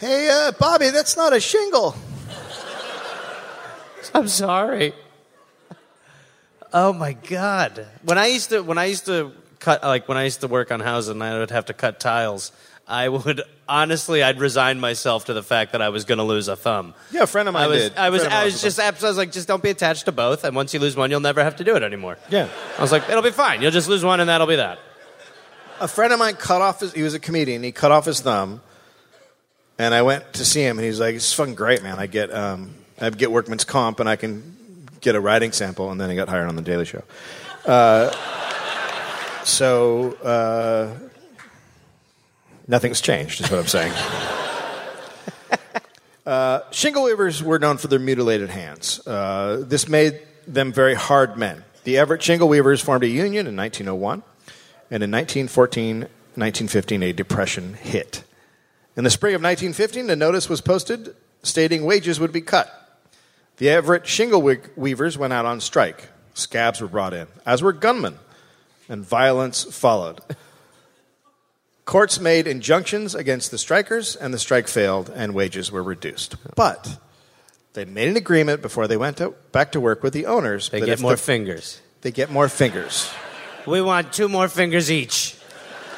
Hey, 0.00 0.28
uh, 0.28 0.50
Bobby, 0.58 0.90
that's 0.90 1.16
not 1.16 1.32
a 1.32 1.38
shingle. 1.38 1.94
I'm 4.12 4.26
sorry. 4.26 4.92
Oh 6.74 6.92
my 6.92 7.12
god. 7.12 7.86
When 8.02 8.18
I 8.18 8.26
used 8.26 8.50
to 8.50 8.60
when 8.60 8.78
I 8.78 8.86
used 8.86 9.06
to 9.06 9.32
cut 9.60 9.84
like 9.84 10.08
when 10.08 10.18
I 10.18 10.24
used 10.24 10.40
to 10.40 10.48
work 10.48 10.72
on 10.72 10.80
houses 10.80 11.10
and 11.10 11.22
I 11.22 11.38
would 11.38 11.50
have 11.50 11.66
to 11.66 11.72
cut 11.72 12.00
tiles, 12.00 12.50
I 12.88 13.08
would 13.08 13.42
honestly 13.68 14.24
I'd 14.24 14.40
resign 14.40 14.80
myself 14.80 15.26
to 15.26 15.34
the 15.34 15.42
fact 15.42 15.70
that 15.72 15.80
I 15.80 15.90
was 15.90 16.04
going 16.04 16.18
to 16.18 16.24
lose 16.24 16.48
a 16.48 16.56
thumb. 16.56 16.94
Yeah, 17.12 17.22
a 17.22 17.26
friend 17.28 17.48
of 17.48 17.54
mine 17.54 17.62
I 17.62 17.66
was 17.68 17.82
did. 17.82 17.96
I 17.96 18.10
was 18.10 18.22
Friend 18.22 18.32
of 18.32 18.36
mine 18.36 18.42
I 18.42 18.44
was 18.46 18.60
just 18.60 18.80
I 18.80 18.90
was 18.90 19.16
like 19.16 19.30
just 19.30 19.46
don't 19.46 19.62
be 19.62 19.70
attached 19.70 20.06
to 20.06 20.12
both 20.12 20.42
and 20.42 20.56
once 20.56 20.74
you 20.74 20.80
lose 20.80 20.96
one 20.96 21.12
you'll 21.12 21.20
never 21.20 21.44
have 21.44 21.56
to 21.56 21.64
do 21.64 21.76
it 21.76 21.84
anymore. 21.84 22.18
Yeah. 22.28 22.48
I 22.76 22.82
was 22.82 22.90
like 22.90 23.08
it'll 23.08 23.22
be 23.22 23.30
fine. 23.30 23.62
You'll 23.62 23.70
just 23.70 23.88
lose 23.88 24.04
one 24.04 24.18
and 24.18 24.28
that'll 24.28 24.48
be 24.48 24.56
that. 24.56 24.80
A 25.80 25.86
friend 25.86 26.12
of 26.12 26.18
mine 26.18 26.34
cut 26.34 26.60
off 26.60 26.80
his, 26.80 26.92
he 26.92 27.02
was 27.02 27.14
a 27.14 27.20
comedian, 27.20 27.62
he 27.62 27.70
cut 27.72 27.92
off 27.92 28.04
his 28.04 28.20
thumb, 28.20 28.60
and 29.78 29.92
I 29.92 30.02
went 30.02 30.32
to 30.34 30.44
see 30.44 30.62
him, 30.62 30.78
and 30.78 30.86
he's 30.86 31.00
like, 31.00 31.16
it's 31.16 31.32
fucking 31.32 31.56
great, 31.56 31.82
man. 31.82 31.98
I 31.98 32.06
get, 32.06 32.32
um, 32.32 32.76
I 33.00 33.10
get 33.10 33.32
workman's 33.32 33.64
comp, 33.64 33.98
and 33.98 34.08
I 34.08 34.14
can 34.14 34.56
get 35.04 35.14
a 35.14 35.20
writing 35.20 35.52
sample, 35.52 35.90
and 35.90 36.00
then 36.00 36.10
he 36.10 36.16
got 36.16 36.28
hired 36.28 36.48
on 36.48 36.56
The 36.56 36.62
Daily 36.62 36.86
Show. 36.86 37.04
Uh, 37.64 38.10
so, 39.44 40.12
uh, 40.14 40.98
nothing's 42.66 43.00
changed, 43.00 43.42
is 43.42 43.50
what 43.50 43.60
I'm 43.60 43.66
saying. 43.66 43.92
uh, 46.26 46.60
shingle 46.70 47.04
weavers 47.04 47.42
were 47.42 47.58
known 47.58 47.76
for 47.76 47.88
their 47.88 47.98
mutilated 47.98 48.50
hands. 48.50 49.06
Uh, 49.06 49.62
this 49.66 49.88
made 49.88 50.20
them 50.46 50.72
very 50.72 50.94
hard 50.94 51.36
men. 51.36 51.64
The 51.84 51.98
Everett 51.98 52.22
Shingle 52.22 52.48
Weavers 52.48 52.80
formed 52.80 53.04
a 53.04 53.08
union 53.08 53.46
in 53.46 53.56
1901, 53.56 54.22
and 54.90 55.02
in 55.02 55.10
1914, 55.10 55.98
1915, 55.98 57.02
a 57.02 57.12
depression 57.12 57.74
hit. 57.74 58.24
In 58.96 59.04
the 59.04 59.10
spring 59.10 59.34
of 59.34 59.42
1915, 59.42 60.08
a 60.08 60.16
notice 60.16 60.48
was 60.48 60.62
posted 60.62 61.14
stating 61.42 61.84
wages 61.84 62.18
would 62.18 62.32
be 62.32 62.40
cut. 62.40 62.83
The 63.56 63.68
Everett 63.68 64.06
Shingle 64.06 64.42
Weavers 64.76 65.16
went 65.16 65.32
out 65.32 65.46
on 65.46 65.60
strike. 65.60 66.08
Scabs 66.34 66.80
were 66.80 66.88
brought 66.88 67.14
in, 67.14 67.28
as 67.46 67.62
were 67.62 67.72
gunmen, 67.72 68.18
and 68.88 69.04
violence 69.04 69.62
followed. 69.64 70.20
Courts 71.84 72.18
made 72.18 72.46
injunctions 72.46 73.14
against 73.14 73.50
the 73.50 73.58
strikers, 73.58 74.16
and 74.16 74.34
the 74.34 74.38
strike 74.38 74.66
failed, 74.66 75.12
and 75.14 75.34
wages 75.34 75.70
were 75.70 75.82
reduced. 75.82 76.34
But 76.56 76.98
they 77.74 77.84
made 77.84 78.08
an 78.08 78.16
agreement 78.16 78.62
before 78.62 78.88
they 78.88 78.96
went 78.96 79.18
to, 79.18 79.34
back 79.52 79.72
to 79.72 79.80
work 79.80 80.02
with 80.02 80.12
the 80.12 80.26
owners. 80.26 80.70
They 80.70 80.80
get 80.80 81.00
more 81.00 81.12
the- 81.12 81.16
fingers. 81.18 81.80
they 82.00 82.10
get 82.10 82.30
more 82.30 82.48
fingers. 82.48 83.10
We 83.66 83.80
want 83.80 84.12
two 84.12 84.28
more 84.28 84.48
fingers 84.48 84.90
each. 84.90 85.36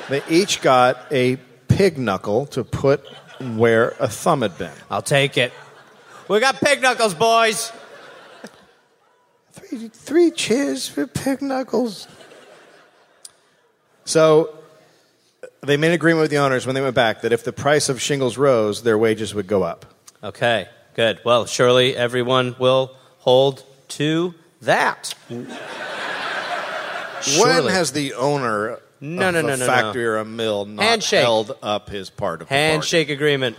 They 0.08 0.22
each 0.28 0.60
got 0.60 0.98
a 1.10 1.36
pig 1.68 1.98
knuckle 1.98 2.46
to 2.46 2.62
put 2.62 3.06
where 3.40 3.94
a 3.98 4.08
thumb 4.08 4.42
had 4.42 4.56
been. 4.58 4.72
I'll 4.90 5.02
take 5.02 5.36
it. 5.36 5.52
We 6.28 6.40
got 6.40 6.56
pig 6.60 6.82
knuckles, 6.82 7.14
boys. 7.14 7.70
Three, 9.52 9.88
three 9.88 10.30
cheers 10.30 10.88
for 10.88 11.06
pig 11.06 11.40
knuckles. 11.40 12.08
So 14.04 14.54
they 15.62 15.76
made 15.76 15.88
an 15.88 15.94
agreement 15.94 16.22
with 16.22 16.30
the 16.30 16.38
owners 16.38 16.66
when 16.66 16.74
they 16.74 16.80
went 16.82 16.94
back 16.94 17.22
that 17.22 17.32
if 17.32 17.44
the 17.44 17.52
price 17.52 17.88
of 17.88 18.00
shingles 18.00 18.36
rose, 18.36 18.82
their 18.82 18.98
wages 18.98 19.34
would 19.34 19.46
go 19.46 19.62
up. 19.62 19.86
Okay, 20.22 20.68
good. 20.94 21.20
Well, 21.24 21.46
surely 21.46 21.96
everyone 21.96 22.56
will 22.58 22.94
hold 23.18 23.64
to 23.88 24.34
that. 24.62 25.14
When 25.28 25.46
Surely. 27.22 27.72
has 27.72 27.92
the 27.92 28.14
owner 28.14 28.78
No, 29.00 29.28
of 29.28 29.34
no, 29.34 29.40
a 29.40 29.42
no, 29.42 29.48
no, 29.48 29.56
no. 29.56 29.66
factory 29.66 30.04
or 30.06 30.18
a 30.18 30.24
mill 30.24 30.64
not 30.64 30.82
Handshake. 30.84 31.22
held 31.22 31.56
up 31.62 31.88
his 31.88 32.08
part 32.10 32.40
of 32.42 32.48
the 32.48 32.52
bargain. 32.52 32.70
Handshake 32.72 33.08
agreement. 33.10 33.56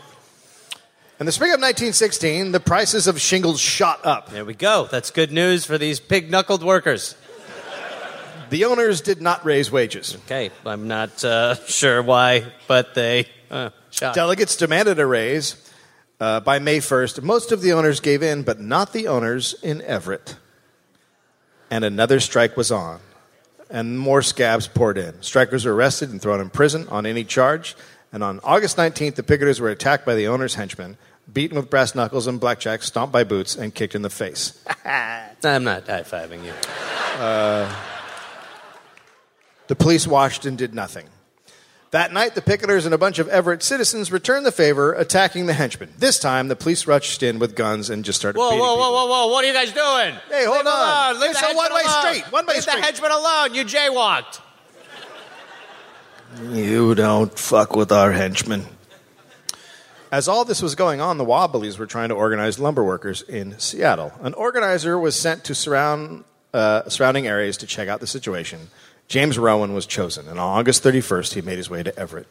In 1.19 1.25
the 1.25 1.31
spring 1.31 1.49
of 1.49 1.55
1916, 1.55 2.51
the 2.51 2.59
prices 2.59 3.07
of 3.07 3.19
shingles 3.19 3.59
shot 3.59 4.05
up. 4.05 4.29
There 4.29 4.45
we 4.45 4.53
go. 4.53 4.87
That's 4.91 5.09
good 5.09 5.31
news 5.31 5.65
for 5.65 5.79
these 5.79 5.99
pig 5.99 6.29
knuckled 6.29 6.63
workers. 6.63 7.15
The 8.51 8.65
owners 8.65 9.01
did 9.01 9.19
not 9.19 9.43
raise 9.43 9.71
wages. 9.71 10.15
Okay, 10.25 10.51
I'm 10.63 10.87
not 10.87 11.23
uh, 11.25 11.55
sure 11.65 12.03
why, 12.03 12.45
but 12.67 12.93
they 12.93 13.25
uh, 13.49 13.71
shot. 13.89 14.13
Delegates 14.13 14.55
demanded 14.55 14.99
a 14.99 15.07
raise. 15.07 15.55
Uh, 16.19 16.39
by 16.39 16.59
May 16.59 16.77
1st, 16.77 17.23
most 17.23 17.51
of 17.51 17.61
the 17.61 17.73
owners 17.73 17.99
gave 17.99 18.21
in, 18.21 18.43
but 18.43 18.59
not 18.59 18.93
the 18.93 19.07
owners 19.07 19.55
in 19.63 19.81
Everett. 19.81 20.35
And 21.71 21.83
another 21.83 22.19
strike 22.19 22.55
was 22.55 22.71
on, 22.71 22.99
and 23.71 23.99
more 23.99 24.21
scabs 24.21 24.67
poured 24.67 24.99
in. 24.99 25.21
Strikers 25.23 25.65
were 25.65 25.73
arrested 25.73 26.11
and 26.11 26.21
thrown 26.21 26.41
in 26.41 26.51
prison 26.51 26.87
on 26.89 27.07
any 27.07 27.23
charge. 27.23 27.75
And 28.17 28.23
on 28.23 28.39
August 28.43 28.77
19th, 28.77 29.13
the 29.13 29.21
picketers 29.21 29.59
were 29.59 29.69
attacked 29.69 30.03
by 30.03 30.15
the 30.15 30.25
owners' 30.27 30.55
henchmen, 30.55 30.97
beaten 31.31 31.55
with 31.55 31.69
brass 31.69 31.93
knuckles 31.93 32.25
and 32.25 32.41
blackjacks, 32.41 32.81
stomped 32.81 33.13
by 33.13 33.23
boots, 33.23 33.55
and 33.55 33.75
kicked 33.75 33.93
in 33.93 34.01
the 34.01 34.09
face. 34.09 34.59
I'm 34.85 35.63
not 35.63 35.85
high 35.85 36.01
fiving 36.01 36.43
you. 36.43 36.53
The 39.67 39.75
police 39.75 40.07
watched 40.07 40.47
and 40.47 40.57
did 40.57 40.73
nothing. 40.73 41.05
That 41.91 42.11
night, 42.11 42.33
the 42.33 42.41
picketers 42.41 42.85
and 42.85 42.93
a 42.95 42.97
bunch 42.97 43.19
of 43.19 43.27
Everett 43.27 43.61
citizens 43.61 44.11
returned 44.11 44.47
the 44.47 44.51
favor, 44.51 44.93
attacking 44.93 45.45
the 45.45 45.53
henchmen. 45.53 45.93
This 45.99 46.17
time, 46.17 46.47
the 46.47 46.55
police 46.55 46.87
rushed 46.87 47.21
in 47.21 47.37
with 47.37 47.55
guns 47.55 47.91
and 47.91 48.03
just 48.03 48.17
started 48.17 48.39
Whoa, 48.39 48.49
beating 48.49 48.61
whoa, 48.61 48.77
people. 48.77 48.93
whoa, 48.93 49.05
whoa, 49.05 49.27
whoa! 49.27 49.31
What 49.31 49.45
are 49.45 49.47
you 49.47 49.53
guys 49.53 49.71
doing? 49.73 50.15
Hey, 50.31 50.45
hold 50.45 50.57
Leave 50.57 50.65
on. 50.73 51.11
Alone. 51.11 51.21
Leave 51.21 51.29
It's 51.31 51.41
the 51.41 51.51
a 51.51 51.55
one-way 51.55 51.81
alone. 51.81 52.01
street. 52.15 52.31
One-way 52.33 52.53
Leave 52.55 52.63
street. 52.63 52.77
the 52.77 52.81
henchman 52.81 53.11
alone. 53.11 53.53
You 53.53 53.63
jaywalked. 53.63 54.41
You 56.49 56.93
don't 56.93 57.37
fuck 57.37 57.75
with 57.75 57.91
our 57.91 58.11
henchmen. 58.11 58.65
As 60.11 60.27
all 60.27 60.45
this 60.45 60.61
was 60.61 60.75
going 60.75 61.01
on, 61.01 61.17
the 61.17 61.25
Wobblies 61.25 61.77
were 61.77 61.85
trying 61.85 62.09
to 62.09 62.15
organize 62.15 62.59
lumber 62.59 62.83
workers 62.83 63.21
in 63.21 63.59
Seattle. 63.59 64.13
An 64.21 64.33
organizer 64.33 64.97
was 64.97 65.15
sent 65.19 65.43
to 65.45 65.55
surround, 65.55 66.23
uh, 66.53 66.87
surrounding 66.89 67.27
areas 67.27 67.57
to 67.57 67.67
check 67.67 67.87
out 67.87 67.99
the 67.99 68.07
situation. 68.07 68.69
James 69.07 69.37
Rowan 69.37 69.73
was 69.73 69.85
chosen, 69.85 70.27
and 70.27 70.39
on 70.39 70.59
August 70.59 70.83
31st, 70.83 71.33
he 71.33 71.41
made 71.41 71.57
his 71.57 71.69
way 71.69 71.83
to 71.83 71.97
Everett. 71.97 72.27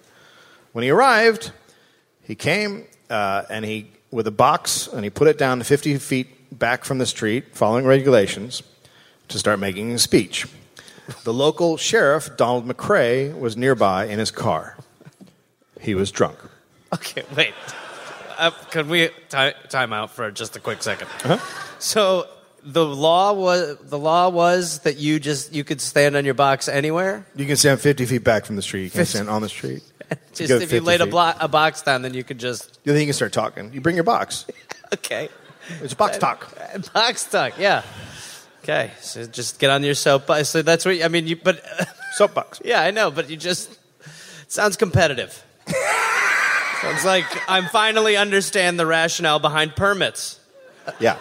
When 0.72 0.84
he 0.84 0.90
arrived, 0.90 1.52
he 2.22 2.34
came 2.34 2.86
uh, 3.10 3.42
and 3.50 3.64
he 3.64 3.90
with 4.10 4.26
a 4.26 4.32
box 4.32 4.88
and 4.88 5.04
he 5.04 5.10
put 5.10 5.28
it 5.28 5.38
down 5.38 5.62
50 5.62 5.98
feet 5.98 6.58
back 6.58 6.84
from 6.84 6.98
the 6.98 7.06
street, 7.06 7.54
following 7.54 7.84
regulations, 7.84 8.62
to 9.28 9.38
start 9.38 9.58
making 9.58 9.92
a 9.92 9.98
speech. 9.98 10.46
The 11.24 11.32
local 11.32 11.76
sheriff, 11.76 12.36
Donald 12.36 12.66
McRae, 12.66 13.38
was 13.38 13.56
nearby 13.56 14.06
in 14.06 14.18
his 14.18 14.30
car. 14.30 14.76
He 15.80 15.94
was 15.94 16.10
drunk. 16.10 16.38
Okay, 16.94 17.24
wait. 17.36 17.54
Uh, 18.38 18.50
could 18.70 18.88
we 18.88 19.08
ti 19.28 19.52
time 19.68 19.92
out 19.92 20.10
for 20.10 20.30
just 20.30 20.56
a 20.56 20.60
quick 20.60 20.80
2nd 20.80 21.02
Uh-huh. 21.24 21.38
So 21.78 22.26
the 22.62 22.84
law 22.84 23.32
was 23.32 23.78
the 23.82 23.98
law 23.98 24.28
was 24.28 24.80
that 24.80 24.96
you 24.96 25.18
just 25.20 25.52
you 25.54 25.62
could 25.64 25.80
stand 25.80 26.16
on 26.16 26.24
your 26.24 26.34
box 26.34 26.68
anywhere. 26.68 27.24
You 27.36 27.46
can 27.46 27.56
stand 27.56 27.80
50 27.80 28.04
feet 28.06 28.24
back 28.24 28.44
from 28.44 28.56
the 28.56 28.62
street. 28.62 28.84
You 28.84 28.90
can't 28.90 29.06
50 29.06 29.10
stand 29.18 29.30
on 29.30 29.42
the 29.42 29.48
street. 29.48 29.82
Just 30.34 30.50
if 30.52 30.72
you 30.72 30.78
50 30.78 30.80
laid 30.80 31.00
a, 31.00 31.04
feet. 31.04 31.10
blo- 31.10 31.32
a 31.40 31.48
box 31.48 31.82
down, 31.82 32.02
then 32.02 32.14
you 32.14 32.22
could 32.22 32.38
just 32.38 32.78
Then 32.84 32.96
you 33.00 33.06
can 33.06 33.12
start 33.12 33.32
talking. 33.32 33.72
You 33.72 33.80
bring 33.80 33.96
your 33.96 34.04
box. 34.04 34.46
okay. 34.94 35.28
It's 35.82 35.94
box 35.94 36.18
talk. 36.18 36.46
Box 36.94 37.24
talk, 37.24 37.54
yeah. 37.58 37.82
Okay, 38.68 38.90
so 39.00 39.24
just 39.26 39.60
get 39.60 39.70
on 39.70 39.84
your 39.84 39.94
soapbox. 39.94 40.48
So 40.48 40.60
that's 40.60 40.84
what 40.84 41.00
I 41.00 41.06
mean. 41.06 41.28
You, 41.28 41.36
but 41.36 41.64
Soapbox. 42.14 42.60
yeah, 42.64 42.80
I 42.80 42.90
know. 42.90 43.12
But 43.12 43.30
you 43.30 43.36
just 43.36 43.78
sounds 44.48 44.76
competitive. 44.76 45.40
sounds 46.82 47.04
like 47.04 47.26
I'm 47.48 47.66
finally 47.66 48.16
understand 48.16 48.76
the 48.76 48.84
rationale 48.84 49.38
behind 49.38 49.76
permits. 49.76 50.40
Yeah. 50.98 51.16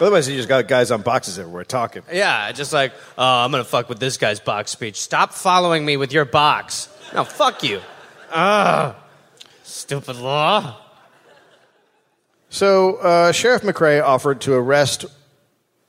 Otherwise, 0.00 0.30
you 0.30 0.36
just 0.36 0.48
got 0.48 0.66
guys 0.66 0.90
on 0.90 1.02
boxes 1.02 1.38
everywhere 1.38 1.64
talking. 1.64 2.04
Yeah, 2.10 2.50
just 2.52 2.72
like 2.72 2.94
oh, 3.18 3.44
I'm 3.44 3.50
gonna 3.50 3.62
fuck 3.62 3.90
with 3.90 4.00
this 4.00 4.16
guy's 4.16 4.40
box 4.40 4.70
speech. 4.70 4.98
Stop 4.98 5.34
following 5.34 5.84
me 5.84 5.98
with 5.98 6.10
your 6.10 6.24
box. 6.24 6.88
No, 7.12 7.24
fuck 7.24 7.62
you. 7.62 7.82
Ah, 8.32 8.96
stupid 9.62 10.16
law. 10.16 10.76
So 12.48 12.96
uh, 12.96 13.32
Sheriff 13.32 13.60
McRae 13.60 14.02
offered 14.02 14.40
to 14.42 14.54
arrest 14.54 15.04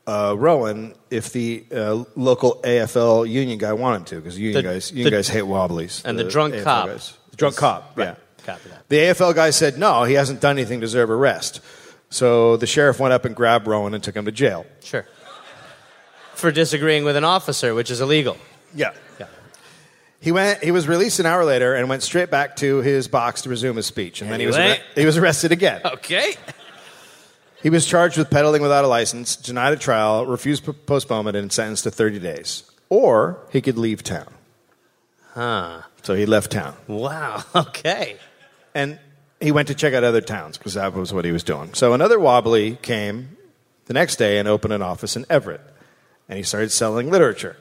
uh, 0.07 0.35
Rowan 0.37 0.93
if 1.09 1.31
the 1.33 1.65
uh, 1.73 2.03
local 2.15 2.59
AFL 2.63 3.29
union 3.29 3.57
guy 3.57 3.73
wanted 3.73 4.07
to, 4.07 4.15
because 4.15 4.37
union 4.37 4.63
The- 4.63 4.69
guys 4.73 4.91
union 4.91 5.05
the- 5.05 5.17
guys 5.17 5.27
hate 5.29 5.43
wobblies. 5.45 6.01
and 6.05 6.17
the 6.17 6.23
drunk 6.23 6.53
AFL 6.55 6.63
cop. 6.63 6.87
guys. 6.87 7.17
The 7.31 7.37
drunk 7.37 7.55
cop, 7.55 7.97
yeah. 7.97 8.15
Copy. 8.45 8.69
The 8.89 8.95
AFL 8.97 9.35
guy 9.35 9.51
said 9.51 9.77
no, 9.77 10.03
he 10.03 10.15
hasn't 10.15 10.41
done 10.41 10.57
anything 10.57 10.79
to 10.81 10.85
deserve 10.85 11.09
arrest. 11.11 11.61
So 12.09 12.57
the 12.57 12.67
sheriff 12.67 12.99
went 12.99 13.13
up 13.13 13.23
and 13.25 13.35
grabbed 13.35 13.67
Rowan 13.67 13.93
and 13.93 14.03
took 14.03 14.15
him 14.15 14.25
to 14.25 14.31
jail. 14.31 14.65
Sure. 14.83 15.05
For 16.33 16.51
disagreeing 16.51 17.03
with 17.05 17.15
an 17.15 17.23
officer, 17.23 17.73
which 17.75 17.91
is 17.91 18.01
illegal. 18.01 18.35
Yeah. 18.73 18.91
Yeah. 19.19 19.27
He 20.19 20.31
went. 20.31 20.63
He 20.63 20.71
was 20.71 20.87
released 20.87 21.19
an 21.19 21.25
hour 21.27 21.45
later 21.45 21.75
and 21.75 21.87
went 21.87 22.03
straight 22.03 22.29
back 22.31 22.55
to 22.57 22.77
his 22.81 23.07
box 23.07 23.43
to 23.43 23.49
resume 23.49 23.75
his 23.75 23.85
speech. 23.85 24.21
And 24.21 24.31
then 24.31 24.39
he 24.39 24.47
was 24.47 24.57
arre- 24.57 24.79
he 24.95 25.05
was 25.05 25.17
arrested 25.17 25.51
again. 25.51 25.81
Okay. 25.85 26.33
He 27.61 27.69
was 27.69 27.85
charged 27.85 28.17
with 28.17 28.29
peddling 28.29 28.61
without 28.61 28.83
a 28.83 28.87
license, 28.87 29.35
denied 29.35 29.73
a 29.73 29.77
trial, 29.77 30.25
refused 30.25 30.67
postponement, 30.85 31.37
and 31.37 31.51
sentenced 31.51 31.83
to 31.83 31.91
30 31.91 32.19
days. 32.19 32.63
Or 32.89 33.39
he 33.51 33.61
could 33.61 33.77
leave 33.77 34.03
town. 34.03 34.33
Huh. 35.33 35.83
So 36.03 36.15
he 36.15 36.25
left 36.25 36.51
town. 36.51 36.75
Wow. 36.87 37.43
Okay. 37.55 38.17
And 38.73 38.99
he 39.41 39.51
went 39.51 39.67
to 39.67 39.75
check 39.75 39.93
out 39.93 40.03
other 40.03 40.21
towns 40.21 40.57
because 40.57 40.75
that 40.75 40.93
was 40.93 41.13
what 41.13 41.25
he 41.25 41.31
was 41.31 41.43
doing. 41.43 41.73
So 41.73 41.93
another 41.93 42.19
wobbly 42.19 42.77
came 42.77 43.37
the 43.85 43.93
next 43.93 44.15
day 44.15 44.37
and 44.37 44.47
opened 44.47 44.73
an 44.73 44.81
office 44.81 45.15
in 45.17 45.25
Everett. 45.29 45.61
And 46.29 46.37
he 46.37 46.43
started 46.43 46.71
selling 46.71 47.09
literature. 47.09 47.57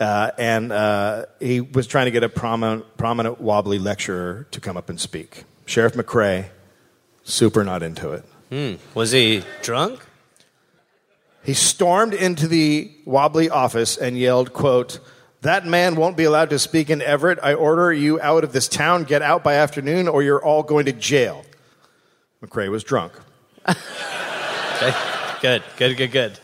Uh, 0.00 0.30
and 0.38 0.72
uh, 0.72 1.26
he 1.38 1.60
was 1.60 1.86
trying 1.86 2.06
to 2.06 2.10
get 2.10 2.24
a 2.24 2.28
prominent, 2.28 2.96
prominent 2.96 3.40
wobbly 3.40 3.78
lecturer 3.78 4.48
to 4.50 4.60
come 4.60 4.76
up 4.76 4.88
and 4.88 4.98
speak. 4.98 5.44
Sheriff 5.66 5.92
McRae, 5.92 6.48
super 7.22 7.62
not 7.62 7.82
into 7.82 8.10
it. 8.12 8.24
Hmm. 8.50 8.74
Was 8.94 9.12
he 9.12 9.44
drunk? 9.62 10.04
He 11.42 11.54
stormed 11.54 12.12
into 12.12 12.46
the 12.46 12.92
wobbly 13.06 13.48
office 13.48 13.96
and 13.96 14.18
yelled, 14.18 14.52
quote, 14.52 15.00
that 15.42 15.64
man 15.64 15.96
won't 15.96 16.16
be 16.16 16.24
allowed 16.24 16.50
to 16.50 16.58
speak 16.58 16.90
in 16.90 17.00
Everett. 17.00 17.38
I 17.42 17.54
order 17.54 17.90
you 17.92 18.20
out 18.20 18.44
of 18.44 18.52
this 18.52 18.68
town. 18.68 19.04
Get 19.04 19.22
out 19.22 19.42
by 19.42 19.54
afternoon 19.54 20.06
or 20.06 20.22
you're 20.22 20.44
all 20.44 20.62
going 20.62 20.84
to 20.84 20.92
jail. 20.92 21.46
McRae 22.44 22.68
was 22.70 22.84
drunk. 22.84 23.12
Okay. 24.82 24.96
Good. 25.42 25.62
Good. 25.76 25.96
Good. 25.98 26.10
Good. 26.10 26.38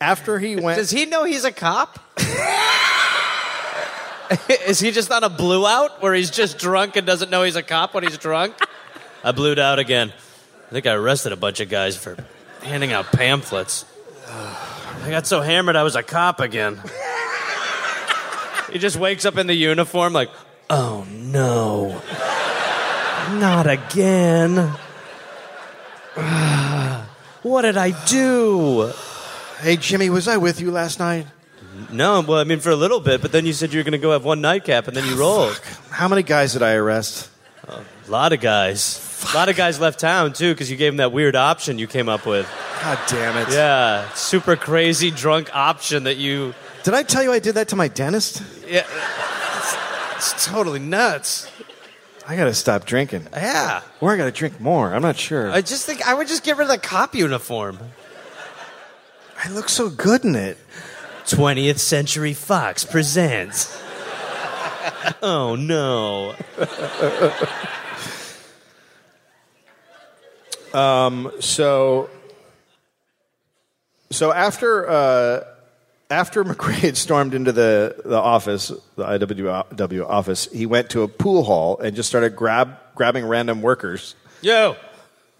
After 0.00 0.38
he 0.38 0.54
went, 0.54 0.78
Does 0.78 0.92
he 0.92 1.06
know 1.06 1.24
he's 1.24 1.44
a 1.44 1.50
cop? 1.50 1.98
Is 4.68 4.78
he 4.78 4.92
just 4.92 5.10
on 5.10 5.24
a 5.24 5.28
blue 5.28 5.66
out 5.66 6.00
where 6.00 6.14
he's 6.14 6.30
just 6.30 6.56
drunk 6.56 6.94
and 6.94 7.04
doesn't 7.04 7.28
know 7.28 7.42
he's 7.42 7.56
a 7.56 7.64
cop 7.64 7.94
when 7.94 8.04
he's 8.04 8.16
drunk? 8.16 8.54
I 9.24 9.32
blued 9.32 9.58
out 9.58 9.80
again. 9.80 10.12
I 10.70 10.72
think 10.72 10.86
I 10.86 10.92
arrested 10.92 11.32
a 11.32 11.36
bunch 11.36 11.58
of 11.58 11.68
guys 11.68 11.96
for 11.96 12.16
handing 12.62 12.92
out 12.92 13.06
pamphlets. 13.06 13.84
I 14.28 15.10
got 15.10 15.26
so 15.26 15.40
hammered 15.40 15.74
I 15.74 15.82
was 15.82 15.96
a 15.96 16.02
cop 16.04 16.38
again. 16.38 16.80
He 18.70 18.78
just 18.78 18.96
wakes 18.96 19.24
up 19.24 19.36
in 19.36 19.48
the 19.48 19.54
uniform 19.54 20.12
like, 20.12 20.30
oh 20.68 21.04
no, 21.10 22.00
not 23.40 23.66
again. 23.66 24.72
What 27.42 27.62
did 27.62 27.78
I 27.78 27.92
do? 28.04 28.92
hey, 29.62 29.78
Jimmy, 29.78 30.10
was 30.10 30.28
I 30.28 30.36
with 30.36 30.60
you 30.60 30.70
last 30.70 30.98
night? 30.98 31.26
No, 31.90 32.20
well, 32.20 32.38
I 32.38 32.44
mean, 32.44 32.60
for 32.60 32.68
a 32.68 32.76
little 32.76 33.00
bit, 33.00 33.22
but 33.22 33.32
then 33.32 33.46
you 33.46 33.54
said 33.54 33.72
you 33.72 33.80
were 33.80 33.84
going 33.84 33.92
to 33.92 33.98
go 33.98 34.12
have 34.12 34.26
one 34.26 34.42
nightcap, 34.42 34.88
and 34.88 34.94
then 34.94 35.06
you 35.06 35.14
ah, 35.14 35.18
rolled. 35.18 35.60
How 35.88 36.06
many 36.06 36.22
guys 36.22 36.52
did 36.52 36.62
I 36.62 36.74
arrest? 36.74 37.30
Oh, 37.66 37.82
A 38.10 38.18
lot 38.20 38.32
of 38.32 38.40
guys. 38.40 39.24
A 39.32 39.36
lot 39.36 39.48
of 39.48 39.54
guys 39.54 39.78
left 39.78 40.00
town, 40.00 40.32
too, 40.32 40.52
because 40.52 40.68
you 40.68 40.76
gave 40.76 40.90
them 40.90 40.96
that 40.96 41.12
weird 41.12 41.36
option 41.36 41.78
you 41.78 41.86
came 41.86 42.08
up 42.08 42.26
with. 42.26 42.44
God 42.82 42.98
damn 43.06 43.36
it. 43.36 43.54
Yeah, 43.54 44.12
super 44.14 44.56
crazy 44.56 45.12
drunk 45.12 45.54
option 45.54 46.02
that 46.02 46.16
you. 46.16 46.52
Did 46.82 46.94
I 46.94 47.04
tell 47.04 47.22
you 47.22 47.30
I 47.30 47.38
did 47.38 47.54
that 47.54 47.68
to 47.68 47.76
my 47.76 47.86
dentist? 47.86 48.42
Yeah. 48.66 48.84
It's, 50.16 50.34
it's 50.34 50.44
totally 50.44 50.80
nuts. 50.80 51.48
I 52.26 52.34
got 52.34 52.46
to 52.46 52.54
stop 52.54 52.84
drinking. 52.84 53.28
Yeah. 53.32 53.82
Or 54.00 54.12
I 54.12 54.16
got 54.16 54.24
to 54.24 54.32
drink 54.32 54.60
more. 54.60 54.92
I'm 54.92 55.02
not 55.02 55.16
sure. 55.16 55.48
I 55.48 55.60
just 55.60 55.86
think 55.86 56.04
I 56.04 56.12
would 56.12 56.26
just 56.26 56.42
get 56.42 56.56
rid 56.56 56.64
of 56.64 56.70
the 56.70 56.78
cop 56.78 57.14
uniform. 57.14 57.78
I 59.44 59.50
look 59.50 59.68
so 59.68 59.88
good 59.88 60.24
in 60.24 60.34
it. 60.34 60.58
20th 61.26 61.78
Century 61.78 62.34
Fox 62.34 62.84
presents. 62.84 63.80
oh, 65.22 65.54
no. 65.54 66.34
So, 70.72 72.10
so 74.10 74.32
after 74.32 74.88
uh, 74.88 75.44
after 76.10 76.44
McRae 76.50 76.74
had 76.80 76.96
stormed 76.96 77.34
into 77.34 77.52
the, 77.52 77.96
the 78.04 78.18
office, 78.18 78.68
the 78.96 79.04
IWW 79.04 80.08
office, 80.08 80.48
he 80.52 80.66
went 80.66 80.90
to 80.90 81.02
a 81.02 81.08
pool 81.08 81.44
hall 81.44 81.78
and 81.78 81.94
just 81.94 82.08
started 82.08 82.34
grab, 82.36 82.76
grabbing 82.94 83.24
random 83.26 83.62
workers, 83.62 84.14
Yo. 84.42 84.76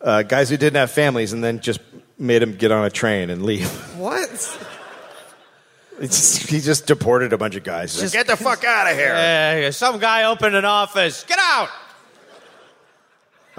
uh, 0.01 0.23
guys 0.23 0.49
who 0.51 0.57
didn't 0.57 0.77
have 0.77 0.91
families, 0.91 1.33
and 1.33 1.43
then 1.43 1.61
just 1.61 1.81
made 2.19 2.41
them 2.43 2.55
get 2.57 2.71
on 2.71 2.85
a 2.85 2.91
train 2.91 3.31
and 3.31 3.43
leave. 3.43 3.69
What? 4.01 4.31
It's 6.01 6.39
just- 6.39 6.49
he 6.51 6.61
just 6.61 6.87
deported 6.87 7.35
a 7.35 7.39
bunch 7.39 7.55
of 7.57 7.65
guys. 7.65 7.93
He's 8.01 8.15
like, 8.15 8.27
Get 8.27 8.39
the 8.39 8.43
fuck 8.43 8.65
out 8.65 8.91
of 8.91 8.97
here. 8.97 9.15
Hey, 9.15 9.69
some 9.73 9.99
guy 9.99 10.25
opened 10.25 10.57
an 10.57 10.65
office. 10.65 11.25
Get 11.25 11.39
out. 11.39 11.69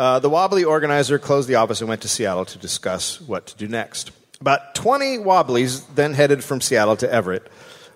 Uh, 0.01 0.17
the 0.17 0.31
Wobbly 0.31 0.63
organizer 0.63 1.19
closed 1.19 1.47
the 1.47 1.53
office 1.53 1.79
and 1.79 1.87
went 1.87 2.01
to 2.01 2.07
Seattle 2.07 2.43
to 2.45 2.57
discuss 2.57 3.21
what 3.21 3.45
to 3.45 3.55
do 3.55 3.67
next. 3.67 4.09
About 4.39 4.73
20 4.73 5.19
Wobblies 5.19 5.85
then 5.93 6.15
headed 6.15 6.43
from 6.43 6.59
Seattle 6.59 6.95
to 6.97 7.13
Everett 7.13 7.47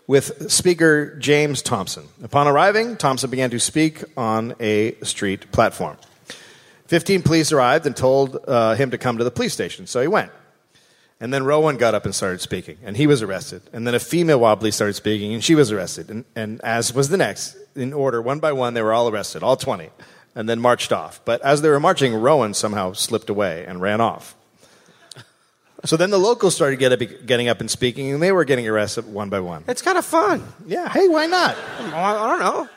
with 0.06 0.52
speaker 0.52 1.18
James 1.18 1.64
Thompson. 1.64 2.08
Upon 2.22 2.48
arriving, 2.48 2.96
Thompson 2.96 3.32
began 3.32 3.50
to 3.50 3.60
speak 3.60 4.04
on 4.16 4.54
a 4.60 4.94
street 5.02 5.52
platform. 5.52 5.98
15 6.90 7.24
police 7.24 7.52
arrived 7.52 7.88
and 7.88 7.98
told 7.98 8.38
uh, 8.48 8.76
him 8.76 8.92
to 8.92 9.00
come 9.00 9.18
to 9.18 9.24
the 9.24 9.32
police 9.32 9.54
station, 9.54 9.88
so 9.88 10.00
he 10.00 10.08
went. 10.08 10.32
And 11.20 11.34
then 11.34 11.44
Rowan 11.44 11.78
got 11.78 11.96
up 11.96 12.06
and 12.06 12.14
started 12.14 12.40
speaking, 12.40 12.78
and 12.84 12.96
he 12.96 13.08
was 13.08 13.24
arrested. 13.24 13.64
And 13.74 13.88
then 13.88 13.96
a 13.96 14.00
female 14.00 14.40
Wobbly 14.40 14.70
started 14.70 14.94
speaking, 14.94 15.34
and 15.34 15.44
she 15.44 15.56
was 15.56 15.72
arrested. 15.72 16.12
And, 16.12 16.26
and 16.36 16.62
as 16.64 16.94
was 16.94 17.10
the 17.10 17.18
next, 17.18 17.58
in 17.76 17.94
order, 17.94 18.22
one 18.22 18.40
by 18.40 18.52
one, 18.52 18.76
they 18.76 18.84
were 18.84 18.94
all 18.94 19.10
arrested, 19.10 19.42
all 19.42 19.58
20, 19.58 19.90
and 20.36 20.48
then 20.48 20.60
marched 20.60 20.92
off. 20.92 21.22
But 21.26 21.42
as 21.42 21.62
they 21.62 21.70
were 21.70 21.80
marching, 21.80 22.14
Rowan 22.14 22.54
somehow 22.54 22.94
slipped 22.94 23.30
away 23.30 23.66
and 23.66 23.82
ran 23.82 24.02
off. 24.02 24.36
So 25.86 25.98
then 25.98 26.10
the 26.10 26.18
locals 26.18 26.56
started 26.56 26.80
getting 26.80 27.48
up 27.48 27.60
and 27.60 27.70
speaking, 27.70 28.12
and 28.12 28.22
they 28.22 28.32
were 28.32 28.44
getting 28.44 28.68
arrested 28.68 29.06
one 29.06 29.30
by 29.30 29.40
one. 29.40 29.64
It's 29.68 29.82
kind 29.82 29.98
of 29.98 30.06
fun. 30.06 30.44
Yeah, 30.66 30.90
hey, 30.90 31.08
why 31.08 31.28
not? 31.28 31.56
I 31.80 32.30
don't 32.30 32.40
know. 32.40 32.70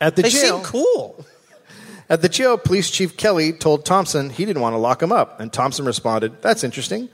At 0.00 0.16
the 0.16 0.22
They 0.22 0.30
jail, 0.30 0.56
seem 0.56 0.64
cool. 0.64 1.24
At 2.08 2.22
the 2.22 2.28
jail, 2.28 2.56
Police 2.58 2.90
Chief 2.90 3.16
Kelly 3.16 3.52
told 3.52 3.84
Thompson 3.84 4.30
he 4.30 4.44
didn't 4.44 4.62
want 4.62 4.74
to 4.74 4.78
lock 4.78 5.02
him 5.02 5.12
up, 5.12 5.40
and 5.40 5.52
Thompson 5.52 5.84
responded, 5.84 6.42
"That's 6.42 6.64
interesting. 6.64 7.10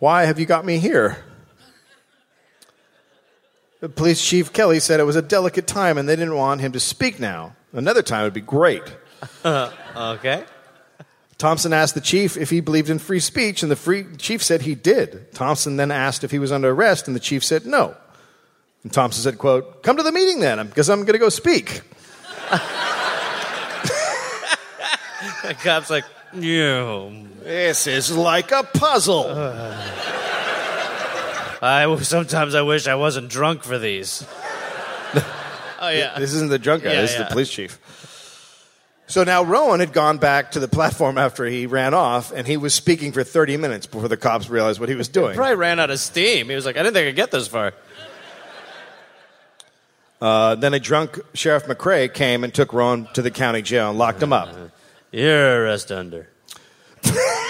Why 0.00 0.24
have 0.24 0.38
you 0.40 0.46
got 0.46 0.64
me 0.64 0.78
here?" 0.78 1.18
The 3.80 3.88
Police 3.88 4.22
Chief 4.24 4.52
Kelly 4.52 4.80
said 4.80 4.98
it 4.98 5.04
was 5.04 5.16
a 5.16 5.22
delicate 5.22 5.66
time, 5.66 5.98
and 5.98 6.08
they 6.08 6.16
didn't 6.16 6.36
want 6.36 6.60
him 6.60 6.72
to 6.72 6.80
speak 6.80 7.20
now. 7.20 7.54
Another 7.72 8.02
time 8.02 8.24
would 8.24 8.34
be 8.34 8.40
great. 8.40 8.82
Okay. 9.96 10.44
Thompson 11.38 11.72
asked 11.72 11.94
the 11.94 12.00
chief 12.00 12.36
if 12.36 12.50
he 12.50 12.60
believed 12.60 12.90
in 12.90 12.98
free 12.98 13.20
speech, 13.20 13.62
and 13.62 13.70
the 13.70 13.76
free 13.76 14.04
chief 14.18 14.42
said 14.42 14.62
he 14.62 14.74
did. 14.74 15.32
Thompson 15.34 15.76
then 15.76 15.90
asked 15.90 16.24
if 16.24 16.30
he 16.30 16.38
was 16.38 16.50
under 16.50 16.70
arrest, 16.70 17.06
and 17.06 17.14
the 17.14 17.20
chief 17.20 17.44
said 17.44 17.66
no. 17.66 17.94
And 18.82 18.92
Thompson 18.92 19.22
said, 19.22 19.38
"quote 19.38 19.82
Come 19.82 19.96
to 19.96 20.02
the 20.02 20.12
meeting 20.12 20.40
then, 20.40 20.66
because 20.66 20.90
I'm 20.90 21.00
going 21.00 21.12
to 21.12 21.18
go 21.18 21.28
speak." 21.28 21.82
The 25.44 25.54
cop's 25.54 25.90
like, 25.90 26.04
yeah. 26.34 27.10
This 27.42 27.86
is 27.86 28.16
like 28.16 28.50
a 28.50 28.62
puzzle. 28.62 29.26
I 31.62 31.96
sometimes 32.02 32.54
I 32.54 32.62
wish 32.62 32.86
I 32.86 32.94
wasn't 32.94 33.28
drunk 33.28 33.62
for 33.62 33.78
these. 33.78 34.26
oh 35.80 35.88
yeah. 35.88 36.18
This 36.18 36.32
isn't 36.34 36.50
the 36.50 36.58
drunk 36.58 36.82
guy. 36.82 36.92
Yeah, 36.94 37.02
this 37.02 37.12
is 37.12 37.18
the 37.18 37.26
police 37.26 37.50
chief. 37.50 37.78
So 39.06 39.22
now 39.22 39.42
Rowan 39.42 39.80
had 39.80 39.92
gone 39.92 40.16
back 40.18 40.52
to 40.52 40.60
the 40.60 40.68
platform 40.68 41.18
after 41.18 41.44
he 41.44 41.66
ran 41.66 41.92
off, 41.92 42.32
and 42.32 42.46
he 42.46 42.56
was 42.56 42.72
speaking 42.72 43.12
for 43.12 43.22
30 43.22 43.58
minutes 43.58 43.86
before 43.86 44.08
the 44.08 44.16
cops 44.16 44.48
realized 44.48 44.80
what 44.80 44.88
he 44.88 44.94
was 44.94 45.08
doing. 45.08 45.34
Probably 45.36 45.56
ran 45.56 45.78
out 45.78 45.90
of 45.90 46.00
steam. 46.00 46.48
He 46.48 46.54
was 46.54 46.64
like, 46.64 46.76
I 46.76 46.82
didn't 46.82 46.94
think 46.94 47.08
I'd 47.08 47.16
get 47.16 47.30
this 47.30 47.46
far. 47.46 47.74
Uh, 50.20 50.54
then 50.54 50.72
a 50.72 50.80
drunk 50.80 51.18
Sheriff 51.34 51.66
McRae 51.66 52.12
came 52.12 52.44
and 52.44 52.54
took 52.54 52.72
Rowan 52.72 53.06
to 53.12 53.20
the 53.20 53.30
county 53.30 53.60
jail 53.60 53.90
and 53.90 53.98
locked 53.98 54.22
him 54.22 54.32
up. 54.32 54.48
You're 55.12 55.64
arrest 55.64 55.92
under. 55.92 56.28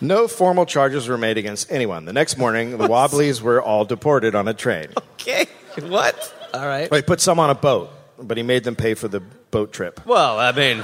No 0.00 0.28
formal 0.28 0.64
charges 0.66 1.08
were 1.08 1.18
made 1.18 1.38
against 1.38 1.70
anyone. 1.72 2.04
The 2.04 2.12
next 2.12 2.38
morning, 2.38 2.78
the 2.78 2.88
Wobblies 2.88 3.42
were 3.42 3.60
all 3.60 3.84
deported 3.84 4.34
on 4.34 4.46
a 4.48 4.54
train. 4.54 4.88
Okay. 5.14 5.46
What? 5.80 6.34
All 6.54 6.66
right. 6.66 6.90
Well, 6.90 6.98
he 6.98 7.02
put 7.02 7.20
some 7.20 7.38
on 7.38 7.50
a 7.50 7.54
boat, 7.54 7.90
but 8.18 8.36
he 8.36 8.42
made 8.42 8.64
them 8.64 8.76
pay 8.76 8.94
for 8.94 9.08
the 9.08 9.20
boat 9.20 9.72
trip. 9.72 10.04
Well, 10.06 10.38
I 10.38 10.52
mean, 10.52 10.82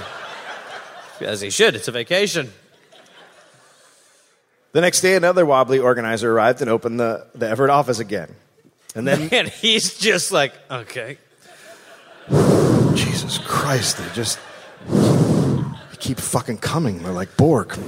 as 1.20 1.40
he 1.40 1.50
should. 1.50 1.74
It's 1.74 1.88
a 1.88 1.92
vacation. 1.92 2.53
The 4.72 4.81
next 4.81 5.03
day, 5.03 5.14
another 5.14 5.46
Wobbly 5.46 5.79
organizer 5.79 6.33
arrived 6.33 6.61
and 6.61 6.68
opened 6.68 6.98
the, 6.98 7.27
the 7.35 7.48
Everett 7.48 7.70
office 7.70 8.00
again. 8.00 8.35
And 8.96 9.07
then 9.07 9.29
And 9.33 9.48
he's 9.48 9.96
just 9.98 10.33
like, 10.33 10.53
okay. 10.70 11.18
Jesus 12.94 13.38
Christ, 13.38 13.98
they 13.98 14.09
just 14.14 14.38
they 14.88 15.96
keep 15.98 16.18
fucking 16.18 16.59
coming. 16.59 17.03
They're 17.03 17.12
like 17.12 17.37
Borg. 17.37 17.79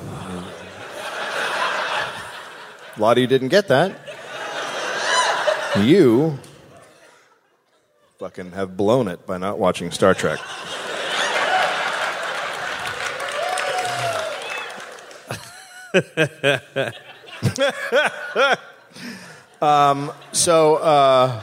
A 2.96 3.00
lot 3.00 3.18
of 3.18 3.20
you 3.20 3.26
didn't 3.26 3.48
get 3.48 3.68
that. 3.68 3.94
You 5.78 6.38
fucking 8.18 8.52
have 8.52 8.74
blown 8.76 9.08
it 9.08 9.26
by 9.26 9.36
not 9.36 9.58
watching 9.58 9.90
Star 9.90 10.14
Trek. 10.14 10.38
um, 19.60 20.10
so, 20.32 20.76
uh, 20.76 21.42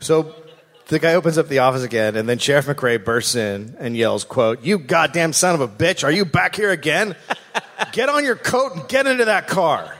so 0.00 0.34
the 0.88 0.98
guy 0.98 1.14
opens 1.14 1.38
up 1.38 1.48
the 1.48 1.60
office 1.60 1.82
again, 1.82 2.16
and 2.16 2.28
then 2.28 2.36
Sheriff 2.38 2.66
McRae 2.66 3.02
bursts 3.02 3.34
in 3.34 3.76
and 3.78 3.96
yells, 3.96 4.24
"quote 4.24 4.62
You 4.62 4.78
goddamn 4.78 5.32
son 5.32 5.54
of 5.54 5.62
a 5.62 5.68
bitch! 5.68 6.04
Are 6.04 6.12
you 6.12 6.26
back 6.26 6.54
here 6.54 6.70
again? 6.70 7.16
Get 7.92 8.08
on 8.08 8.24
your 8.24 8.36
coat 8.36 8.74
and 8.74 8.88
get 8.88 9.06
into 9.06 9.24
that 9.26 9.48
car." 9.48 9.94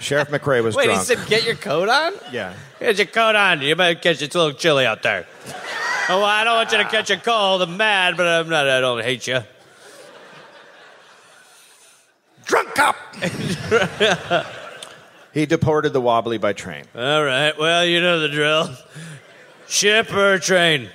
Sheriff 0.00 0.28
McRae 0.28 0.62
was 0.62 0.76
Wait, 0.76 0.84
drunk. 0.84 1.00
he 1.00 1.04
said, 1.06 1.26
get 1.26 1.44
your 1.44 1.56
coat 1.56 1.88
on? 1.88 2.12
yeah. 2.30 2.54
Get 2.78 2.98
your 2.98 3.06
coat 3.06 3.34
on. 3.34 3.62
You 3.62 3.74
might 3.74 4.00
catch 4.00 4.22
it's 4.22 4.34
a 4.34 4.38
little 4.38 4.54
chilly 4.54 4.86
out 4.86 5.02
there. 5.02 5.26
Oh, 6.08 6.18
well, 6.20 6.24
I 6.24 6.44
don't 6.44 6.54
want 6.54 6.70
you 6.70 6.78
to 6.78 6.84
catch 6.84 7.10
a 7.10 7.16
cold. 7.16 7.62
I'm 7.62 7.76
mad, 7.76 8.16
but 8.16 8.26
I'm 8.26 8.48
not. 8.48 8.68
I 8.68 8.80
don't 8.80 9.02
hate 9.02 9.26
you. 9.26 9.40
Drunk 12.46 12.74
cop. 12.74 12.96
he 15.34 15.44
deported 15.46 15.92
the 15.92 16.00
wobbly 16.00 16.38
by 16.38 16.52
train. 16.52 16.84
All 16.94 17.24
right. 17.24 17.58
Well, 17.58 17.84
you 17.84 18.00
know 18.00 18.20
the 18.20 18.28
drill. 18.28 18.70
Ship 19.66 20.10
or 20.14 20.38
train? 20.38 20.88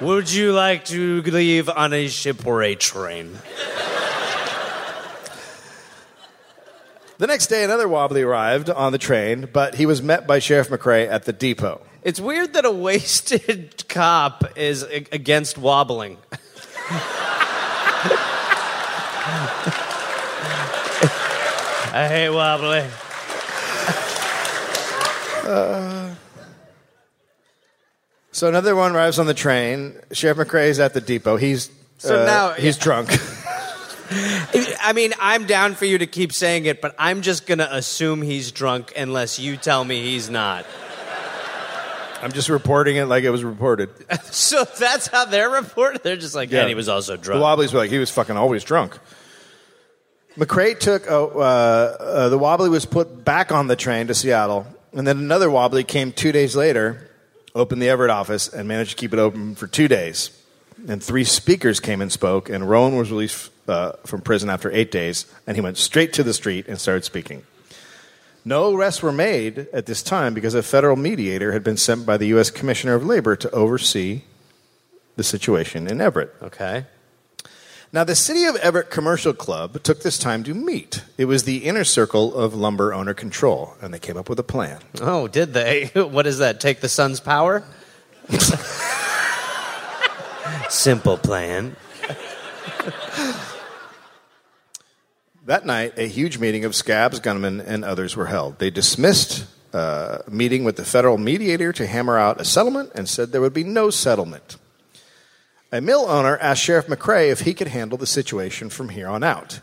Would 0.00 0.30
you 0.32 0.52
like 0.52 0.84
to 0.86 1.22
leave 1.22 1.68
on 1.68 1.92
a 1.92 2.06
ship 2.08 2.46
or 2.46 2.62
a 2.62 2.74
train? 2.74 3.36
The 7.18 7.26
next 7.26 7.46
day, 7.48 7.62
another 7.64 7.86
wobbly 7.88 8.22
arrived 8.22 8.68
on 8.70 8.92
the 8.92 8.98
train, 8.98 9.48
but 9.52 9.74
he 9.76 9.86
was 9.86 10.02
met 10.02 10.26
by 10.26 10.38
Sheriff 10.38 10.68
McRae 10.68 11.08
at 11.08 11.24
the 11.24 11.32
depot. 11.32 11.80
It's 12.02 12.18
weird 12.20 12.54
that 12.54 12.64
a 12.64 12.70
wasted 12.72 13.84
cop 13.88 14.56
is 14.56 14.82
a- 14.82 15.06
against 15.12 15.56
wobbling. 15.58 16.18
I 21.94 22.08
hate 22.08 22.30
wobbling. 22.30 22.88
So 28.32 28.48
another 28.48 28.74
one 28.74 28.94
arrives 28.96 29.18
on 29.18 29.26
the 29.26 29.34
train. 29.34 29.94
Sheriff 30.12 30.38
McRae 30.38 30.68
is 30.68 30.80
at 30.80 30.94
the 30.94 31.00
depot. 31.00 31.36
He's 31.36 31.70
So 31.98 32.22
uh, 32.22 32.26
now- 32.26 32.50
he's 32.52 32.78
drunk. 32.78 33.10
I 34.80 34.92
mean, 34.94 35.12
I'm 35.20 35.46
down 35.46 35.74
for 35.74 35.84
you 35.84 35.98
to 35.98 36.06
keep 36.06 36.32
saying 36.32 36.66
it, 36.66 36.80
but 36.80 36.94
I'm 36.98 37.22
just 37.22 37.46
going 37.46 37.58
to 37.58 37.74
assume 37.74 38.22
he's 38.22 38.52
drunk 38.52 38.92
unless 38.96 39.38
you 39.38 39.56
tell 39.56 39.84
me 39.84 40.02
he's 40.02 40.28
not. 40.28 40.66
I'm 42.22 42.32
just 42.32 42.48
reporting 42.48 42.96
it 42.96 43.06
like 43.06 43.24
it 43.24 43.30
was 43.30 43.44
reported. 43.44 43.90
So 44.32 44.64
that's 44.64 45.08
how 45.08 45.26
they're 45.26 45.50
reported? 45.50 46.02
They're 46.02 46.16
just 46.16 46.34
like, 46.34 46.50
yeah, 46.50 46.60
and 46.60 46.68
he 46.68 46.74
was 46.74 46.88
also 46.88 47.16
drunk. 47.16 47.38
The. 47.38 47.44
Wobblies 47.44 47.72
were 47.72 47.80
like, 47.80 47.90
he 47.90 47.98
was 47.98 48.10
fucking 48.10 48.36
always 48.36 48.64
drunk. 48.64 48.98
McRae 50.36 50.78
took, 50.78 51.10
uh, 51.10 51.26
uh, 51.26 51.96
uh, 52.00 52.28
the 52.30 52.38
Wobbly 52.38 52.70
was 52.70 52.86
put 52.86 53.24
back 53.24 53.52
on 53.52 53.66
the 53.66 53.76
train 53.76 54.06
to 54.06 54.14
Seattle, 54.14 54.66
and 54.92 55.06
then 55.06 55.18
another 55.18 55.50
Wobbly 55.50 55.84
came 55.84 56.12
two 56.12 56.32
days 56.32 56.56
later, 56.56 57.10
opened 57.54 57.82
the 57.82 57.90
Everett 57.90 58.10
office, 58.10 58.48
and 58.48 58.66
managed 58.66 58.92
to 58.92 58.96
keep 58.96 59.12
it 59.12 59.18
open 59.18 59.54
for 59.54 59.66
two 59.66 59.88
days. 59.88 60.30
And 60.88 61.02
three 61.02 61.24
speakers 61.24 61.78
came 61.78 62.00
and 62.00 62.10
spoke, 62.10 62.48
and 62.48 62.68
Rowan 62.68 62.96
was 62.96 63.10
released 63.10 63.51
uh, 63.68 63.92
from 64.04 64.20
prison 64.20 64.50
after 64.50 64.70
eight 64.72 64.90
days, 64.90 65.26
and 65.46 65.56
he 65.56 65.60
went 65.60 65.78
straight 65.78 66.12
to 66.14 66.22
the 66.22 66.34
street 66.34 66.66
and 66.68 66.80
started 66.80 67.04
speaking. 67.04 67.44
No 68.44 68.74
arrests 68.74 69.02
were 69.02 69.12
made 69.12 69.68
at 69.72 69.86
this 69.86 70.02
time 70.02 70.34
because 70.34 70.54
a 70.54 70.62
federal 70.62 70.96
mediator 70.96 71.52
had 71.52 71.62
been 71.62 71.76
sent 71.76 72.04
by 72.04 72.16
the 72.16 72.26
U.S. 72.26 72.50
Commissioner 72.50 72.94
of 72.94 73.06
Labor 73.06 73.36
to 73.36 73.50
oversee 73.52 74.22
the 75.16 75.22
situation 75.22 75.86
in 75.86 76.00
Everett. 76.00 76.34
Okay. 76.42 76.86
Now, 77.94 78.04
the 78.04 78.16
City 78.16 78.44
of 78.44 78.56
Everett 78.56 78.90
Commercial 78.90 79.34
Club 79.34 79.82
took 79.82 80.00
this 80.00 80.18
time 80.18 80.42
to 80.44 80.54
meet. 80.54 81.04
It 81.18 81.26
was 81.26 81.44
the 81.44 81.58
inner 81.58 81.84
circle 81.84 82.34
of 82.34 82.54
lumber 82.54 82.94
owner 82.94 83.12
control, 83.12 83.74
and 83.82 83.92
they 83.92 83.98
came 83.98 84.16
up 84.16 84.30
with 84.30 84.38
a 84.38 84.42
plan. 84.42 84.80
Oh, 85.00 85.28
did 85.28 85.52
they? 85.52 85.90
What 85.94 86.26
is 86.26 86.38
that? 86.38 86.58
Take 86.58 86.80
the 86.80 86.88
sun's 86.88 87.20
power? 87.20 87.62
Simple 90.70 91.18
plan. 91.18 91.76
That 95.46 95.66
night, 95.66 95.94
a 95.96 96.06
huge 96.06 96.38
meeting 96.38 96.64
of 96.64 96.74
scabs, 96.74 97.18
gunmen, 97.18 97.60
and 97.60 97.84
others 97.84 98.14
were 98.14 98.26
held. 98.26 98.60
They 98.60 98.70
dismissed 98.70 99.46
uh, 99.74 100.18
a 100.26 100.30
meeting 100.30 100.62
with 100.62 100.76
the 100.76 100.84
federal 100.84 101.18
mediator 101.18 101.72
to 101.72 101.86
hammer 101.86 102.16
out 102.16 102.40
a 102.40 102.44
settlement 102.44 102.92
and 102.94 103.08
said 103.08 103.32
there 103.32 103.40
would 103.40 103.54
be 103.54 103.64
no 103.64 103.90
settlement. 103.90 104.56
A 105.72 105.80
mill 105.80 106.04
owner 106.08 106.36
asked 106.38 106.62
Sheriff 106.62 106.86
McRae 106.86 107.30
if 107.30 107.40
he 107.40 107.54
could 107.54 107.68
handle 107.68 107.98
the 107.98 108.06
situation 108.06 108.68
from 108.68 108.90
here 108.90 109.08
on 109.08 109.24
out. 109.24 109.60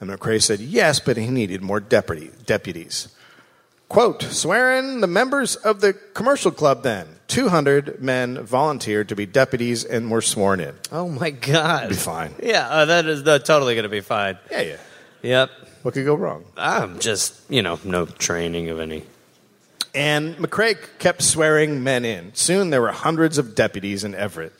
And 0.00 0.10
McRae 0.10 0.42
said 0.42 0.60
yes, 0.60 1.00
but 1.00 1.16
he 1.16 1.28
needed 1.28 1.62
more 1.62 1.80
deputy, 1.80 2.30
deputies. 2.44 3.08
Quote, 3.88 4.22
swear 4.22 4.78
in 4.78 5.00
the 5.00 5.06
members 5.06 5.56
of 5.56 5.80
the 5.80 5.92
commercial 5.92 6.50
club 6.50 6.82
then. 6.82 7.08
200 7.28 8.00
men 8.00 8.44
volunteered 8.44 9.08
to 9.08 9.16
be 9.16 9.26
deputies 9.26 9.84
and 9.84 10.10
were 10.10 10.20
sworn 10.20 10.60
in. 10.60 10.74
Oh 10.92 11.08
my 11.08 11.30
God. 11.30 11.88
Be 11.88 11.94
fine. 11.94 12.34
Yeah, 12.42 12.68
uh, 12.68 12.84
that 12.84 13.06
is 13.06 13.26
uh, 13.26 13.38
totally 13.38 13.74
going 13.74 13.84
to 13.84 13.88
be 13.88 14.00
fine. 14.00 14.38
Yeah, 14.50 14.60
yeah. 14.60 14.76
Yep. 15.26 15.50
What 15.82 15.94
could 15.94 16.04
go 16.04 16.14
wrong? 16.14 16.44
I'm 16.56 17.00
just, 17.00 17.34
you 17.50 17.62
know, 17.62 17.80
no 17.84 18.06
training 18.06 18.70
of 18.70 18.78
any. 18.78 19.02
And 19.94 20.36
McRae 20.36 20.76
kept 20.98 21.22
swearing 21.22 21.82
men 21.82 22.04
in. 22.04 22.34
Soon 22.34 22.70
there 22.70 22.80
were 22.80 22.92
hundreds 22.92 23.38
of 23.38 23.54
deputies 23.54 24.04
in 24.04 24.14
Everett. 24.14 24.52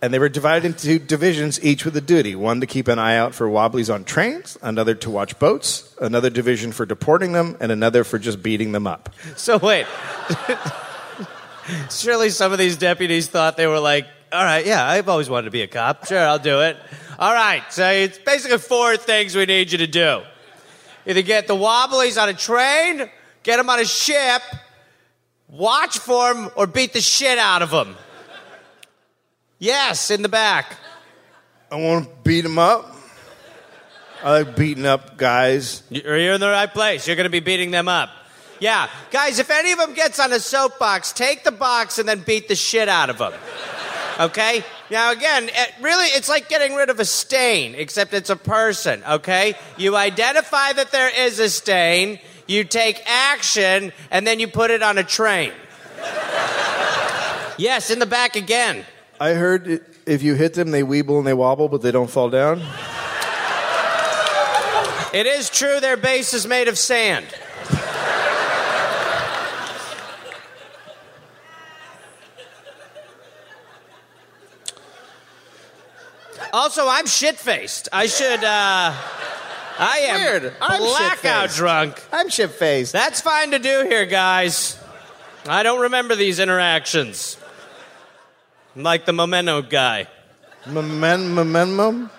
And 0.00 0.12
they 0.12 0.18
were 0.18 0.28
divided 0.28 0.64
into 0.64 0.98
divisions, 0.98 1.62
each 1.62 1.84
with 1.84 1.96
a 1.96 2.00
duty 2.00 2.34
one 2.34 2.60
to 2.60 2.66
keep 2.66 2.88
an 2.88 2.98
eye 2.98 3.16
out 3.16 3.32
for 3.34 3.48
wobblies 3.48 3.88
on 3.88 4.02
trains, 4.02 4.58
another 4.60 4.96
to 4.96 5.10
watch 5.10 5.38
boats, 5.38 5.94
another 6.00 6.28
division 6.28 6.72
for 6.72 6.84
deporting 6.84 7.32
them, 7.32 7.56
and 7.60 7.70
another 7.70 8.02
for 8.02 8.18
just 8.18 8.42
beating 8.42 8.72
them 8.72 8.88
up. 8.88 9.10
So 9.36 9.58
wait. 9.58 9.86
Surely 11.90 12.30
some 12.30 12.50
of 12.50 12.58
these 12.58 12.76
deputies 12.76 13.28
thought 13.28 13.56
they 13.56 13.68
were 13.68 13.78
like, 13.78 14.08
all 14.32 14.44
right, 14.44 14.64
yeah, 14.64 14.86
I've 14.86 15.08
always 15.08 15.28
wanted 15.28 15.44
to 15.44 15.50
be 15.50 15.62
a 15.62 15.66
cop. 15.66 16.06
Sure, 16.06 16.18
I'll 16.18 16.38
do 16.38 16.62
it. 16.62 16.76
All 17.18 17.32
right, 17.32 17.62
so 17.70 17.88
it's 17.90 18.18
basically 18.18 18.58
four 18.58 18.96
things 18.96 19.36
we 19.36 19.44
need 19.44 19.70
you 19.72 19.78
to 19.78 19.86
do 19.86 20.22
either 21.04 21.22
get 21.22 21.48
the 21.48 21.56
wobblies 21.56 22.16
on 22.16 22.28
a 22.28 22.34
train, 22.34 23.10
get 23.42 23.56
them 23.56 23.68
on 23.68 23.80
a 23.80 23.84
ship, 23.84 24.40
watch 25.48 25.98
for 25.98 26.32
them, 26.32 26.50
or 26.56 26.66
beat 26.66 26.92
the 26.92 27.00
shit 27.00 27.38
out 27.38 27.60
of 27.60 27.70
them. 27.70 27.96
Yes, 29.58 30.10
in 30.10 30.22
the 30.22 30.28
back. 30.28 30.76
I 31.70 31.76
want 31.76 32.04
to 32.04 32.10
beat 32.22 32.42
them 32.42 32.58
up. 32.58 32.96
I 34.22 34.42
like 34.42 34.56
beating 34.56 34.86
up 34.86 35.16
guys. 35.16 35.82
You're 35.90 36.16
you're 36.16 36.34
in 36.34 36.40
the 36.40 36.48
right 36.48 36.72
place. 36.72 37.06
You're 37.06 37.16
going 37.16 37.24
to 37.24 37.30
be 37.30 37.40
beating 37.40 37.72
them 37.72 37.88
up. 37.88 38.10
Yeah. 38.60 38.88
Guys, 39.10 39.40
if 39.40 39.50
any 39.50 39.72
of 39.72 39.78
them 39.78 39.94
gets 39.94 40.20
on 40.20 40.32
a 40.32 40.38
soapbox, 40.38 41.12
take 41.12 41.42
the 41.42 41.50
box 41.50 41.98
and 41.98 42.08
then 42.08 42.20
beat 42.20 42.46
the 42.46 42.54
shit 42.54 42.88
out 42.88 43.10
of 43.10 43.18
them. 43.18 43.32
Okay? 44.20 44.64
Now, 44.90 45.12
again, 45.12 45.48
it 45.48 45.74
really, 45.80 46.06
it's 46.06 46.28
like 46.28 46.48
getting 46.48 46.74
rid 46.74 46.90
of 46.90 47.00
a 47.00 47.04
stain, 47.04 47.74
except 47.74 48.12
it's 48.14 48.30
a 48.30 48.36
person, 48.36 49.02
okay? 49.08 49.54
You 49.76 49.96
identify 49.96 50.72
that 50.72 50.92
there 50.92 51.10
is 51.26 51.38
a 51.38 51.48
stain, 51.48 52.18
you 52.46 52.64
take 52.64 53.02
action, 53.06 53.92
and 54.10 54.26
then 54.26 54.40
you 54.40 54.48
put 54.48 54.70
it 54.70 54.82
on 54.82 54.98
a 54.98 55.04
train. 55.04 55.52
yes, 57.58 57.90
in 57.90 57.98
the 57.98 58.06
back 58.06 58.36
again. 58.36 58.84
I 59.20 59.34
heard 59.34 59.84
if 60.06 60.22
you 60.22 60.34
hit 60.34 60.54
them, 60.54 60.70
they 60.70 60.82
weeble 60.82 61.18
and 61.18 61.26
they 61.26 61.34
wobble, 61.34 61.68
but 61.68 61.82
they 61.82 61.92
don't 61.92 62.10
fall 62.10 62.28
down. 62.28 62.62
It 65.12 65.26
is 65.26 65.50
true 65.50 65.78
their 65.78 65.98
base 65.98 66.32
is 66.32 66.46
made 66.46 66.68
of 66.68 66.78
sand. 66.78 67.26
Also, 76.52 76.86
I'm 76.86 77.06
shit 77.06 77.36
faced. 77.38 77.88
I 77.92 78.06
should, 78.06 78.44
uh. 78.44 78.94
I 79.78 79.98
am 80.00 80.20
Weird. 80.20 80.54
I'm 80.60 80.80
blackout 80.80 81.44
shit-faced. 81.44 81.56
drunk. 81.56 82.02
I'm 82.12 82.28
shit 82.28 82.50
faced. 82.50 82.92
That's 82.92 83.22
fine 83.22 83.52
to 83.52 83.58
do 83.58 83.86
here, 83.88 84.04
guys. 84.04 84.78
I 85.48 85.62
don't 85.62 85.80
remember 85.80 86.14
these 86.14 86.38
interactions. 86.38 87.38
I'm 88.76 88.82
like 88.82 89.06
the 89.06 89.12
memento 89.14 89.62
guy. 89.62 90.08
Memento? 90.66 92.10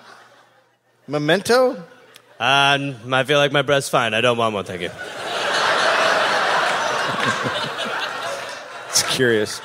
Memento? 1.07 1.83
Uh, 2.39 2.93
I 3.11 3.23
feel 3.25 3.37
like 3.37 3.51
my 3.51 3.61
breath's 3.61 3.87
fine. 3.87 4.13
I 4.13 4.21
don't 4.21 4.37
want 4.37 4.55
one, 4.55 4.65
thank 4.65 4.81
you. 4.81 4.89
It's 8.89 9.03
curious. 9.15 9.61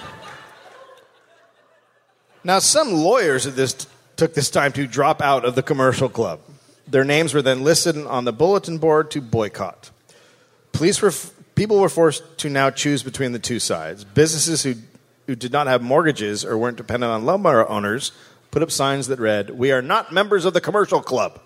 Now, 2.45 2.61
some 2.61 2.93
lawyers 2.93 3.47
at 3.47 3.57
this 3.57 3.87
took 4.19 4.35
this 4.35 4.51
time 4.51 4.73
to 4.73 4.87
drop 4.87 5.23
out 5.23 5.45
of 5.45 5.55
the 5.55 5.62
commercial 5.62 6.09
club. 6.09 6.41
Their 6.87 7.05
names 7.05 7.33
were 7.33 7.41
then 7.41 7.64
listed 7.64 7.97
on 7.97 8.25
the 8.25 8.33
bulletin 8.33 8.79
board 8.79 9.11
to 9.12 9.21
boycott. 9.21 9.91
Police 10.73 11.01
were 11.01 11.12
people 11.55 11.79
were 11.79 11.89
forced 11.89 12.39
to 12.39 12.51
now 12.51 12.71
choose 12.71 13.03
between 13.03 13.33
the 13.33 13.39
two 13.39 13.61
sides. 13.61 14.05
Businesses 14.05 14.62
who 14.64 14.75
who 15.27 15.37
did 15.37 15.53
not 15.53 15.66
have 15.66 15.83
mortgages 15.83 16.45
or 16.45 16.57
weren't 16.57 16.79
dependent 16.79 17.12
on 17.12 17.27
lumber 17.27 17.69
owners 17.69 18.12
put 18.51 18.62
up 18.62 18.71
signs 18.71 19.09
that 19.09 19.21
read, 19.21 19.51
"We 19.51 19.71
are 19.73 19.83
not 19.83 20.12
members 20.12 20.45
of 20.45 20.53
the 20.53 20.61
commercial 20.61 21.01
club." 21.01 21.39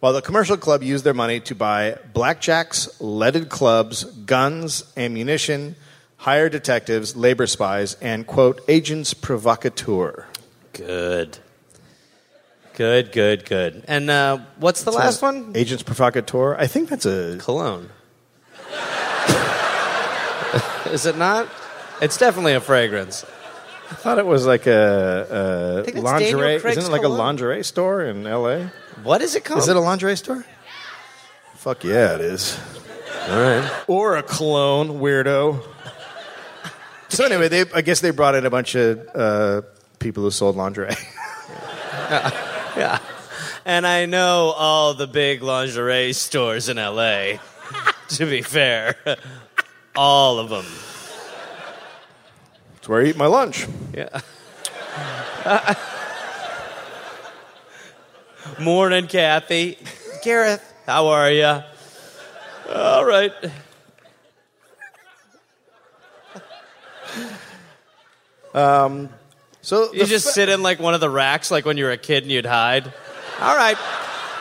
While 0.00 0.14
the 0.14 0.22
commercial 0.22 0.56
club 0.56 0.82
used 0.82 1.04
their 1.04 1.14
money 1.14 1.40
to 1.40 1.54
buy 1.54 1.98
blackjacks, 2.14 2.88
leaded 2.98 3.50
clubs, 3.50 4.04
guns, 4.04 4.84
ammunition, 4.96 5.76
hire 6.16 6.48
detectives, 6.48 7.14
labor 7.14 7.46
spies, 7.46 7.96
and 8.00 8.26
quote 8.26 8.62
agents 8.66 9.12
provocateur. 9.12 10.24
Good. 10.72 11.38
Good, 12.74 13.12
good, 13.12 13.44
good. 13.44 13.84
And 13.88 14.10
uh, 14.10 14.38
what's 14.58 14.84
the 14.84 14.92
last 14.92 15.22
one? 15.22 15.52
Agents 15.54 15.82
provocateur. 15.82 16.56
I 16.56 16.66
think 16.66 16.88
that's 16.88 17.06
a 17.06 17.36
Cologne. 17.38 17.90
Is 20.92 21.06
it 21.06 21.16
not? 21.16 21.48
It's 22.00 22.16
definitely 22.16 22.54
a 22.54 22.60
fragrance. 22.60 23.24
I 23.90 23.94
thought 23.94 24.18
it 24.18 24.26
was 24.26 24.46
like 24.46 24.66
a, 24.66 25.82
think 25.84 25.96
a 25.96 25.98
it's 25.98 26.04
lingerie. 26.04 26.30
Daniel 26.30 26.60
Craig's 26.60 26.76
Isn't 26.78 26.90
it 26.90 26.92
like 26.92 27.00
a 27.00 27.04
cologne. 27.04 27.18
lingerie 27.18 27.64
store 27.64 28.04
in 28.04 28.26
L.A.? 28.26 28.72
What 29.02 29.20
is 29.20 29.34
it 29.34 29.44
called? 29.44 29.60
Is 29.60 29.68
it 29.68 29.76
a 29.76 29.80
lingerie 29.80 30.16
store? 30.16 30.44
Fuck 31.56 31.84
yeah, 31.84 32.14
it 32.14 32.20
is. 32.20 32.58
All 33.28 33.40
right. 33.40 33.70
Or 33.86 34.16
a 34.16 34.22
cologne, 34.22 35.00
weirdo. 35.00 35.62
So 37.08 37.24
anyway, 37.24 37.48
they, 37.48 37.64
I 37.74 37.82
guess 37.82 38.00
they 38.00 38.12
brought 38.12 38.34
in 38.36 38.46
a 38.46 38.50
bunch 38.50 38.76
of 38.76 39.06
uh, 39.14 39.62
people 39.98 40.22
who 40.22 40.30
sold 40.30 40.56
lingerie. 40.56 40.94
Yeah. 42.76 42.98
And 43.64 43.86
I 43.86 44.06
know 44.06 44.52
all 44.56 44.94
the 44.94 45.06
big 45.06 45.42
lingerie 45.42 46.12
stores 46.12 46.68
in 46.68 46.76
LA, 46.76 47.38
to 48.08 48.26
be 48.26 48.42
fair. 48.42 48.96
All 49.96 50.38
of 50.38 50.48
them. 50.48 50.64
That's 52.74 52.88
where 52.88 53.02
I 53.02 53.06
eat 53.06 53.16
my 53.16 53.26
lunch. 53.26 53.66
Yeah. 53.94 54.20
Morning, 58.60 59.06
Kathy. 59.06 59.78
Gareth, 60.22 60.74
how 60.86 61.08
are 61.08 61.30
you? 61.30 61.62
All 62.72 63.04
right. 63.04 63.32
Um, 68.54 69.08
So 69.62 69.92
You 69.92 70.04
just 70.06 70.26
fa- 70.26 70.32
sit 70.32 70.48
in 70.48 70.62
like 70.62 70.78
one 70.80 70.94
of 70.94 71.00
the 71.00 71.10
racks, 71.10 71.50
like 71.50 71.64
when 71.64 71.76
you 71.76 71.84
were 71.84 71.90
a 71.92 71.98
kid 71.98 72.22
and 72.22 72.32
you'd 72.32 72.46
hide. 72.46 72.92
All 73.40 73.56
right, 73.56 73.76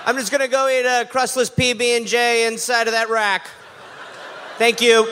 I'm 0.05 0.15
just 0.17 0.32
gonna 0.32 0.47
go 0.47 0.67
eat 0.70 0.86
a 0.86 1.05
crustless 1.09 1.49
PB 1.49 1.82
and 1.97 2.07
J 2.07 2.47
inside 2.47 2.88
of 2.88 2.93
that 2.93 3.09
rack. 3.09 3.47
Thank 4.57 4.82
you. 4.82 5.05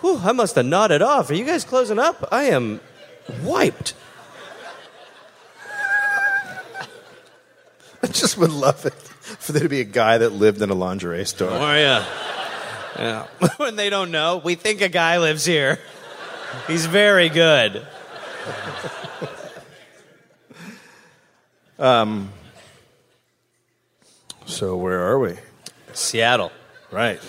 Whew, 0.00 0.18
I 0.22 0.32
must 0.32 0.56
have 0.56 0.66
nodded 0.66 1.00
off. 1.00 1.30
Are 1.30 1.34
you 1.34 1.44
guys 1.44 1.64
closing 1.64 1.98
up? 1.98 2.26
I 2.32 2.44
am 2.44 2.80
wiped. 3.42 3.94
I 8.02 8.08
just 8.08 8.36
would 8.36 8.50
love 8.50 8.84
it 8.84 8.94
for 8.94 9.52
there 9.52 9.62
to 9.62 9.68
be 9.68 9.80
a 9.80 9.84
guy 9.84 10.18
that 10.18 10.30
lived 10.30 10.60
in 10.60 10.70
a 10.70 10.74
lingerie 10.74 11.24
store. 11.24 11.50
Oh, 11.50 11.58
How 11.58 11.64
are 11.66 11.78
ya? 11.78 12.04
Yeah. 12.98 13.26
when 13.56 13.76
they 13.76 13.90
don't 13.90 14.10
know, 14.10 14.40
we 14.44 14.54
think 14.54 14.80
a 14.80 14.88
guy 14.88 15.18
lives 15.18 15.44
here. 15.44 15.78
He's 16.66 16.86
very 16.86 17.28
good. 17.28 17.86
um, 21.78 22.30
So 24.46 24.76
where 24.76 25.00
are 25.00 25.18
we? 25.18 25.34
Seattle. 25.92 26.52
Right. 26.90 27.20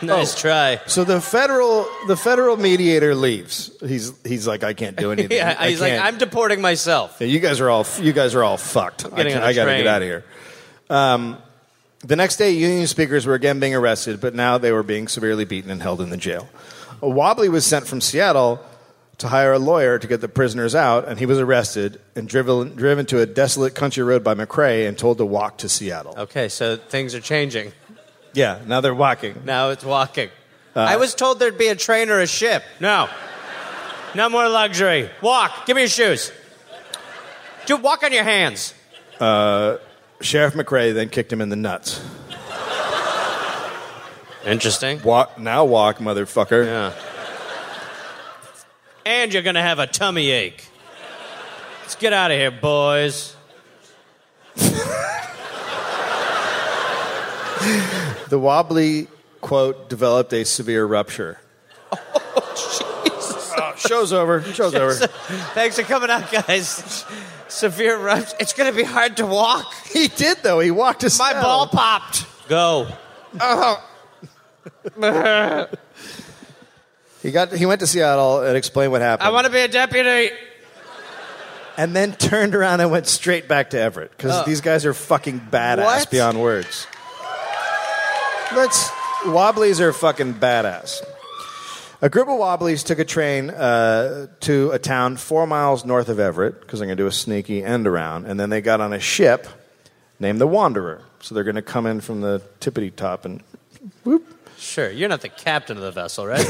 Nice 0.00 0.36
Oh. 0.36 0.40
try. 0.40 0.80
So 0.86 1.04
the 1.04 1.20
federal 1.20 1.86
the 2.08 2.16
federal 2.16 2.56
mediator 2.56 3.14
leaves. 3.14 3.70
He's 3.80 4.12
he's 4.26 4.46
like 4.48 4.64
I 4.64 4.74
can't 4.74 4.96
do 4.96 5.12
anything. 5.12 5.36
Yeah, 5.36 5.66
he's 5.68 5.80
like. 5.80 5.92
I'm 5.92 6.18
deporting 6.18 6.60
myself. 6.60 7.18
Yeah, 7.20 7.28
you 7.28 7.38
guys 7.40 7.60
are 7.60 7.70
all 7.70 7.86
you 8.00 8.12
guys 8.12 8.34
are 8.34 8.42
all 8.42 8.56
fucked. 8.56 9.04
I, 9.06 9.10
getting 9.10 9.32
can't- 9.32 9.44
on 9.44 9.48
a 9.48 9.50
I 9.50 9.54
gotta 9.54 9.76
get 9.76 9.86
out 9.86 10.02
of 10.02 10.08
here. 10.08 10.24
Um, 10.90 11.38
the 12.02 12.16
next 12.16 12.36
day, 12.36 12.50
Union 12.50 12.86
speakers 12.86 13.26
were 13.26 13.34
again 13.34 13.60
being 13.60 13.74
arrested, 13.74 14.20
but 14.20 14.34
now 14.34 14.58
they 14.58 14.72
were 14.72 14.82
being 14.82 15.08
severely 15.08 15.44
beaten 15.44 15.70
and 15.70 15.80
held 15.80 16.00
in 16.00 16.10
the 16.10 16.16
jail. 16.16 16.48
A 17.00 17.08
Wobbly 17.08 17.48
was 17.48 17.64
sent 17.64 17.86
from 17.86 18.00
Seattle 18.00 18.64
to 19.18 19.28
hire 19.28 19.52
a 19.52 19.58
lawyer 19.58 19.98
to 19.98 20.06
get 20.06 20.20
the 20.20 20.28
prisoners 20.28 20.74
out, 20.74 21.06
and 21.06 21.18
he 21.18 21.26
was 21.26 21.38
arrested 21.38 22.00
and 22.16 22.28
driven 22.28 22.74
driven 22.74 23.06
to 23.06 23.20
a 23.20 23.26
desolate 23.26 23.74
country 23.74 24.02
road 24.02 24.24
by 24.24 24.34
McRae 24.34 24.88
and 24.88 24.98
told 24.98 25.18
to 25.18 25.24
walk 25.24 25.58
to 25.58 25.68
Seattle. 25.68 26.14
Okay, 26.16 26.48
so 26.48 26.76
things 26.76 27.14
are 27.14 27.20
changing. 27.20 27.72
Yeah, 28.34 28.60
now 28.66 28.80
they're 28.80 28.94
walking. 28.94 29.42
Now 29.44 29.70
it's 29.70 29.84
walking. 29.84 30.30
Uh, 30.74 30.80
I 30.80 30.96
was 30.96 31.14
told 31.14 31.38
there'd 31.38 31.58
be 31.58 31.68
a 31.68 31.76
train 31.76 32.08
or 32.08 32.20
a 32.20 32.26
ship. 32.26 32.64
No. 32.80 33.08
No 34.14 34.28
more 34.28 34.48
luxury. 34.48 35.10
Walk. 35.20 35.66
Give 35.66 35.76
me 35.76 35.82
your 35.82 35.88
shoes. 35.88 36.32
Dude, 37.66 37.82
walk 37.82 38.02
on 38.02 38.12
your 38.12 38.24
hands. 38.24 38.74
Sheriff 40.22 40.54
McRae 40.54 40.94
then 40.94 41.08
kicked 41.08 41.32
him 41.32 41.40
in 41.40 41.48
the 41.48 41.56
nuts. 41.56 42.02
Interesting. 44.46 45.02
Walk 45.02 45.38
now, 45.38 45.64
walk, 45.64 45.98
motherfucker. 45.98 46.64
Yeah. 46.64 46.92
And 49.04 49.32
you're 49.32 49.42
going 49.42 49.54
to 49.56 49.62
have 49.62 49.78
a 49.78 49.86
tummy 49.86 50.30
ache. 50.30 50.68
Let's 51.82 51.96
get 51.96 52.12
out 52.12 52.30
of 52.30 52.38
here, 52.38 52.50
boys. 52.50 53.36
The 58.32 58.38
wobbly 58.38 59.08
quote 59.42 59.90
developed 59.90 60.32
a 60.32 60.46
severe 60.46 60.86
rupture. 60.86 61.38
Oh, 61.92 63.02
Jesus. 63.04 63.52
Oh, 63.54 63.74
show's 63.76 64.10
over. 64.10 64.42
Show's 64.42 64.74
over. 64.74 64.94
Thanks 64.94 65.76
for 65.76 65.82
coming 65.82 66.08
out, 66.08 66.32
guys. 66.32 67.04
Severe 67.52 67.98
rupture. 67.98 68.36
It's 68.40 68.52
going 68.54 68.70
to 68.70 68.76
be 68.76 68.82
hard 68.82 69.18
to 69.18 69.26
walk. 69.26 69.72
He 69.92 70.08
did 70.08 70.38
though. 70.42 70.58
He 70.60 70.70
walked 70.70 71.00
to 71.02 71.10
My 71.18 71.34
ball 71.34 71.66
popped. 71.66 72.24
Go. 72.48 72.88
He 77.22 77.30
got. 77.30 77.52
He 77.52 77.66
went 77.66 77.80
to 77.80 77.86
Seattle 77.86 78.40
and 78.42 78.56
explained 78.56 78.90
what 78.90 79.00
happened. 79.00 79.28
I 79.28 79.30
want 79.30 79.46
to 79.46 79.52
be 79.52 79.60
a 79.60 79.68
deputy. 79.68 80.30
and 81.76 81.94
then 81.94 82.14
turned 82.14 82.54
around 82.54 82.80
and 82.80 82.90
went 82.90 83.06
straight 83.06 83.46
back 83.48 83.70
to 83.70 83.78
Everett 83.78 84.10
because 84.16 84.44
these 84.44 84.60
guys 84.60 84.84
are 84.86 84.94
fucking 84.94 85.40
badass 85.52 85.84
What? 85.84 86.10
beyond 86.10 86.40
words. 86.40 86.86
Let's. 88.56 88.90
Wobblies 89.24 89.78
are 89.80 89.92
fucking 89.92 90.34
badass. 90.34 91.00
A 92.04 92.10
group 92.10 92.26
of 92.26 92.36
Wobblies 92.36 92.82
took 92.82 92.98
a 92.98 93.04
train 93.04 93.48
uh, 93.50 94.26
to 94.40 94.72
a 94.72 94.78
town 94.80 95.16
four 95.16 95.46
miles 95.46 95.84
north 95.84 96.08
of 96.08 96.18
Everett 96.18 96.60
because 96.60 96.80
they're 96.80 96.86
going 96.86 96.98
to 96.98 97.02
do 97.04 97.06
a 97.06 97.12
sneaky 97.12 97.62
end 97.62 97.86
around, 97.86 98.26
and 98.26 98.40
then 98.40 98.50
they 98.50 98.60
got 98.60 98.80
on 98.80 98.92
a 98.92 98.98
ship 98.98 99.46
named 100.18 100.40
the 100.40 100.48
Wanderer. 100.48 101.02
So 101.20 101.36
they're 101.36 101.44
going 101.44 101.54
to 101.54 101.62
come 101.62 101.86
in 101.86 102.00
from 102.00 102.20
the 102.20 102.42
tippity 102.58 102.92
top 102.92 103.24
and 103.24 103.40
whoop. 104.02 104.26
Sure, 104.58 104.90
you're 104.90 105.08
not 105.08 105.20
the 105.20 105.28
captain 105.28 105.76
of 105.76 105.84
the 105.84 105.92
vessel, 105.92 106.26
right? 106.26 106.38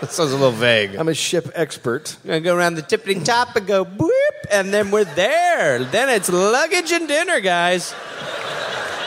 that 0.00 0.08
sounds 0.08 0.32
a 0.32 0.36
little 0.36 0.50
vague. 0.50 0.94
I'm 0.94 1.08
a 1.08 1.14
ship 1.14 1.50
expert. 1.54 2.16
I'm 2.24 2.28
gonna 2.28 2.40
go 2.40 2.56
around 2.56 2.76
the 2.76 2.82
tippity 2.82 3.22
top 3.22 3.54
and 3.56 3.66
go 3.66 3.84
boop, 3.84 4.10
and 4.50 4.72
then 4.72 4.90
we're 4.90 5.04
there. 5.04 5.84
Then 5.84 6.08
it's 6.08 6.30
luggage 6.30 6.90
and 6.90 7.06
dinner, 7.06 7.40
guys. 7.40 7.94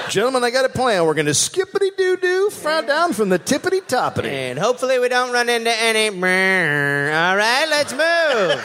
Gentlemen, 0.10 0.44
I 0.44 0.52
got 0.52 0.66
a 0.66 0.70
plan. 0.70 1.06
We're 1.06 1.14
going 1.14 1.26
to 1.26 1.34
skippity 1.34 1.92
doo 1.98 2.18
doo, 2.18 2.50
fry 2.50 2.82
down 2.82 3.14
from 3.14 3.30
the 3.30 3.40
tippity 3.40 3.82
toppity. 3.82 4.30
And 4.30 4.58
hopefully 4.58 5.00
we 5.00 5.10
don't 5.10 5.34
run 5.34 5.50
into 5.50 5.72
any. 5.72 6.08
All 6.08 7.36
right, 7.36 7.66
let's 7.70 7.92
move. 7.92 8.62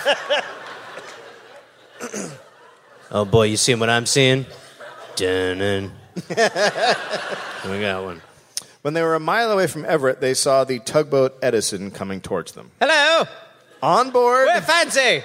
oh 3.10 3.24
boy, 3.24 3.44
you 3.44 3.56
seeing 3.56 3.80
what 3.80 3.90
I'm 3.90 4.06
seeing? 4.06 4.46
Dun 5.16 5.92
we 6.28 6.34
got 7.80 8.04
one. 8.04 8.22
When 8.82 8.94
they 8.94 9.02
were 9.02 9.14
a 9.14 9.20
mile 9.20 9.50
away 9.50 9.66
from 9.66 9.84
Everett, 9.84 10.20
they 10.20 10.34
saw 10.34 10.64
the 10.64 10.78
tugboat 10.78 11.38
Edison 11.42 11.90
coming 11.90 12.20
towards 12.20 12.52
them. 12.52 12.70
Hello, 12.80 13.24
On 13.82 14.10
board, 14.10 14.48
we're 14.52 14.60
fancy. 14.60 15.22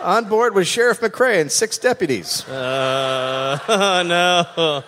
on 0.00 0.24
board 0.28 0.54
was 0.54 0.66
Sheriff 0.66 1.00
McRae 1.00 1.40
and 1.40 1.52
six 1.52 1.78
deputies. 1.78 2.46
Uh, 2.48 3.58
oh 3.68 4.02
no. 4.06 4.84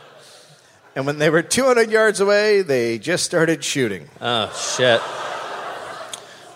And 0.97 1.07
when 1.07 1.19
they 1.19 1.29
were 1.29 1.43
200 1.43 1.91
yards 1.91 2.21
away, 2.21 2.63
they 2.63 2.99
just 2.99 3.25
started 3.25 3.65
shooting. 3.65 4.09
Oh 4.21 4.53
shit. 4.77 5.01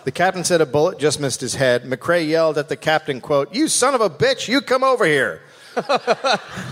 The 0.05 0.11
captain 0.11 0.43
said 0.43 0.61
a 0.61 0.65
bullet 0.65 0.97
just 0.97 1.19
missed 1.19 1.41
his 1.41 1.55
head. 1.55 1.83
McRae 1.83 2.27
yelled 2.27 2.57
at 2.57 2.69
the 2.69 2.77
captain, 2.77 3.19
quote, 3.19 3.53
"You 3.53 3.67
son 3.67 3.93
of 3.93 4.01
a 4.01 4.09
bitch, 4.09 4.47
you 4.47 4.61
come 4.61 4.83
over 4.83 5.05
here." 5.05 5.41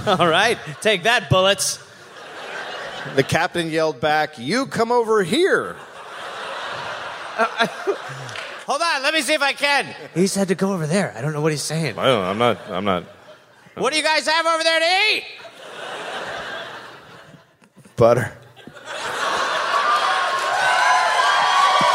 All 0.08 0.28
right, 0.28 0.58
take 0.82 1.04
that, 1.04 1.30
bullets. 1.30 1.80
The 3.16 3.24
captain 3.24 3.70
yelled 3.70 4.00
back, 4.00 4.40
"You 4.40 4.66
come 4.66 4.92
over 4.92 5.24
here." 5.24 5.76
Hold 8.66 8.82
on, 8.82 9.04
let 9.04 9.14
me 9.14 9.22
see 9.22 9.34
if 9.34 9.42
I 9.42 9.54
can. 9.54 9.94
He 10.16 10.28
said 10.28 10.48
to 10.48 10.56
go 10.56 10.74
over 10.74 10.88
there. 10.88 11.14
I 11.16 11.22
don't 11.22 11.34
know 11.34 11.42
what 11.42 11.52
he's 11.52 11.62
saying. 11.62 12.00
I 12.00 12.06
don't, 12.06 12.24
I'm 12.24 12.38
not. 12.38 12.70
I'm 12.70 12.86
not. 12.86 13.04
What 13.76 13.92
do 13.92 13.98
you 13.98 14.04
guys 14.04 14.28
have 14.28 14.46
over 14.46 14.64
there 14.64 14.80
to 14.80 14.86
eat? 15.14 15.24
Butter. 17.98 18.32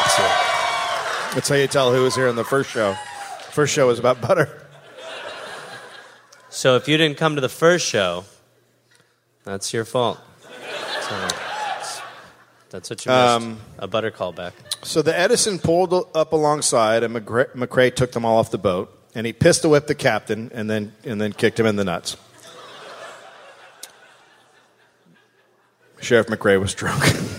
That's 0.00 0.18
it. 0.18 1.34
That's 1.34 1.48
how 1.48 1.54
you 1.54 1.68
tell 1.68 1.92
who 1.94 2.02
was 2.02 2.16
here 2.16 2.26
in 2.26 2.36
the 2.36 2.44
first 2.44 2.70
show. 2.70 2.94
First 3.50 3.72
show 3.72 3.86
was 3.86 3.98
about 4.00 4.20
butter. 4.20 4.48
So 6.50 6.76
if 6.76 6.88
you 6.88 6.96
didn't 6.96 7.18
come 7.18 7.36
to 7.36 7.40
the 7.40 7.48
first 7.48 7.86
show, 7.86 8.24
that's 9.44 9.72
your 9.72 9.84
fault. 9.84 10.18
So, 11.08 11.28
that's 12.70 12.90
what 12.90 13.04
you 13.04 13.12
missed. 13.12 13.12
Um, 13.12 13.60
a 13.78 13.86
butter 13.86 14.10
callback. 14.10 14.52
So 14.82 15.02
the 15.02 15.16
Edison 15.16 15.58
pulled 15.58 15.94
up 16.16 16.32
alongside, 16.32 17.04
and 17.04 17.14
McRae, 17.14 17.50
McRae 17.52 17.94
took 17.94 18.12
them 18.12 18.24
all 18.24 18.38
off 18.38 18.50
the 18.50 18.58
boat, 18.58 18.92
and 19.14 19.26
he 19.26 19.32
pistol 19.32 19.70
whipped 19.70 19.88
the 19.88 19.94
captain, 19.94 20.50
and 20.52 20.68
then 20.68 20.92
and 21.04 21.20
then 21.20 21.32
kicked 21.32 21.60
him 21.60 21.66
in 21.66 21.76
the 21.76 21.84
nuts. 21.84 22.16
Sheriff 26.02 26.26
McRae 26.26 26.60
was 26.60 26.74
drunk. 26.74 27.02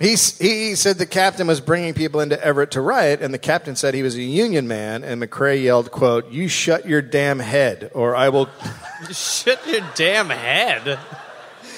He, 0.00 0.16
he 0.16 0.74
said 0.74 0.98
the 0.98 1.06
captain 1.06 1.46
was 1.46 1.62
bringing 1.62 1.94
people 1.94 2.20
into 2.20 2.38
Everett 2.44 2.72
to 2.72 2.82
riot, 2.82 3.22
and 3.22 3.32
the 3.32 3.38
captain 3.38 3.74
said 3.74 3.94
he 3.94 4.02
was 4.02 4.16
a 4.16 4.22
Union 4.22 4.68
man, 4.68 5.02
and 5.02 5.22
McRae 5.22 5.62
yelled, 5.62 5.90
quote, 5.90 6.30
you 6.30 6.46
shut 6.46 6.86
your 6.86 7.00
damn 7.00 7.38
head, 7.38 7.90
or 7.94 8.14
I 8.14 8.28
will 8.28 8.50
Shut 9.12 9.66
your 9.66 9.80
damn 9.94 10.28
head. 10.28 10.98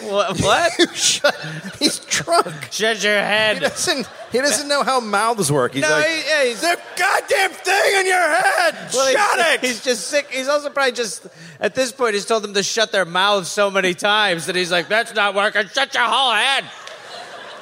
What? 0.03 0.40
what? 0.40 0.72
shut. 0.97 1.34
He's 1.78 1.99
drunk. 2.01 2.70
Shut 2.70 3.03
your 3.03 3.12
head. 3.14 3.57
He 3.59 3.62
head. 3.64 3.70
doesn't. 3.72 4.09
He 4.32 4.38
doesn't 4.38 4.68
know 4.68 4.82
how 4.82 5.01
mouths 5.01 5.51
work. 5.51 5.72
He's 5.74 5.82
No, 5.82 5.90
like, 5.90 6.07
he- 6.07 6.28
yeah, 6.28 6.44
he's- 6.44 6.61
the 6.61 6.78
goddamn 6.97 7.51
thing 7.51 8.01
in 8.01 8.07
your 8.07 8.36
head. 8.36 8.74
Well, 8.92 9.12
shut 9.12 9.38
he's, 9.38 9.47
it. 9.55 9.61
He's 9.61 9.84
just 9.84 10.07
sick. 10.09 10.28
He's 10.30 10.49
also 10.49 10.68
probably 10.70 10.92
just 10.92 11.26
at 11.61 11.74
this 11.74 11.92
point. 11.92 12.14
He's 12.14 12.26
told 12.26 12.42
them 12.44 12.55
to 12.55 12.62
shut 12.62 12.92
their 12.92 13.05
mouths 13.05 13.49
so 13.51 13.70
many 13.70 13.94
times 13.94 14.47
that 14.47 14.57
he's 14.57 14.70
like, 14.70 14.88
"That's 14.88 15.14
not 15.14 15.34
working. 15.34 15.66
Shut 15.68 15.94
your 15.94 16.05
whole 16.05 16.32
head." 16.32 16.64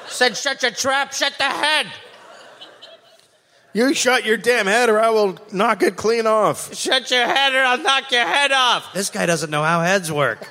Said, 0.09 0.37
"Shut 0.37 0.63
your 0.63 0.73
trap. 0.73 1.13
Shut 1.13 1.35
the 1.39 1.45
head. 1.45 1.87
you 3.73 3.93
shut 3.95 4.25
your 4.25 4.37
damn 4.37 4.67
head, 4.67 4.89
or 4.89 5.01
I 5.01 5.11
will 5.11 5.37
knock 5.53 5.83
it 5.83 5.97
clean 5.97 6.27
off. 6.27 6.75
Shut 6.75 7.11
your 7.11 7.25
head, 7.25 7.55
or 7.55 7.63
I'll 7.63 7.79
knock 7.79 8.11
your 8.13 8.27
head 8.27 8.53
off." 8.53 8.93
This 8.93 9.11
guy 9.11 9.27
doesn't 9.27 9.51
know 9.51 9.63
how 9.63 9.81
heads 9.81 10.11
work. 10.13 10.45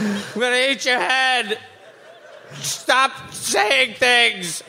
I'm 0.00 0.40
gonna 0.40 0.56
eat 0.70 0.84
your 0.86 0.98
head. 0.98 1.58
Stop 2.54 3.32
saying 3.32 3.94
things. 3.94 4.62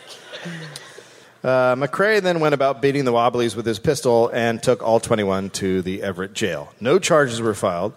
Uh, 1.44 1.76
McRae 1.76 2.22
then 2.22 2.40
went 2.40 2.54
about 2.54 2.82
beating 2.82 3.06
the 3.06 3.14
Wobblies 3.14 3.56
with 3.56 3.66
his 3.66 3.80
pistol 3.80 4.30
and 4.30 4.62
took 4.62 4.84
all 4.84 5.00
21 5.00 5.50
to 5.52 5.82
the 5.82 6.04
Everett 6.04 6.34
jail. 6.34 6.72
No 6.80 7.00
charges 7.00 7.42
were 7.42 7.56
filed. 7.56 7.94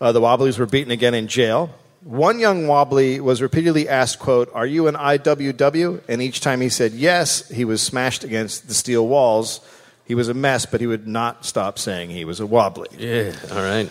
Uh, 0.00 0.12
the 0.12 0.20
Wobblies 0.20 0.58
were 0.58 0.66
beaten 0.66 0.90
again 0.90 1.14
in 1.14 1.28
jail. 1.28 1.70
One 2.02 2.38
young 2.38 2.66
Wobbly 2.66 3.20
was 3.20 3.40
repeatedly 3.40 3.88
asked, 3.88 4.18
quote, 4.18 4.50
Are 4.54 4.66
you 4.66 4.88
an 4.88 4.94
IWW? 4.94 6.02
And 6.08 6.20
each 6.20 6.40
time 6.40 6.60
he 6.60 6.68
said 6.68 6.92
yes, 6.92 7.48
he 7.48 7.64
was 7.64 7.80
smashed 7.80 8.24
against 8.24 8.68
the 8.68 8.74
steel 8.74 9.06
walls. 9.06 9.60
He 10.04 10.14
was 10.14 10.28
a 10.28 10.34
mess, 10.34 10.66
but 10.66 10.80
he 10.80 10.86
would 10.86 11.06
not 11.06 11.46
stop 11.46 11.78
saying 11.78 12.10
he 12.10 12.24
was 12.24 12.40
a 12.40 12.46
Wobbly. 12.46 12.88
Yeah. 12.98 13.32
All 13.52 13.62
right. 13.62 13.90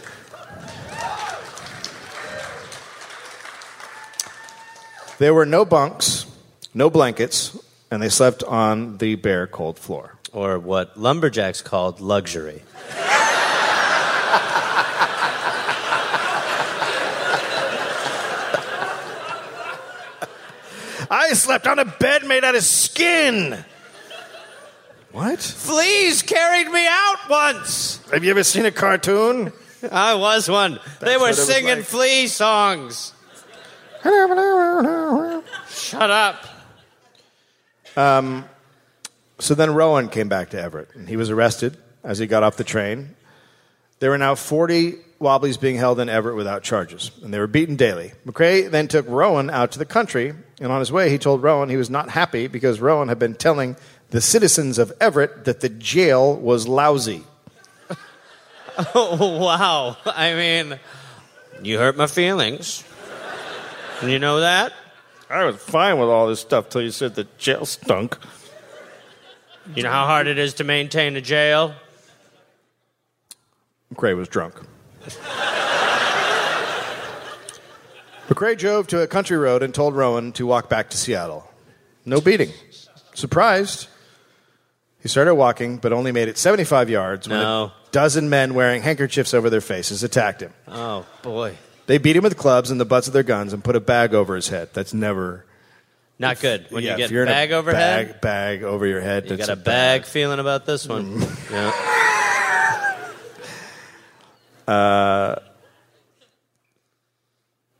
There 5.23 5.33
were 5.33 5.45
no 5.45 5.63
bunks, 5.63 6.25
no 6.73 6.89
blankets, 6.89 7.57
and 7.89 8.03
they 8.03 8.09
slept 8.09 8.43
on 8.43 8.97
the 8.97 9.15
bare, 9.15 9.47
cold 9.47 9.79
floor. 9.79 10.17
or 10.33 10.59
what 10.59 10.97
lumberjacks 10.99 11.61
called 11.61 12.01
luxury. 12.01 12.61
I 21.09 21.31
slept 21.35 21.67
on 21.67 21.79
a 21.79 21.85
bed 21.85 22.25
made 22.25 22.43
out 22.43 22.55
of 22.55 22.63
skin. 22.63 23.63
What? 25.13 25.39
Fleas 25.39 26.21
carried 26.21 26.67
me 26.69 26.85
out 26.85 27.29
once. 27.29 28.01
Have 28.11 28.25
you 28.25 28.31
ever 28.31 28.43
seen 28.43 28.65
a 28.65 28.71
cartoon? 28.71 29.53
I 29.89 30.15
was 30.15 30.49
one. 30.49 30.81
they 30.99 31.15
were 31.15 31.31
singing 31.31 31.77
like. 31.77 31.85
flea 31.85 32.27
songs. 32.27 33.13
Shut 35.69 36.09
up. 36.11 36.45
Um, 37.95 38.45
so 39.39 39.55
then 39.55 39.73
Rowan 39.73 40.09
came 40.09 40.29
back 40.29 40.49
to 40.51 40.61
Everett, 40.61 40.89
and 40.95 41.07
he 41.07 41.15
was 41.15 41.29
arrested 41.29 41.77
as 42.03 42.19
he 42.19 42.27
got 42.27 42.43
off 42.43 42.57
the 42.57 42.63
train. 42.63 43.15
There 43.99 44.09
were 44.09 44.17
now 44.17 44.35
40 44.35 44.95
Wobblies 45.19 45.57
being 45.57 45.77
held 45.77 45.99
in 45.99 46.09
Everett 46.09 46.35
without 46.35 46.63
charges, 46.63 47.11
and 47.23 47.33
they 47.33 47.39
were 47.39 47.47
beaten 47.47 47.77
daily. 47.77 48.11
McRae 48.25 48.69
then 48.69 48.89
took 48.89 49.07
Rowan 49.07 49.49
out 49.49 49.71
to 49.71 49.79
the 49.79 49.85
country, 49.85 50.33
and 50.59 50.71
on 50.71 50.79
his 50.79 50.91
way, 50.91 51.09
he 51.09 51.17
told 51.17 51.41
Rowan 51.41 51.69
he 51.69 51.77
was 51.77 51.89
not 51.89 52.09
happy 52.09 52.47
because 52.47 52.81
Rowan 52.81 53.07
had 53.07 53.19
been 53.19 53.35
telling 53.35 53.77
the 54.09 54.19
citizens 54.19 54.77
of 54.77 54.91
Everett 54.99 55.45
that 55.45 55.61
the 55.61 55.69
jail 55.69 56.35
was 56.35 56.67
lousy. 56.67 57.23
Oh, 58.95 59.37
wow. 59.39 59.97
I 60.03 60.33
mean, 60.33 60.79
you 61.61 61.77
hurt 61.77 61.95
my 61.95 62.07
feelings. 62.07 62.83
You 64.07 64.19
know 64.19 64.39
that? 64.41 64.73
I 65.29 65.43
was 65.45 65.55
fine 65.57 65.97
with 65.99 66.09
all 66.09 66.27
this 66.27 66.39
stuff 66.39 66.69
till 66.69 66.81
you 66.81 66.91
said 66.91 67.15
the 67.15 67.25
jail 67.37 67.65
stunk. 67.65 68.17
You 69.75 69.83
know 69.83 69.91
how 69.91 70.05
hard 70.05 70.27
it 70.27 70.37
is 70.37 70.53
to 70.55 70.63
maintain 70.63 71.15
a 71.15 71.21
jail? 71.21 71.73
McRae 73.93 74.15
was 74.15 74.27
drunk. 74.27 74.55
McRae 78.27 78.57
drove 78.57 78.87
to 78.87 79.01
a 79.01 79.07
country 79.07 79.37
road 79.37 79.63
and 79.63 79.73
told 79.73 79.95
Rowan 79.95 80.31
to 80.33 80.45
walk 80.45 80.69
back 80.69 80.89
to 80.91 80.97
Seattle. 80.97 81.49
No 82.05 82.19
beating. 82.21 82.51
Surprised, 83.13 83.87
he 85.01 85.07
started 85.07 85.35
walking, 85.35 85.77
but 85.77 85.93
only 85.93 86.11
made 86.11 86.27
it 86.27 86.37
75 86.37 86.89
yards 86.89 87.27
when 87.27 87.39
No. 87.39 87.65
a 87.65 87.73
dozen 87.91 88.29
men 88.29 88.53
wearing 88.53 88.81
handkerchiefs 88.81 89.33
over 89.33 89.49
their 89.49 89.61
faces 89.61 90.03
attacked 90.03 90.41
him. 90.41 90.53
Oh, 90.67 91.05
boy. 91.21 91.57
They 91.85 91.97
beat 91.97 92.15
him 92.15 92.23
with 92.23 92.37
clubs 92.37 92.71
and 92.71 92.79
the 92.79 92.85
butts 92.85 93.07
of 93.07 93.13
their 93.13 93.23
guns 93.23 93.53
and 93.53 93.63
put 93.63 93.75
a 93.75 93.79
bag 93.79 94.13
over 94.13 94.35
his 94.35 94.49
head. 94.49 94.69
That's 94.73 94.93
never. 94.93 95.45
Not 96.19 96.39
good. 96.39 96.67
When 96.69 96.83
yeah, 96.83 96.97
you 96.97 97.03
if 97.05 97.09
get 97.11 97.25
bag 97.25 97.51
a 97.51 97.55
overhead, 97.55 98.07
Bag, 98.07 98.21
bag 98.21 98.63
over 98.63 98.85
your 98.85 99.01
head. 99.01 99.29
you 99.29 99.35
got 99.35 99.49
a 99.49 99.55
bag 99.55 100.05
feeling 100.05 100.39
about 100.39 100.65
this 100.65 100.87
one. 100.87 101.21
Yeah. 101.51 101.71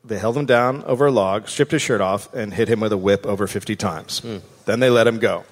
They 0.05 0.19
held 0.19 0.37
him 0.37 0.45
down 0.45 0.83
over 0.83 1.05
a 1.05 1.11
log, 1.11 1.47
stripped 1.47 1.71
his 1.71 1.81
shirt 1.81 2.01
off, 2.01 2.33
and 2.33 2.53
hit 2.53 2.67
him 2.67 2.81
with 2.81 2.91
a 2.91 2.97
whip 2.97 3.25
over 3.25 3.47
50 3.47 3.75
times. 3.77 4.19
Hmm. 4.19 4.37
Then 4.65 4.81
they 4.81 4.89
let 4.89 5.07
him 5.07 5.17
go. 5.17 5.45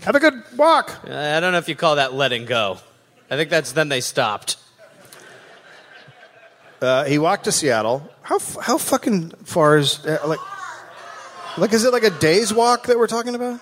Have 0.00 0.16
a 0.16 0.20
good 0.20 0.42
walk. 0.56 0.98
I 1.04 1.38
don't 1.38 1.52
know 1.52 1.58
if 1.58 1.68
you 1.68 1.76
call 1.76 1.96
that 1.96 2.12
letting 2.12 2.46
go. 2.46 2.78
I 3.30 3.36
think 3.36 3.48
that's 3.48 3.72
then 3.72 3.88
they 3.88 4.00
stopped. 4.00 4.56
Uh, 6.80 7.04
he 7.04 7.18
walked 7.18 7.44
to 7.44 7.52
Seattle. 7.52 8.08
How 8.22 8.38
how 8.60 8.78
fucking 8.78 9.30
far 9.44 9.76
is 9.78 10.04
uh, 10.06 10.18
like 10.26 10.38
like 11.58 11.72
is 11.72 11.84
it 11.84 11.92
like 11.92 12.04
a 12.04 12.10
day's 12.10 12.52
walk 12.54 12.86
that 12.86 12.98
we're 12.98 13.06
talking 13.06 13.34
about? 13.34 13.60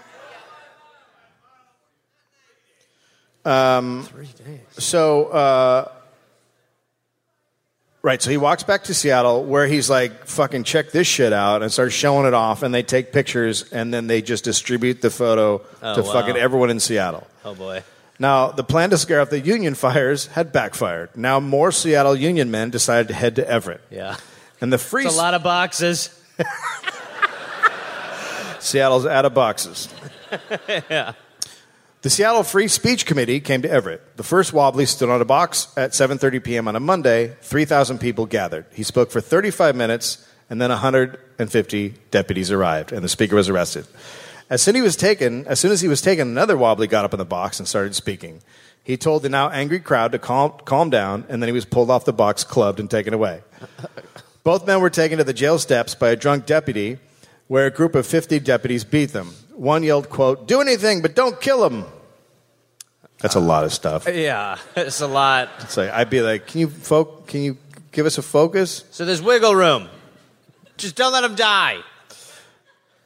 Um, 3.45 4.05
Three 4.05 4.27
days. 4.27 4.61
so 4.85 5.27
uh, 5.27 5.91
right, 8.03 8.21
so 8.21 8.31
he 8.31 8.37
walks 8.37 8.63
back 8.63 8.85
to 8.85 8.95
Seattle 8.95 9.45
where 9.45 9.67
he's 9.67 9.89
like, 9.89 10.27
"Fucking 10.27 10.65
check 10.65 10.91
this 10.91 11.07
shit 11.07 11.33
out," 11.33 11.63
and 11.63 11.73
starts 11.73 11.95
showing 11.95 12.27
it 12.27 12.35
off, 12.35 12.63
and 12.63 12.75
they 12.75 12.83
take 12.83 13.13
pictures, 13.13 13.71
and 13.73 13.93
then 13.95 14.07
they 14.07 14.21
just 14.21 14.45
distribute 14.45 15.01
the 15.01 15.11
photo 15.11 15.63
Oh, 15.83 15.95
to 15.95 16.03
wow. 16.03 16.13
fucking 16.13 16.37
everyone 16.37 16.69
in 16.71 16.79
Seattle. 16.79 17.27
Oh, 17.45 17.55
boy. 17.55 17.83
Now, 18.19 18.51
the 18.51 18.65
plan 18.65 18.91
to 18.91 18.99
scare 18.99 19.21
off 19.21 19.31
the 19.31 19.41
Union 19.41 19.75
fires 19.75 20.27
had 20.27 20.53
backfired. 20.53 21.17
Now, 21.17 21.39
more 21.39 21.71
Seattle 21.71 22.17
Union 22.17 22.51
men 22.51 22.71
decided 22.71 23.09
to 23.09 23.15
head 23.15 23.37
to 23.37 23.49
Everett. 23.49 23.81
Yeah. 23.91 24.17
And 24.61 24.73
the 24.73 24.79
free 24.79 25.05
It's 25.05 25.15
a 25.15 25.17
lot 25.17 25.35
of 25.35 25.43
boxes. 25.45 26.11
Seattle's 28.59 29.07
out 29.07 29.25
of 29.25 29.35
boxes. 29.35 29.89
yeah. 30.69 31.13
The 32.03 32.11
Seattle 32.11 32.43
Free 32.43 32.69
Speech 32.69 33.07
Committee 33.07 33.41
came 33.41 33.63
to 33.63 33.71
Everett. 33.71 34.17
The 34.17 34.23
first 34.23 34.53
Wobbly 34.53 34.87
stood 34.87 35.11
on 35.11 35.21
a 35.21 35.25
box 35.25 35.69
at 35.77 35.93
7:30 35.93 36.43
p.m. 36.43 36.69
on 36.69 36.77
a 36.77 36.81
Monday. 36.81 37.35
3,000 37.43 37.99
people 37.99 38.27
gathered. 38.27 38.67
He 38.73 38.83
spoke 38.85 39.11
for 39.11 39.21
35 39.21 39.75
minutes, 39.75 40.25
and 40.49 40.61
then 40.61 40.71
150 40.71 41.95
deputies 42.11 42.51
arrived, 42.53 42.93
and 42.93 43.03
the 43.03 43.09
speaker 43.09 43.35
was 43.35 43.49
arrested. 43.49 43.87
As 44.51 44.63
soon, 44.63 44.75
he 44.75 44.81
was 44.81 44.97
taken, 44.97 45.47
as 45.47 45.61
soon 45.61 45.73
as 45.73 45.81
he 45.81 45.89
was 45.89 46.01
taken, 46.01 46.29
another 46.29 46.57
Wobbly 46.57 46.87
got 46.87 47.05
up 47.05 47.13
in 47.13 47.19
the 47.19 47.25
box 47.25 47.59
and 47.59 47.69
started 47.69 47.95
speaking. 47.95 48.41
He 48.83 48.97
told 48.97 49.23
the 49.23 49.29
now 49.29 49.51
angry 49.51 49.81
crowd 49.81 50.13
to 50.13 50.19
calm, 50.19 50.55
calm 50.65 50.89
down, 50.89 51.27
and 51.29 51.43
then 51.43 51.49
he 51.49 51.53
was 51.53 51.67
pulled 51.67 51.91
off 51.91 52.07
the 52.07 52.13
box, 52.13 52.45
clubbed, 52.45 52.81
and 52.81 52.91
taken 52.91 53.13
away. 53.13 53.43
Both 54.45 54.67
men 54.67 54.81
were 54.81 54.89
taken 54.89 55.19
to 55.19 55.25
the 55.25 55.35
jail 55.35 55.59
steps 55.59 55.95
by 55.95 56.09
a 56.09 56.17
drunk 56.17 56.47
deputy, 56.47 56.99
where 57.49 57.67
a 57.67 57.71
group 57.71 57.95
of 57.95 58.07
50 58.07 58.41
deputies 58.41 58.85
beat 58.85 59.13
them. 59.13 59.35
One 59.55 59.83
yelled, 59.83 60.09
quote, 60.09 60.49
do 60.49 60.63
anything, 60.63 61.03
but 61.03 61.15
don't 61.15 61.39
kill 61.41 61.67
him. 61.69 61.85
That's 63.21 63.35
a 63.35 63.41
lot 63.41 63.65
of 63.65 63.73
stuff. 63.73 64.07
Uh, 64.07 64.13
yeah. 64.13 64.59
It's 64.77 65.01
a 65.01 65.07
lot. 65.07 65.51
It's 65.61 65.77
like, 65.77 65.91
I'd 65.91 66.09
be 66.09 66.23
like, 66.23 66.47
can 66.47 66.61
you, 66.61 66.69
fo- 66.69 67.05
can 67.05 67.43
you 67.43 67.59
give 67.93 68.07
us 68.07 68.17
a 68.17 68.23
focus? 68.23 68.85
So 68.91 69.05
there's 69.05 69.21
wiggle 69.21 69.55
room. 69.55 69.89
Just 70.77 70.95
don't 70.95 71.13
let 71.13 71.23
them 71.23 71.35
die. 71.35 71.81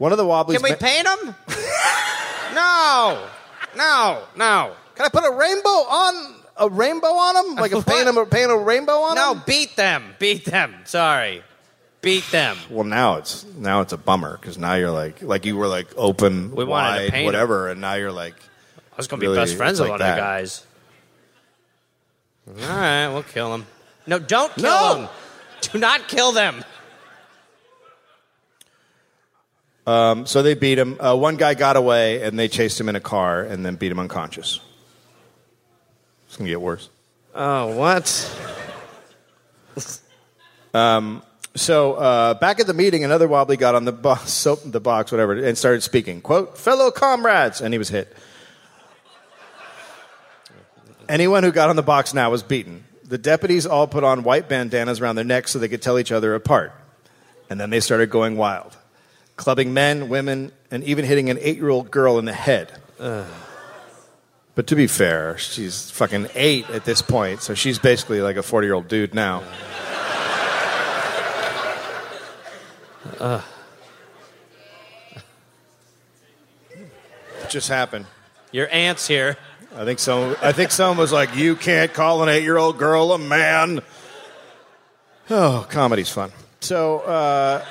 One 0.02 0.10
of 0.10 0.18
the 0.18 0.26
Wobblies... 0.26 0.56
Can 0.58 0.64
we 0.64 0.70
ma- 0.70 0.76
paint 0.76 1.06
them? 1.06 1.34
no. 2.56 3.24
No. 3.76 4.22
No. 4.34 4.72
Can 4.96 5.06
I 5.06 5.08
put 5.08 5.22
a 5.24 5.30
rainbow 5.30 5.68
on 5.68 6.34
a 6.56 6.68
rainbow 6.68 7.06
on 7.06 7.34
them? 7.34 7.54
Like 7.54 7.70
a 7.70 7.80
paint, 7.88 8.08
'em- 8.08 8.26
paint 8.26 8.50
a 8.50 8.56
rainbow 8.56 8.94
on 8.94 9.14
No, 9.14 9.28
them? 9.30 9.38
No, 9.38 9.44
beat 9.46 9.76
them. 9.76 10.16
Beat 10.18 10.44
them. 10.44 10.74
Sorry. 10.86 11.44
Beat 12.00 12.24
them. 12.32 12.56
Well, 12.68 12.82
now 12.82 13.18
it's 13.18 13.44
now 13.56 13.80
it's 13.80 13.92
a 13.92 13.96
bummer 13.96 14.36
because 14.40 14.58
now 14.58 14.74
you're 14.74 14.90
like 14.90 15.22
like 15.22 15.46
you 15.46 15.56
were 15.56 15.68
like 15.68 15.86
open, 15.96 16.52
We 16.52 16.64
wanted 16.64 16.88
to 16.88 17.02
wide, 17.04 17.10
paint 17.12 17.14
'em. 17.20 17.24
whatever, 17.26 17.68
and 17.68 17.80
now 17.80 17.94
you're 17.94 18.10
like 18.10 18.34
I 18.92 18.96
was 18.96 19.06
going 19.06 19.20
to 19.20 19.26
Really, 19.26 19.36
be 19.36 19.42
best 19.42 19.56
friends 19.56 19.78
it's 19.78 19.88
with 19.88 19.90
like 19.90 20.00
one 20.00 20.08
of 20.10 20.16
that. 20.16 20.16
the 20.16 20.20
guys. 20.20 20.66
All 22.72 22.76
right, 22.76 23.08
we'll 23.08 23.22
kill 23.22 23.52
them. 23.52 23.66
No, 24.08 24.18
don't 24.18 24.52
kill 24.54 24.64
No! 24.64 24.94
them. 24.96 25.08
Do 25.60 25.78
not 25.78 26.08
kill 26.08 26.32
them. 26.32 26.64
So 29.86 30.42
they 30.42 30.54
beat 30.54 30.78
him. 30.78 31.00
Uh, 31.00 31.16
one 31.16 31.36
guy 31.36 31.54
got 31.54 31.76
away, 31.76 32.22
and 32.22 32.38
they 32.38 32.48
chased 32.48 32.80
him 32.80 32.88
in 32.88 32.96
a 32.96 33.00
car, 33.00 33.42
and 33.42 33.64
then 33.64 33.76
beat 33.76 33.92
him 33.92 33.98
unconscious. 33.98 34.60
It's 36.26 36.36
gonna 36.36 36.50
get 36.50 36.60
worse. 36.60 36.88
Oh, 37.34 37.76
what? 37.76 38.06
So 41.54 41.94
uh, 41.94 42.34
back 42.34 42.60
at 42.60 42.66
the 42.66 42.74
meeting, 42.74 43.04
another 43.04 43.28
wobbly 43.28 43.56
got 43.56 43.74
on 43.74 43.84
the 43.84 43.92
box, 43.92 44.30
so, 44.32 44.56
the 44.56 44.80
box, 44.80 45.12
whatever, 45.12 45.34
and 45.34 45.56
started 45.56 45.82
speaking. 45.82 46.20
"Quote, 46.20 46.56
fellow 46.56 46.90
comrades," 46.90 47.60
and 47.60 47.74
he 47.74 47.78
was 47.78 47.88
hit. 47.88 48.14
Anyone 51.08 51.42
who 51.42 51.52
got 51.52 51.68
on 51.68 51.76
the 51.76 51.82
box 51.82 52.14
now 52.14 52.30
was 52.30 52.42
beaten. 52.42 52.84
The 53.04 53.18
deputies 53.18 53.66
all 53.66 53.86
put 53.86 54.04
on 54.04 54.22
white 54.22 54.48
bandanas 54.48 55.00
around 55.00 55.16
their 55.16 55.24
necks 55.24 55.50
so 55.50 55.58
they 55.58 55.68
could 55.68 55.82
tell 55.82 55.98
each 55.98 56.12
other 56.12 56.34
apart, 56.34 56.72
and 57.50 57.60
then 57.60 57.68
they 57.68 57.80
started 57.80 58.08
going 58.08 58.36
wild, 58.36 58.76
clubbing 59.42 59.74
men, 59.74 60.08
women, 60.08 60.52
and 60.70 60.84
even 60.84 61.04
hitting 61.04 61.28
an 61.28 61.36
eight-year-old 61.40 61.90
girl 61.90 62.20
in 62.20 62.26
the 62.26 62.32
head. 62.32 62.70
But 64.54 64.68
to 64.68 64.76
be 64.76 64.86
fair, 64.86 65.36
she's 65.36 65.90
fucking 65.90 66.28
eight 66.36 66.70
at 66.70 66.84
this 66.84 67.02
point, 67.02 67.42
so 67.42 67.52
she's 67.52 67.80
basically 67.80 68.20
like 68.20 68.36
a 68.36 68.42
forty-year-old 68.44 68.86
dude 68.86 69.14
now. 69.14 69.42
It 73.20 73.42
just 77.48 77.68
happened. 77.68 78.06
Your 78.52 78.68
aunt's 78.70 79.08
here. 79.08 79.36
I 79.74 79.84
think 79.84 79.98
so. 79.98 80.36
I 80.40 80.52
think 80.52 80.70
someone 80.70 80.98
was 80.98 81.12
like, 81.12 81.34
"You 81.34 81.56
can't 81.56 81.92
call 81.92 82.22
an 82.22 82.28
eight-year-old 82.28 82.78
girl 82.78 83.12
a 83.12 83.18
man." 83.18 83.80
Oh, 85.28 85.66
comedy's 85.68 86.10
fun. 86.10 86.30
So, 86.60 87.00
uh, 87.00 87.64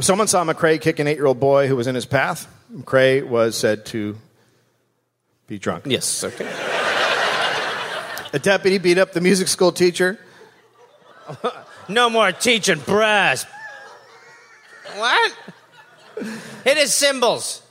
someone 0.00 0.26
saw 0.26 0.44
McRae 0.44 0.80
kick 0.80 0.98
an 0.98 1.06
eight-year-old 1.06 1.38
boy 1.38 1.68
who 1.68 1.76
was 1.76 1.86
in 1.86 1.94
his 1.94 2.06
path. 2.06 2.48
McRae 2.72 3.26
was 3.26 3.56
said 3.56 3.86
to 3.86 4.16
be 5.46 5.58
drunk. 5.58 5.84
Yes. 5.86 6.24
Okay. 6.24 6.50
A 8.32 8.38
deputy 8.38 8.78
beat 8.78 8.98
up 8.98 9.12
the 9.12 9.20
music 9.20 9.46
school 9.46 9.70
teacher. 9.70 10.18
No 11.88 12.10
more 12.10 12.32
teaching 12.32 12.80
brass. 12.80 13.46
What? 14.96 15.32
Hit 16.64 16.76
his 16.76 16.92
cymbals. 16.92 17.62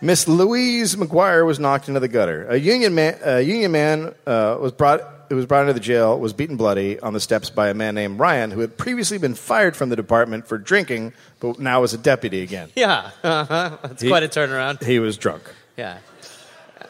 Miss 0.00 0.28
Louise 0.28 0.94
McGuire 0.96 1.44
was 1.44 1.58
knocked 1.58 1.88
into 1.88 1.98
the 2.00 2.08
gutter. 2.08 2.46
A 2.48 2.56
union 2.56 2.94
man, 2.94 3.18
a 3.24 3.40
union 3.40 3.72
man 3.72 4.14
uh, 4.26 4.56
was 4.60 4.72
brought. 4.72 5.00
Who 5.28 5.36
was 5.36 5.44
brought 5.44 5.60
into 5.62 5.74
the 5.74 5.80
jail 5.80 6.18
was 6.18 6.32
beaten 6.32 6.56
bloody 6.56 6.98
on 7.00 7.12
the 7.12 7.20
steps 7.20 7.50
by 7.50 7.68
a 7.68 7.74
man 7.74 7.94
named 7.94 8.18
Ryan, 8.18 8.50
who 8.50 8.60
had 8.60 8.78
previously 8.78 9.18
been 9.18 9.34
fired 9.34 9.76
from 9.76 9.90
the 9.90 9.96
department 9.96 10.46
for 10.46 10.56
drinking, 10.56 11.12
but 11.38 11.58
now 11.58 11.82
was 11.82 11.92
a 11.92 11.98
deputy 11.98 12.40
again. 12.40 12.70
Yeah, 12.74 13.10
uh-huh. 13.22 13.76
that's 13.82 14.00
He- 14.00 14.08
quite 14.08 14.22
a 14.22 14.28
turnaround. 14.28 14.82
He 14.82 14.98
was 15.00 15.18
drunk. 15.18 15.42
Yeah. 15.76 15.98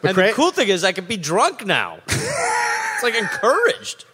And 0.04 0.16
the 0.16 0.30
cool 0.34 0.52
thing 0.52 0.68
is, 0.68 0.84
I 0.84 0.92
could 0.92 1.08
be 1.08 1.16
drunk 1.16 1.66
now. 1.66 1.98
it's 2.08 3.02
like 3.02 3.16
encouraged. 3.16 4.04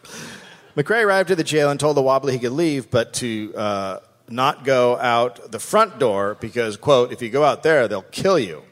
McRae 0.74 1.04
arrived 1.04 1.30
at 1.30 1.36
the 1.36 1.44
jail 1.44 1.68
and 1.70 1.78
told 1.78 1.94
the 1.98 2.02
wobbly 2.02 2.32
he 2.32 2.38
could 2.38 2.52
leave, 2.52 2.90
but 2.90 3.12
to 3.14 3.52
uh, 3.54 3.98
not 4.30 4.64
go 4.64 4.96
out 4.96 5.52
the 5.52 5.58
front 5.60 5.98
door 5.98 6.38
because, 6.40 6.78
quote, 6.78 7.12
if 7.12 7.20
you 7.20 7.28
go 7.28 7.44
out 7.44 7.62
there, 7.62 7.88
they'll 7.88 8.00
kill 8.00 8.38
you. 8.38 8.62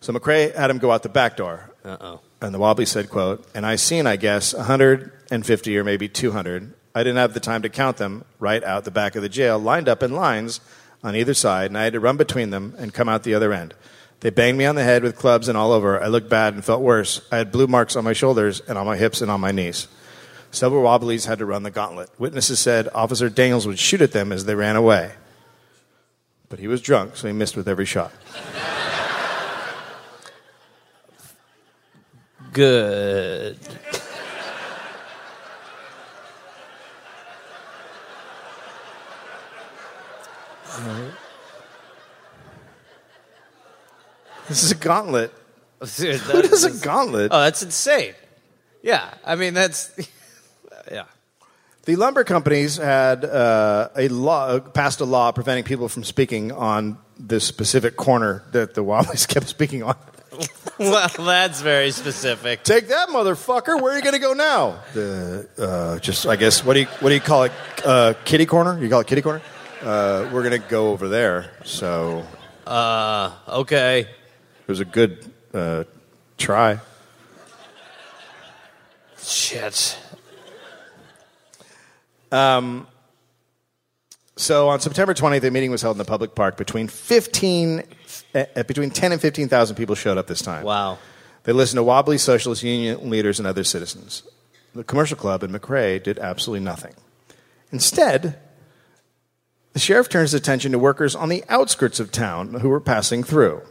So 0.00 0.12
McRae 0.12 0.54
had 0.54 0.70
him 0.70 0.78
go 0.78 0.90
out 0.90 1.02
the 1.02 1.08
back 1.08 1.36
door. 1.36 1.70
Uh 1.84 1.96
oh. 2.00 2.20
And 2.40 2.54
the 2.54 2.58
wobbly 2.58 2.86
said, 2.86 3.10
quote, 3.10 3.44
and 3.54 3.66
I 3.66 3.76
seen, 3.76 4.06
I 4.06 4.16
guess, 4.16 4.54
150 4.54 5.78
or 5.78 5.84
maybe 5.84 6.08
200. 6.08 6.72
I 6.94 7.02
didn't 7.02 7.16
have 7.16 7.34
the 7.34 7.40
time 7.40 7.62
to 7.62 7.68
count 7.68 7.96
them 7.96 8.24
right 8.38 8.62
out 8.62 8.84
the 8.84 8.90
back 8.90 9.16
of 9.16 9.22
the 9.22 9.28
jail, 9.28 9.58
lined 9.58 9.88
up 9.88 10.02
in 10.02 10.12
lines 10.12 10.60
on 11.02 11.16
either 11.16 11.34
side, 11.34 11.70
and 11.70 11.78
I 11.78 11.84
had 11.84 11.92
to 11.94 12.00
run 12.00 12.16
between 12.16 12.50
them 12.50 12.74
and 12.78 12.94
come 12.94 13.08
out 13.08 13.22
the 13.22 13.34
other 13.34 13.52
end. 13.52 13.74
They 14.20 14.30
banged 14.30 14.58
me 14.58 14.66
on 14.66 14.74
the 14.74 14.82
head 14.82 15.02
with 15.02 15.16
clubs 15.16 15.48
and 15.48 15.56
all 15.56 15.72
over. 15.72 16.02
I 16.02 16.08
looked 16.08 16.28
bad 16.28 16.54
and 16.54 16.64
felt 16.64 16.82
worse. 16.82 17.20
I 17.30 17.36
had 17.36 17.52
blue 17.52 17.68
marks 17.68 17.94
on 17.94 18.04
my 18.04 18.12
shoulders 18.12 18.60
and 18.60 18.76
on 18.76 18.86
my 18.86 18.96
hips 18.96 19.20
and 19.20 19.30
on 19.30 19.40
my 19.40 19.52
knees. 19.52 19.86
Several 20.50 20.82
wobblies 20.82 21.26
had 21.26 21.38
to 21.38 21.46
run 21.46 21.62
the 21.62 21.70
gauntlet. 21.70 22.10
Witnesses 22.18 22.58
said 22.58 22.88
Officer 22.94 23.28
Daniels 23.28 23.66
would 23.66 23.78
shoot 23.78 24.00
at 24.00 24.12
them 24.12 24.32
as 24.32 24.44
they 24.44 24.54
ran 24.54 24.76
away. 24.76 25.12
But 26.48 26.58
he 26.58 26.66
was 26.66 26.80
drunk, 26.80 27.16
so 27.16 27.26
he 27.28 27.32
missed 27.32 27.56
with 27.56 27.68
every 27.68 27.84
shot. 27.84 28.12
Good. 32.58 33.56
This 44.48 44.64
is 44.64 44.72
a 44.72 44.74
gauntlet. 44.74 45.32
Dude, 45.98 46.16
Who 46.16 46.42
does 46.42 46.64
a 46.64 46.84
gauntlet? 46.84 47.30
Oh, 47.32 47.42
that's 47.42 47.62
insane. 47.62 48.14
Yeah, 48.82 49.08
I 49.24 49.36
mean 49.36 49.54
that's 49.54 49.92
yeah. 50.90 51.04
The 51.84 51.94
lumber 51.94 52.24
companies 52.24 52.76
had 52.76 53.24
uh, 53.24 53.90
a 53.94 54.08
law 54.08 54.58
passed 54.58 55.00
a 55.00 55.04
law 55.04 55.30
preventing 55.30 55.62
people 55.62 55.88
from 55.88 56.02
speaking 56.02 56.50
on 56.50 56.98
this 57.20 57.44
specific 57.44 57.94
corner 57.94 58.42
that 58.50 58.74
the 58.74 58.82
Wobblies 58.82 59.26
kept 59.28 59.46
speaking 59.46 59.84
on. 59.84 59.94
Well, 60.78 61.08
that's 61.18 61.60
very 61.60 61.90
specific. 61.90 62.62
Take 62.62 62.86
that, 62.88 63.08
motherfucker! 63.08 63.82
Where 63.82 63.92
are 63.92 63.96
you 63.96 64.02
going 64.02 64.14
to 64.14 64.20
go 64.20 64.32
now? 64.32 64.78
The 64.94 65.48
uh, 65.58 65.98
just 65.98 66.24
I 66.24 66.36
guess 66.36 66.64
what 66.64 66.74
do 66.74 66.80
you 66.80 66.86
what 67.00 67.08
do 67.08 67.16
you 67.16 67.20
call 67.20 67.42
it? 67.44 67.52
Uh, 67.84 68.14
kitty 68.24 68.46
corner? 68.46 68.80
You 68.80 68.88
call 68.88 69.00
it 69.00 69.08
kitty 69.08 69.22
corner? 69.22 69.42
Uh, 69.82 70.28
we're 70.32 70.44
going 70.48 70.60
to 70.62 70.68
go 70.68 70.90
over 70.92 71.08
there. 71.08 71.50
So 71.64 72.24
Uh, 72.64 73.32
okay. 73.48 74.02
it 74.02 74.68
was 74.68 74.78
a 74.78 74.84
good 74.84 75.28
uh, 75.52 75.82
try. 76.36 76.78
Shit. 79.20 79.98
Um, 82.30 82.86
So 84.36 84.68
on 84.68 84.78
September 84.80 85.12
20th, 85.14 85.42
a 85.42 85.50
meeting 85.50 85.70
was 85.72 85.82
held 85.82 85.94
in 85.96 85.98
the 85.98 86.04
public 86.04 86.34
park. 86.36 86.56
Between 86.56 86.86
15, 86.86 87.82
uh, 88.56 88.62
between 88.64 88.90
10 88.90 89.12
and 89.12 89.20
15,000 89.20 89.76
people 89.76 89.94
showed 89.94 90.18
up 90.18 90.26
this 90.26 90.42
time. 90.42 90.64
Wow. 90.64 90.98
They 91.44 91.52
listened 91.52 91.78
to 91.78 91.82
wobbly 91.82 92.18
socialist 92.18 92.62
union 92.62 93.08
leaders 93.10 93.38
and 93.38 93.46
other 93.46 93.64
citizens. 93.64 94.22
The 94.74 94.84
commercial 94.84 95.16
club 95.16 95.42
and 95.42 95.52
McRae 95.54 96.02
did 96.02 96.18
absolutely 96.18 96.64
nothing. 96.64 96.94
Instead, 97.72 98.38
the 99.72 99.78
sheriff 99.78 100.08
turns 100.08 100.32
his 100.32 100.40
attention 100.40 100.72
to 100.72 100.78
workers 100.78 101.14
on 101.14 101.28
the 101.28 101.44
outskirts 101.48 102.00
of 102.00 102.12
town 102.12 102.54
who 102.54 102.68
were 102.68 102.80
passing 102.80 103.22
through. 103.24 103.62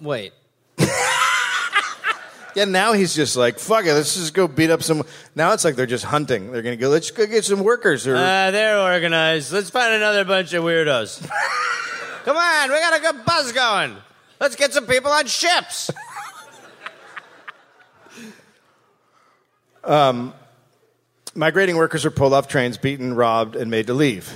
Wait. 0.00 0.32
Yeah, 2.54 2.64
now 2.64 2.92
he's 2.92 3.14
just 3.14 3.36
like, 3.36 3.60
fuck 3.60 3.84
it, 3.84 3.92
let's 3.92 4.16
just 4.16 4.34
go 4.34 4.48
beat 4.48 4.68
up 4.70 4.82
some. 4.82 5.04
Now 5.36 5.52
it's 5.52 5.64
like 5.64 5.76
they're 5.76 5.86
just 5.86 6.04
hunting. 6.04 6.50
They're 6.50 6.62
going 6.62 6.76
to 6.76 6.80
go, 6.80 6.88
let's 6.88 7.08
go 7.12 7.24
get 7.24 7.44
some 7.44 7.62
workers. 7.62 8.04
Or, 8.04 8.16
Uh, 8.16 8.50
they're 8.50 8.80
organized. 8.80 9.52
Let's 9.52 9.70
find 9.70 9.94
another 9.94 10.24
bunch 10.24 10.52
of 10.54 10.64
weirdos. 10.64 11.24
Come 12.28 12.36
on, 12.36 12.70
we 12.70 12.78
got 12.78 12.94
a 12.94 13.00
good 13.00 13.24
buzz 13.24 13.52
going. 13.52 13.96
Let's 14.38 14.54
get 14.54 14.74
some 14.74 14.84
people 14.84 15.10
on 15.10 15.26
ships. 15.26 15.90
Um, 19.84 20.34
migrating 21.34 21.76
workers 21.76 22.04
were 22.04 22.10
pulled 22.10 22.34
off 22.34 22.46
trains, 22.46 22.76
beaten, 22.76 23.14
robbed, 23.14 23.56
and 23.56 23.70
made 23.70 23.86
to 23.86 23.94
leave. 23.94 24.30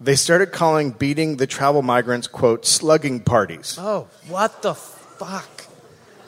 They 0.00 0.16
started 0.16 0.52
calling 0.52 0.92
beating 0.92 1.36
the 1.36 1.46
travel 1.46 1.82
migrants, 1.82 2.26
quote, 2.26 2.64
slugging 2.64 3.20
parties. 3.20 3.76
Oh, 3.78 4.08
what 4.28 4.62
the 4.62 4.72
fuck? 4.74 5.66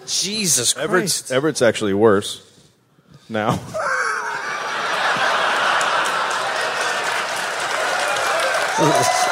Jesus 0.06 0.76
Everett's, 0.76 1.20
Christ. 1.20 1.32
Everett's 1.32 1.62
actually 1.62 1.94
worse 1.94 2.44
now. 3.30 3.58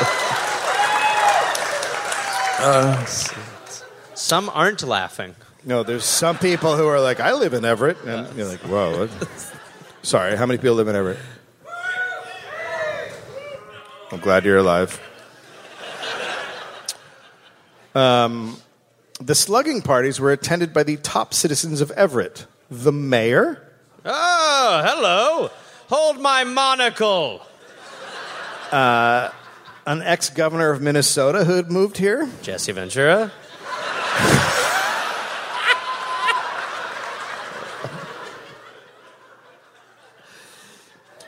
Uh, 2.58 3.04
some 4.14 4.48
aren't 4.50 4.82
laughing. 4.82 5.34
No, 5.64 5.82
there's 5.82 6.04
some 6.04 6.38
people 6.38 6.76
who 6.76 6.86
are 6.86 7.00
like, 7.00 7.20
I 7.20 7.32
live 7.32 7.54
in 7.54 7.64
Everett. 7.64 7.98
And 8.02 8.26
uh. 8.26 8.30
you're 8.36 8.46
like, 8.46 8.60
whoa. 8.60 9.08
Sorry, 10.02 10.36
how 10.36 10.46
many 10.46 10.58
people 10.58 10.76
live 10.76 10.88
in 10.88 10.96
Everett? 10.96 11.18
I'm 14.12 14.20
glad 14.20 14.44
you're 14.44 14.58
alive. 14.58 15.00
Um, 17.94 18.58
the 19.20 19.34
slugging 19.34 19.82
parties 19.82 20.20
were 20.20 20.30
attended 20.30 20.72
by 20.72 20.82
the 20.84 20.96
top 20.98 21.34
citizens 21.34 21.80
of 21.80 21.90
Everett. 21.92 22.46
The 22.70 22.92
mayor, 22.92 23.66
Oh, 24.08 24.82
hello. 24.86 25.50
Hold 25.88 26.20
my 26.20 26.44
monocle. 26.44 27.42
Uh, 28.70 29.30
an 29.86 30.02
ex 30.02 30.30
governor 30.30 30.70
of 30.70 30.82
Minnesota 30.82 31.44
who 31.44 31.54
had 31.54 31.70
moved 31.70 31.96
here, 31.96 32.28
Jesse 32.42 32.72
Ventura. 32.72 33.30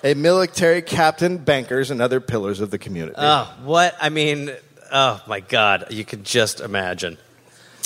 a 0.02 0.14
military 0.14 0.82
captain, 0.82 1.38
bankers, 1.38 1.90
and 1.90 2.00
other 2.02 2.20
pillars 2.20 2.60
of 2.60 2.70
the 2.70 2.78
community. 2.78 3.16
Oh, 3.16 3.52
what? 3.62 3.96
I 4.00 4.08
mean, 4.08 4.50
oh 4.92 5.22
my 5.26 5.40
God. 5.40 5.86
You 5.90 6.04
can 6.04 6.24
just 6.24 6.60
imagine. 6.60 7.18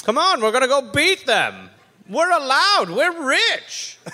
Come 0.05 0.18
on, 0.18 0.41
we're 0.41 0.51
going 0.51 0.62
to 0.62 0.68
go 0.68 0.91
beat 0.93 1.27
them. 1.27 1.70
We're 2.09 2.31
allowed. 2.31 2.91
We're 2.91 3.29
rich. 3.29 3.99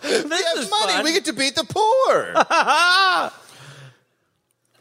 this 0.00 0.24
is 0.24 0.70
money, 0.70 0.92
fun. 0.92 1.04
We 1.04 1.12
get 1.12 1.26
to 1.26 1.32
beat 1.32 1.54
the 1.54 1.64
poor. 1.64 2.34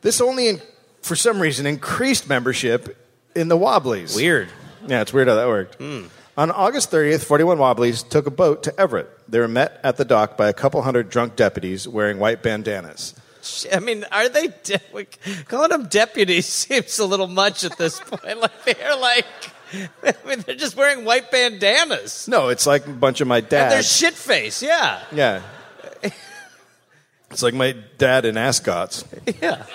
this 0.03 0.21
only, 0.21 0.47
in, 0.49 0.61
for 1.01 1.15
some 1.15 1.39
reason, 1.39 1.65
increased 1.65 2.29
membership 2.29 2.95
in 3.35 3.47
the 3.47 3.57
Wobblies. 3.57 4.15
Weird. 4.15 4.49
Yeah, 4.87 5.01
it's 5.01 5.11
weird 5.13 5.27
how 5.27 5.35
that 5.35 5.47
worked. 5.47 5.75
Hmm. 5.75 6.03
On 6.37 6.49
August 6.51 6.91
30th, 6.91 7.23
41 7.25 7.57
Wobblies 7.57 8.03
took 8.07 8.25
a 8.27 8.31
boat 8.31 8.63
to 8.63 8.79
Everett. 8.79 9.07
They 9.29 9.39
were 9.39 9.47
met 9.47 9.79
at 9.83 9.97
the 9.97 10.05
dock 10.05 10.35
by 10.35 10.49
a 10.49 10.53
couple 10.53 10.81
hundred 10.81 11.09
drunk 11.09 11.35
deputies 11.35 11.87
wearing 11.87 12.19
white 12.19 12.41
bandanas. 12.43 13.13
I 13.71 13.79
mean, 13.79 14.05
are 14.11 14.29
they 14.29 14.47
de- 14.63 14.79
calling 15.47 15.69
them 15.69 15.87
deputies? 15.87 16.45
Seems 16.47 16.97
a 16.99 17.05
little 17.05 17.27
much 17.27 17.63
at 17.63 17.77
this 17.77 17.99
point. 18.05 18.39
Like 18.39 18.63
they're 18.65 18.95
like, 18.95 19.25
I 20.03 20.13
mean, 20.27 20.39
they're 20.41 20.55
just 20.55 20.75
wearing 20.77 21.03
white 21.05 21.29
bandanas 21.31 22.27
No, 22.27 22.49
it's 22.49 22.65
like 22.65 22.87
a 22.87 22.91
bunch 22.91 23.21
of 23.21 23.27
my 23.27 23.37
and 23.39 23.49
they're 23.49 23.69
dad. 23.69 23.85
shit 23.85 24.13
face. 24.13 24.63
Yeah, 24.63 25.01
yeah. 25.11 25.41
It's 27.31 27.41
like 27.43 27.53
my 27.55 27.75
dad 27.97 28.25
in 28.25 28.37
ascots. 28.37 29.03
yeah. 29.41 29.65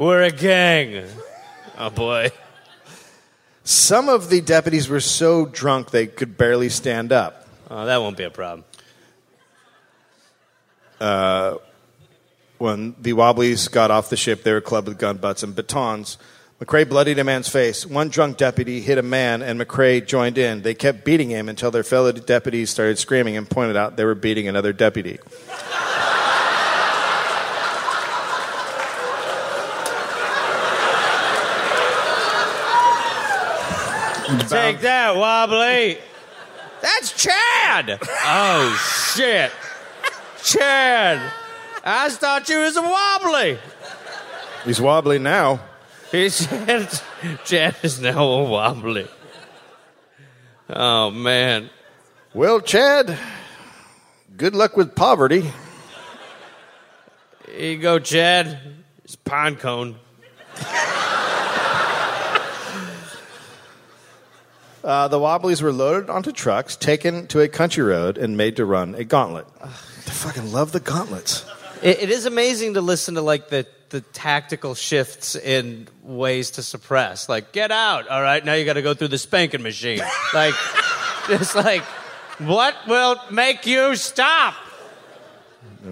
We're 0.00 0.22
a 0.22 0.30
gang. 0.30 1.04
Oh 1.76 1.90
boy. 1.90 2.30
Some 3.64 4.08
of 4.08 4.30
the 4.30 4.40
deputies 4.40 4.88
were 4.88 4.98
so 4.98 5.44
drunk 5.44 5.90
they 5.90 6.06
could 6.06 6.38
barely 6.38 6.70
stand 6.70 7.12
up. 7.12 7.46
Oh, 7.68 7.84
that 7.84 7.98
won't 7.98 8.16
be 8.16 8.24
a 8.24 8.30
problem. 8.30 8.64
Uh, 10.98 11.56
when 12.56 12.94
the 12.98 13.12
Wobblies 13.12 13.70
got 13.70 13.90
off 13.90 14.08
the 14.08 14.16
ship, 14.16 14.42
they 14.42 14.54
were 14.54 14.62
clubbed 14.62 14.88
with 14.88 14.98
gun 14.98 15.18
butts 15.18 15.42
and 15.42 15.54
batons. 15.54 16.16
McRae 16.62 16.88
bloodied 16.88 17.18
a 17.18 17.24
man's 17.24 17.50
face. 17.50 17.84
One 17.84 18.08
drunk 18.08 18.38
deputy 18.38 18.80
hit 18.80 18.96
a 18.96 19.02
man, 19.02 19.42
and 19.42 19.60
McRae 19.60 20.06
joined 20.06 20.38
in. 20.38 20.62
They 20.62 20.72
kept 20.72 21.04
beating 21.04 21.28
him 21.28 21.46
until 21.46 21.70
their 21.70 21.84
fellow 21.84 22.10
deputies 22.10 22.70
started 22.70 22.98
screaming 22.98 23.36
and 23.36 23.50
pointed 23.50 23.76
out 23.76 23.98
they 23.98 24.06
were 24.06 24.14
beating 24.14 24.48
another 24.48 24.72
deputy. 24.72 25.18
Take 34.48 34.80
that, 34.80 35.16
Wobbly. 35.16 35.98
That's 36.80 37.12
Chad. 37.12 37.98
Oh, 38.02 39.12
shit. 39.14 39.52
Chad. 40.42 41.32
I 41.84 42.08
thought 42.10 42.48
you 42.48 42.60
was 42.60 42.76
a 42.76 42.82
Wobbly. 42.82 43.58
He's 44.64 44.80
wobbly 44.80 45.18
now. 45.18 45.60
He's 46.10 46.34
said, 46.34 46.88
Chad 47.44 47.76
is 47.82 48.00
now 48.00 48.24
a 48.24 48.44
Wobbly. 48.44 49.08
Oh, 50.68 51.10
man. 51.10 51.70
Well, 52.34 52.60
Chad, 52.60 53.18
good 54.36 54.54
luck 54.54 54.76
with 54.76 54.94
poverty. 54.94 55.50
Here 57.46 57.72
you 57.72 57.78
go, 57.78 57.98
Chad. 57.98 58.60
It's 59.04 59.16
pine 59.16 59.56
cone. 59.56 59.96
Uh, 64.90 65.06
the 65.06 65.20
Wobblies 65.20 65.62
were 65.62 65.72
loaded 65.72 66.10
onto 66.10 66.32
trucks, 66.32 66.74
taken 66.74 67.28
to 67.28 67.38
a 67.40 67.46
country 67.46 67.84
road, 67.84 68.18
and 68.18 68.36
made 68.36 68.56
to 68.56 68.64
run 68.64 68.96
a 68.96 69.04
gauntlet. 69.04 69.46
I 69.62 69.68
fucking 69.68 70.50
love 70.50 70.72
the 70.72 70.80
gauntlets. 70.80 71.44
It, 71.80 72.00
it 72.00 72.10
is 72.10 72.26
amazing 72.26 72.74
to 72.74 72.80
listen 72.80 73.14
to 73.14 73.22
like 73.22 73.50
the 73.50 73.68
the 73.90 74.00
tactical 74.00 74.74
shifts 74.74 75.36
in 75.36 75.86
ways 76.02 76.50
to 76.52 76.62
suppress. 76.64 77.28
Like, 77.28 77.52
get 77.52 77.70
out. 77.70 78.08
All 78.08 78.20
right, 78.20 78.44
now 78.44 78.54
you 78.54 78.64
got 78.64 78.72
to 78.72 78.82
go 78.82 78.92
through 78.94 79.08
the 79.08 79.18
spanking 79.18 79.62
machine. 79.62 80.00
Like, 80.34 80.54
it's 81.28 81.54
like, 81.54 81.82
what 82.38 82.74
will 82.88 83.16
make 83.30 83.66
you 83.66 83.94
stop? 83.94 84.54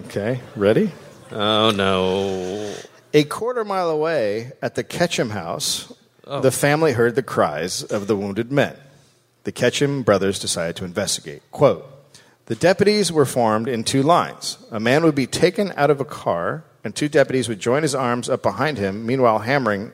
Okay, 0.07 0.41
ready? 0.57 0.91
Oh 1.31 1.71
no. 1.71 2.75
A 3.13 3.23
quarter 3.23 3.63
mile 3.63 3.89
away 3.89 4.51
at 4.61 4.75
the 4.75 4.83
Ketchum 4.83 5.29
house, 5.29 5.93
the 6.25 6.51
family 6.51 6.91
heard 6.91 7.15
the 7.15 7.23
cries 7.23 7.81
of 7.81 8.07
the 8.07 8.17
wounded 8.17 8.51
men. 8.51 8.75
The 9.43 9.51
Ketchum 9.51 10.03
brothers 10.03 10.39
decided 10.39 10.75
to 10.77 10.85
investigate. 10.85 11.41
Quote 11.51 11.85
The 12.45 12.55
deputies 12.55 13.11
were 13.11 13.25
formed 13.25 13.67
in 13.67 13.83
two 13.83 14.03
lines. 14.03 14.57
A 14.71 14.79
man 14.79 15.03
would 15.03 15.15
be 15.15 15.27
taken 15.27 15.73
out 15.75 15.89
of 15.89 16.01
a 16.01 16.05
car, 16.05 16.63
and 16.83 16.95
two 16.95 17.09
deputies 17.09 17.47
would 17.47 17.59
join 17.59 17.83
his 17.83 17.95
arms 17.95 18.29
up 18.29 18.43
behind 18.43 18.77
him, 18.77 19.05
meanwhile 19.05 19.39
hammering 19.39 19.93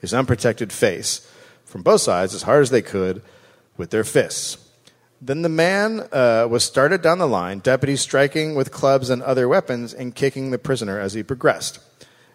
his 0.00 0.14
unprotected 0.14 0.72
face 0.72 1.28
from 1.64 1.82
both 1.82 2.00
sides 2.00 2.34
as 2.34 2.42
hard 2.42 2.62
as 2.62 2.70
they 2.70 2.82
could 2.82 3.22
with 3.76 3.90
their 3.90 4.04
fists. 4.04 4.58
Then 5.20 5.42
the 5.42 5.48
man 5.48 6.08
uh, 6.12 6.46
was 6.48 6.64
started 6.64 7.02
down 7.02 7.18
the 7.18 7.26
line, 7.26 7.60
deputies 7.60 8.02
striking 8.02 8.54
with 8.54 8.70
clubs 8.70 9.10
and 9.10 9.22
other 9.22 9.48
weapons 9.48 9.94
and 9.94 10.14
kicking 10.14 10.50
the 10.50 10.58
prisoner 10.58 11.00
as 11.00 11.14
he 11.14 11.22
progressed. 11.22 11.78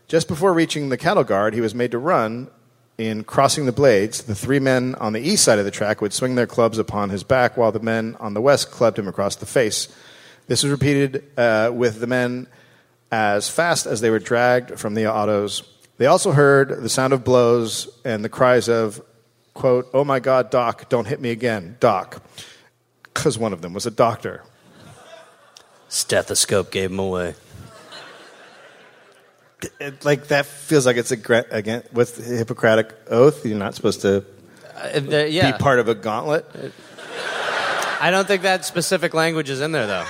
Just 0.07 0.27
before 0.27 0.53
reaching 0.53 0.89
the 0.89 0.97
cattle 0.97 1.23
guard, 1.23 1.53
he 1.53 1.61
was 1.61 1.75
made 1.75 1.91
to 1.91 1.97
run. 1.97 2.49
In 2.97 3.23
crossing 3.23 3.65
the 3.65 3.71
blades, 3.71 4.23
the 4.23 4.35
three 4.35 4.59
men 4.59 4.95
on 4.95 5.13
the 5.13 5.19
east 5.19 5.43
side 5.43 5.59
of 5.59 5.65
the 5.65 5.71
track 5.71 6.01
would 6.01 6.13
swing 6.13 6.35
their 6.35 6.47
clubs 6.47 6.77
upon 6.77 7.09
his 7.09 7.23
back, 7.23 7.57
while 7.57 7.71
the 7.71 7.79
men 7.79 8.15
on 8.19 8.33
the 8.33 8.41
west 8.41 8.69
clubbed 8.69 8.99
him 8.99 9.07
across 9.07 9.35
the 9.35 9.45
face. 9.45 9.87
This 10.47 10.63
was 10.63 10.71
repeated 10.71 11.23
uh, 11.37 11.71
with 11.73 11.99
the 11.99 12.07
men 12.07 12.47
as 13.11 13.49
fast 13.49 13.85
as 13.85 14.01
they 14.01 14.09
were 14.09 14.19
dragged 14.19 14.79
from 14.79 14.93
the 14.93 15.11
autos. 15.11 15.63
They 15.97 16.05
also 16.05 16.31
heard 16.31 16.81
the 16.81 16.89
sound 16.89 17.13
of 17.13 17.23
blows 17.23 17.89
and 18.05 18.23
the 18.23 18.29
cries 18.29 18.67
of, 18.67 19.01
quote, 19.53 19.87
Oh 19.93 20.03
my 20.03 20.19
God, 20.19 20.49
Doc, 20.49 20.89
don't 20.89 21.07
hit 21.07 21.21
me 21.21 21.31
again, 21.31 21.77
Doc. 21.79 22.21
Because 23.03 23.37
one 23.37 23.53
of 23.53 23.61
them 23.61 23.73
was 23.73 23.85
a 23.85 23.91
doctor. 23.91 24.43
Stethoscope 25.89 26.71
gave 26.71 26.89
him 26.89 26.99
away. 26.99 27.35
It- 29.79 30.03
like, 30.05 30.27
that 30.27 30.45
feels 30.45 30.85
like 30.85 30.97
it's 30.97 31.11
a, 31.11 31.17
gra- 31.17 31.45
again, 31.51 31.83
with 31.93 32.15
the 32.17 32.35
Hippocratic 32.35 32.93
oath. 33.09 33.45
You're 33.45 33.57
not 33.57 33.75
supposed 33.75 34.01
to 34.01 34.23
Uh, 34.75 34.99
the- 34.99 35.29
yeah. 35.29 35.51
be 35.51 35.57
part 35.57 35.79
of 35.79 35.87
a 35.87 35.95
gauntlet. 35.95 36.45
I 37.99 38.09
don't 38.09 38.27
think 38.27 38.41
that 38.43 38.65
specific 38.65 39.13
language 39.13 39.49
is 39.49 39.61
in 39.61 39.71
there 39.73 39.85
though, 39.85 40.05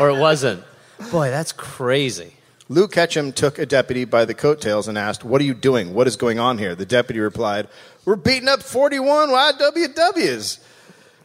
or 0.00 0.08
it 0.10 0.18
wasn't. 0.18 0.64
Boy, 1.12 1.30
that's 1.30 1.52
crazy. 1.52 2.34
Lou 2.68 2.88
Ketchum 2.88 3.32
took 3.32 3.58
a 3.58 3.64
deputy 3.64 4.04
by 4.04 4.24
the 4.24 4.34
coattails 4.34 4.88
and 4.88 4.98
asked, 4.98 5.24
What 5.24 5.40
are 5.40 5.44
you 5.44 5.54
doing? 5.54 5.94
What 5.94 6.06
is 6.08 6.16
going 6.16 6.38
on 6.40 6.58
here? 6.58 6.74
The 6.74 6.84
deputy 6.84 7.20
replied, 7.20 7.68
We're 8.04 8.16
beating 8.16 8.48
up 8.48 8.62
41 8.62 9.28
IWWs. 9.30 10.58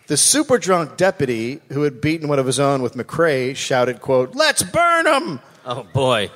The 0.07 0.15
super 0.17 0.57
drunk 0.57 0.95
deputy, 0.95 1.59
who 1.69 1.81
had 1.83 2.01
beaten 2.01 2.27
one 2.27 2.37
of 2.39 2.45
his 2.45 2.59
own 2.59 2.81
with 2.81 2.93
McRae, 2.93 3.55
shouted, 3.55 3.99
quote, 3.99 4.35
Let's 4.35 4.61
burn 4.63 5.05
them! 5.05 5.41
Oh 5.65 5.83
boy. 5.93 6.29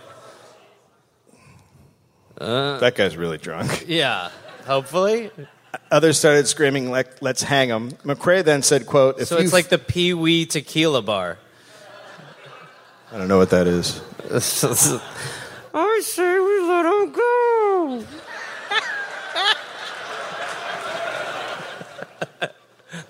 Uh, 2.39 2.77
that 2.79 2.95
guy's 2.95 3.17
really 3.17 3.37
drunk. 3.37 3.85
Yeah. 3.87 4.29
Hopefully. 4.65 5.31
Others 5.91 6.19
started 6.19 6.47
screaming, 6.47 6.91
"Let- 6.91 7.21
Let's 7.21 7.41
hang 7.41 7.69
him. 7.69 7.91
McRae 8.03 8.43
then 8.43 8.61
said, 8.63 8.85
quote, 8.85 9.19
if 9.19 9.27
So 9.29 9.37
it's 9.37 9.53
like 9.53 9.69
the 9.69 9.77
Pee 9.77 10.13
Wee 10.13 10.45
Tequila 10.45 11.01
Bar. 11.01 11.37
I 13.11 13.17
don't 13.17 13.27
know 13.29 13.37
what 13.37 13.49
that 13.51 13.67
is. 13.67 14.01
I 15.73 16.01
say 16.03 16.39
we 16.39 16.59
let 16.67 16.85
him 16.85 17.11
go. 17.13 18.03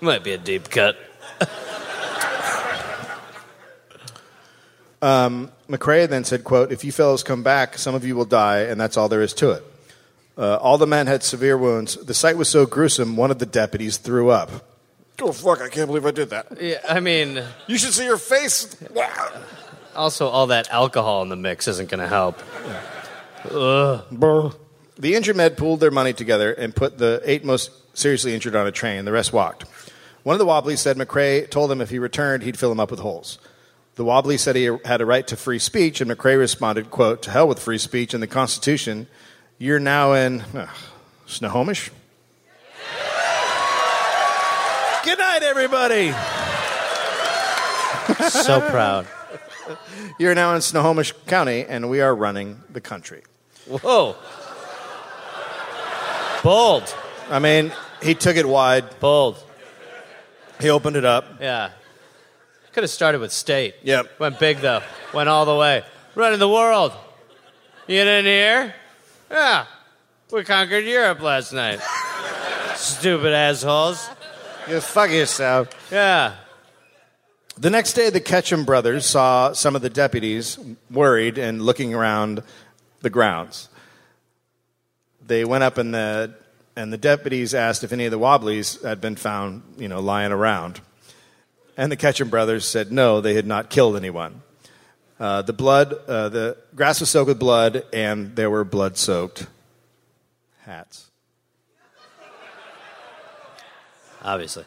Might 0.00 0.22
be 0.22 0.32
a 0.32 0.38
deep 0.38 0.70
cut. 0.70 0.96
McRae 5.02 6.08
then 6.08 6.24
said, 6.24 6.44
quote, 6.44 6.72
If 6.72 6.84
you 6.84 6.92
fellows 6.92 7.22
come 7.22 7.42
back, 7.42 7.78
some 7.78 7.94
of 7.94 8.04
you 8.04 8.16
will 8.16 8.24
die, 8.24 8.60
and 8.60 8.80
that's 8.80 8.96
all 8.96 9.08
there 9.08 9.22
is 9.22 9.32
to 9.34 9.50
it. 9.52 9.64
Uh, 10.36 10.56
all 10.56 10.78
the 10.78 10.86
men 10.86 11.06
had 11.06 11.22
severe 11.22 11.58
wounds. 11.58 11.96
The 11.96 12.14
sight 12.14 12.36
was 12.36 12.48
so 12.48 12.64
gruesome, 12.64 13.16
one 13.16 13.30
of 13.30 13.38
the 13.38 13.46
deputies 13.46 13.96
threw 13.96 14.30
up. 14.30 14.50
Oh, 15.20 15.32
fuck, 15.32 15.60
I 15.60 15.68
can't 15.68 15.88
believe 15.88 16.06
I 16.06 16.12
did 16.12 16.30
that. 16.30 16.46
Yeah, 16.60 16.78
I 16.88 17.00
mean, 17.00 17.42
You 17.66 17.76
should 17.76 17.92
see 17.92 18.04
your 18.04 18.18
face. 18.18 18.76
also 19.96 20.28
all 20.28 20.46
that 20.46 20.70
alcohol 20.70 21.22
in 21.22 21.28
the 21.28 21.36
mix 21.36 21.66
isn't 21.66 21.90
going 21.90 22.00
to 22.00 22.06
help. 22.08 22.38
The 24.98 25.14
injured 25.14 25.36
men 25.36 25.54
pooled 25.56 25.80
their 25.80 25.90
money 25.90 26.12
together 26.12 26.52
and 26.52 26.74
put 26.74 26.98
the 26.98 27.20
eight 27.24 27.44
most 27.44 27.70
seriously 27.96 28.32
injured 28.34 28.54
on 28.54 28.66
a 28.66 28.72
train. 28.72 29.04
The 29.04 29.12
rest 29.12 29.32
walked. 29.32 29.64
One 30.22 30.34
of 30.34 30.38
the 30.38 30.46
Wobblies 30.46 30.78
said 30.78 30.96
McRae 30.96 31.50
told 31.50 31.70
him 31.72 31.80
if 31.80 31.90
he 31.90 31.98
returned, 31.98 32.42
he'd 32.44 32.58
fill 32.58 32.70
him 32.70 32.80
up 32.80 32.90
with 32.90 33.00
holes. 33.00 33.38
The 33.98 34.04
Wobbly 34.04 34.38
said 34.38 34.54
he 34.54 34.70
had 34.84 35.00
a 35.00 35.04
right 35.04 35.26
to 35.26 35.36
free 35.36 35.58
speech, 35.58 36.00
and 36.00 36.08
McRae 36.08 36.38
responded, 36.38 36.88
quote, 36.88 37.20
to 37.22 37.32
hell 37.32 37.48
with 37.48 37.58
free 37.58 37.78
speech 37.78 38.14
and 38.14 38.22
the 38.22 38.28
Constitution. 38.28 39.08
You're 39.58 39.80
now 39.80 40.12
in 40.12 40.42
uh, 40.42 40.68
Snohomish? 41.26 41.90
Good 45.04 45.18
night, 45.18 45.40
everybody. 45.42 46.12
So 48.28 48.60
proud. 48.60 49.08
You're 50.20 50.36
now 50.36 50.54
in 50.54 50.60
Snohomish 50.60 51.12
County, 51.26 51.64
and 51.64 51.90
we 51.90 52.00
are 52.00 52.14
running 52.14 52.60
the 52.70 52.80
country. 52.80 53.24
Whoa. 53.66 54.14
Bold. 56.44 56.94
I 57.30 57.40
mean, 57.40 57.72
he 58.00 58.14
took 58.14 58.36
it 58.36 58.46
wide. 58.46 59.00
Bold. 59.00 59.42
He 60.60 60.70
opened 60.70 60.94
it 60.94 61.04
up. 61.04 61.40
Yeah. 61.40 61.70
Could 62.72 62.82
have 62.82 62.90
started 62.90 63.20
with 63.20 63.32
state. 63.32 63.74
Yep. 63.82 64.20
Went 64.20 64.38
big 64.38 64.58
though. 64.58 64.82
Went 65.12 65.28
all 65.28 65.44
the 65.44 65.56
way. 65.56 65.84
Running 66.14 66.38
the 66.38 66.48
world. 66.48 66.92
You 67.86 68.04
didn't 68.04 68.26
hear? 68.26 68.74
Yeah. 69.30 69.66
We 70.30 70.44
conquered 70.44 70.84
Europe 70.84 71.20
last 71.22 71.52
night. 71.52 71.80
Stupid 72.76 73.32
assholes. 73.32 74.08
You 74.68 74.80
fuck 74.80 75.10
yourself. 75.10 75.68
Yeah. 75.90 76.34
The 77.56 77.70
next 77.70 77.94
day, 77.94 78.10
the 78.10 78.20
Ketchum 78.20 78.64
brothers 78.64 79.06
saw 79.06 79.52
some 79.52 79.74
of 79.74 79.82
the 79.82 79.90
deputies 79.90 80.58
worried 80.90 81.38
and 81.38 81.62
looking 81.62 81.94
around 81.94 82.42
the 83.00 83.10
grounds. 83.10 83.68
They 85.26 85.44
went 85.44 85.64
up 85.64 85.78
and 85.78 85.92
the 85.94 86.34
and 86.76 86.92
the 86.92 86.98
deputies 86.98 87.54
asked 87.54 87.82
if 87.82 87.92
any 87.92 88.04
of 88.04 88.12
the 88.12 88.18
Wobblies 88.18 88.80
had 88.82 89.00
been 89.00 89.16
found, 89.16 89.62
you 89.78 89.88
know, 89.88 89.98
lying 89.98 90.30
around. 90.30 90.80
And 91.78 91.92
the 91.92 91.96
Ketchum 91.96 92.28
brothers 92.28 92.66
said 92.66 92.90
no, 92.90 93.20
they 93.20 93.34
had 93.34 93.46
not 93.46 93.70
killed 93.70 93.96
anyone. 93.96 94.42
Uh, 95.20 95.42
the 95.42 95.52
blood, 95.52 95.94
uh, 96.08 96.28
the 96.28 96.56
grass 96.74 96.98
was 96.98 97.08
soaked 97.08 97.28
with 97.28 97.38
blood, 97.38 97.84
and 97.92 98.34
there 98.34 98.50
were 98.50 98.64
blood-soaked 98.64 99.46
hats. 100.62 101.10
Obviously. 104.22 104.64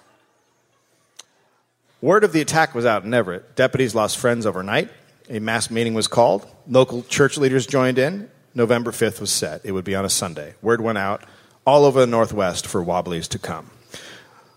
Word 1.99 2.23
of 2.23 2.31
the 2.31 2.41
attack 2.41 2.73
was 2.73 2.85
out 2.85 3.03
in 3.03 3.13
Everett. 3.13 3.55
Deputies 3.55 3.93
lost 3.93 4.17
friends 4.17 4.45
overnight. 4.45 4.89
A 5.29 5.39
mass 5.39 5.69
meeting 5.69 5.93
was 5.93 6.07
called. 6.07 6.47
Local 6.67 7.03
church 7.03 7.37
leaders 7.37 7.67
joined 7.67 7.99
in. 7.99 8.31
November 8.55 8.91
5th 8.91 9.19
was 9.19 9.31
set. 9.31 9.61
It 9.65 9.73
would 9.73 9.85
be 9.85 9.95
on 9.95 10.05
a 10.05 10.09
Sunday. 10.09 10.55
Word 10.61 10.79
went 10.79 10.97
out 10.97 11.23
all 11.65 11.83
over 11.83 11.99
the 11.99 12.07
Northwest 12.07 12.65
for 12.65 12.81
Wobblies 12.81 13.27
to 13.29 13.39
come. 13.39 13.69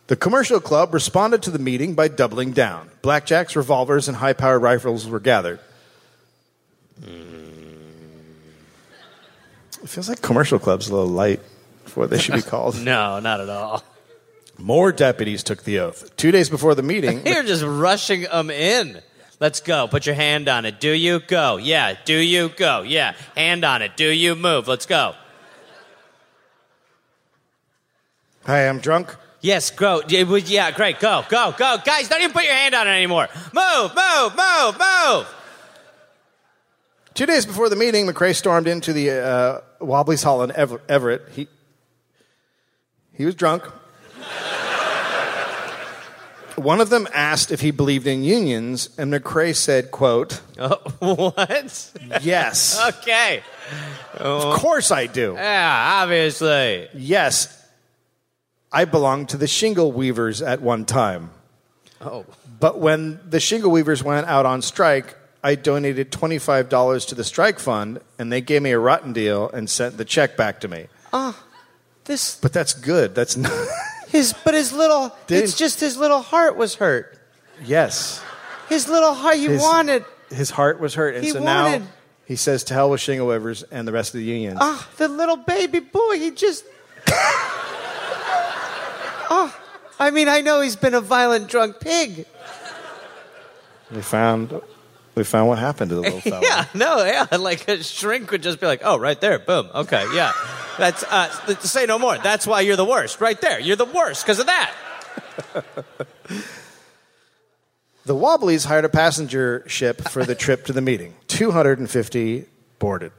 The 0.06 0.16
commercial 0.16 0.60
club 0.60 0.92
responded 0.92 1.42
to 1.44 1.50
the 1.50 1.58
meeting 1.58 1.94
by 1.94 2.08
doubling 2.08 2.52
down. 2.52 2.90
Blackjacks, 3.02 3.56
revolvers, 3.56 4.06
and 4.06 4.18
high 4.18 4.34
powered 4.34 4.60
rifles 4.60 5.06
were 5.06 5.20
gathered. 5.20 5.60
Hmm. 7.02 7.34
It 9.82 9.88
feels 9.88 10.08
like 10.08 10.20
commercial 10.22 10.58
club's 10.58 10.88
a 10.88 10.94
little 10.94 11.08
light 11.08 11.40
for 11.84 12.00
what 12.00 12.10
they 12.10 12.18
should 12.18 12.34
be 12.34 12.42
called. 12.42 12.78
No, 12.84 13.20
not 13.20 13.40
at 13.40 13.48
all. 13.48 13.82
More 14.58 14.92
deputies 14.92 15.42
took 15.42 15.64
the 15.64 15.80
oath. 15.80 16.14
Two 16.16 16.30
days 16.30 16.48
before 16.48 16.74
the 16.74 16.82
meeting, 16.82 17.26
You're 17.26 17.42
just 17.42 17.64
rushing 17.64 18.22
them 18.22 18.50
in. 18.50 19.00
Let's 19.40 19.60
go. 19.60 19.88
Put 19.88 20.06
your 20.06 20.14
hand 20.14 20.48
on 20.48 20.64
it. 20.64 20.80
Do 20.80 20.90
you 20.90 21.18
go? 21.20 21.56
Yeah. 21.56 21.96
Do 22.04 22.16
you 22.16 22.50
go? 22.50 22.82
Yeah. 22.82 23.14
Hand 23.36 23.64
on 23.64 23.82
it. 23.82 23.96
Do 23.96 24.08
you 24.08 24.34
move? 24.36 24.68
Let's 24.68 24.86
go. 24.86 25.14
hi, 28.46 28.68
I'm 28.68 28.78
drunk. 28.78 29.16
Yes, 29.44 29.70
go. 29.70 30.02
Yeah, 30.08 30.70
great. 30.70 31.00
Go, 31.00 31.22
go, 31.28 31.52
go. 31.54 31.76
Guys, 31.84 32.08
don't 32.08 32.22
even 32.22 32.32
put 32.32 32.44
your 32.44 32.54
hand 32.54 32.74
on 32.74 32.88
it 32.88 32.92
anymore. 32.92 33.28
Move, 33.52 33.94
move, 33.94 34.34
move, 34.34 34.78
move. 34.78 35.34
Two 37.12 37.26
days 37.26 37.44
before 37.44 37.68
the 37.68 37.76
meeting, 37.76 38.06
McRae 38.06 38.34
stormed 38.34 38.66
into 38.66 38.94
the 38.94 39.10
uh, 39.10 39.60
Wobblies 39.84 40.22
Hall 40.24 40.42
in 40.44 40.52
Ever- 40.52 40.80
Everett. 40.88 41.28
He, 41.32 41.46
he 43.12 43.26
was 43.26 43.34
drunk. 43.34 43.64
One 46.56 46.80
of 46.80 46.88
them 46.88 47.06
asked 47.12 47.52
if 47.52 47.60
he 47.60 47.70
believed 47.70 48.06
in 48.06 48.24
unions, 48.24 48.88
and 48.96 49.12
McRae 49.12 49.54
said, 49.54 49.90
quote, 49.90 50.40
Oh, 50.58 50.80
what? 51.00 51.92
Yes, 52.22 52.80
Okay. 52.98 53.42
of 54.14 54.56
course 54.58 54.90
I 54.90 55.06
do. 55.06 55.34
Yeah, 55.36 56.00
obviously. 56.02 56.88
Yes, 56.94 57.60
I 58.74 58.84
belonged 58.84 59.28
to 59.30 59.36
the 59.36 59.46
shingle 59.46 59.92
weavers 59.92 60.42
at 60.42 60.60
one 60.60 60.84
time. 60.84 61.30
Oh. 62.00 62.26
But 62.60 62.78
when 62.80 63.20
the 63.28 63.40
shingle 63.40 63.70
weavers 63.70 64.02
went 64.02 64.26
out 64.26 64.46
on 64.46 64.60
strike, 64.62 65.16
I 65.42 65.54
donated 65.54 66.10
$25 66.10 67.08
to 67.08 67.14
the 67.14 67.24
strike 67.24 67.58
fund, 67.58 68.00
and 68.18 68.32
they 68.32 68.40
gave 68.40 68.62
me 68.62 68.72
a 68.72 68.78
rotten 68.78 69.12
deal 69.12 69.48
and 69.50 69.70
sent 69.70 69.96
the 69.96 70.04
check 70.04 70.36
back 70.36 70.60
to 70.60 70.68
me. 70.68 70.88
Oh 71.12 71.38
this 72.04 72.34
But 72.40 72.52
that's 72.52 72.74
good. 72.74 73.14
That's 73.14 73.36
not. 73.36 73.52
his 74.08 74.34
but 74.44 74.52
his 74.54 74.72
little 74.72 75.14
Didn't- 75.26 75.44
it's 75.44 75.56
just 75.56 75.80
his 75.80 75.96
little 75.96 76.20
heart 76.20 76.56
was 76.56 76.74
hurt. 76.74 77.18
yes. 77.64 78.22
His 78.68 78.88
little 78.88 79.14
heart 79.14 79.36
he 79.36 79.46
His- 79.46 79.62
wanted. 79.62 80.04
His 80.30 80.50
heart 80.50 80.80
was 80.80 80.94
hurt. 80.94 81.14
And 81.14 81.24
He 81.24 81.30
so 81.30 81.40
wanted- 81.42 81.82
now 81.82 81.86
he 82.26 82.36
says 82.36 82.64
to 82.64 82.74
hell 82.74 82.90
with 82.90 83.00
shingle 83.00 83.28
weavers 83.28 83.62
and 83.70 83.86
the 83.86 83.92
rest 83.92 84.14
of 84.14 84.18
the 84.18 84.24
union. 84.26 84.56
Ah, 84.60 84.88
the 84.96 85.06
little 85.08 85.36
baby 85.36 85.78
boy, 85.80 86.18
he 86.18 86.30
just 86.32 86.64
Oh, 89.30 89.56
I 89.98 90.10
mean, 90.10 90.28
I 90.28 90.40
know 90.40 90.60
he's 90.60 90.76
been 90.76 90.94
a 90.94 91.00
violent 91.00 91.48
drunk 91.48 91.80
pig. 91.80 92.26
We 93.90 94.02
found, 94.02 94.60
we 95.14 95.24
found 95.24 95.48
what 95.48 95.58
happened 95.58 95.90
to 95.90 95.94
the 95.96 96.00
little 96.00 96.20
fella. 96.20 96.42
Yeah, 96.42 96.66
no, 96.74 97.04
yeah. 97.04 97.26
Like 97.36 97.68
a 97.68 97.82
shrink 97.82 98.30
would 98.30 98.42
just 98.42 98.60
be 98.60 98.66
like, 98.66 98.80
oh, 98.84 98.98
right 98.98 99.20
there, 99.20 99.38
boom. 99.38 99.68
Okay, 99.74 100.04
yeah. 100.14 100.32
That's 100.78 101.04
uh, 101.04 101.28
say 101.60 101.86
no 101.86 101.98
more. 101.98 102.18
That's 102.18 102.46
why 102.46 102.62
you're 102.62 102.76
the 102.76 102.84
worst, 102.84 103.20
right 103.20 103.40
there. 103.40 103.60
You're 103.60 103.76
the 103.76 103.84
worst 103.84 104.24
because 104.24 104.40
of 104.40 104.46
that. 104.46 104.74
The 108.06 108.14
Wobblies 108.14 108.66
hired 108.66 108.84
a 108.84 108.90
passenger 108.90 109.64
ship 109.66 110.02
for 110.10 110.26
the 110.26 110.34
trip 110.34 110.66
to 110.66 110.74
the 110.74 110.82
meeting. 110.82 111.14
250 111.28 112.44
boarded. 112.78 113.12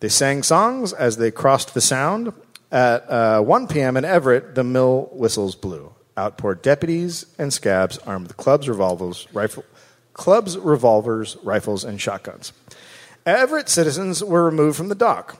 They 0.00 0.08
sang 0.08 0.42
songs 0.42 0.94
as 0.94 1.18
they 1.18 1.30
crossed 1.30 1.74
the 1.74 1.82
Sound. 1.82 2.32
At 2.72 3.08
uh, 3.10 3.40
1 3.42 3.68
p.m. 3.68 3.96
in 3.96 4.04
Everett, 4.04 4.54
the 4.54 4.64
mill 4.64 5.08
whistles 5.12 5.54
blew. 5.54 5.94
Out 6.16 6.38
poured 6.38 6.62
deputies 6.62 7.26
and 7.38 7.52
scabs 7.52 7.98
armed 7.98 8.28
with 8.28 8.36
clubs, 8.36 8.68
revolvers, 8.68 9.28
rifle, 9.32 9.64
clubs, 10.14 10.56
revolvers, 10.58 11.36
rifles, 11.42 11.84
and 11.84 12.00
shotguns. 12.00 12.52
Everett 13.24 13.68
citizens 13.68 14.24
were 14.24 14.44
removed 14.44 14.76
from 14.76 14.88
the 14.88 14.94
dock. 14.94 15.36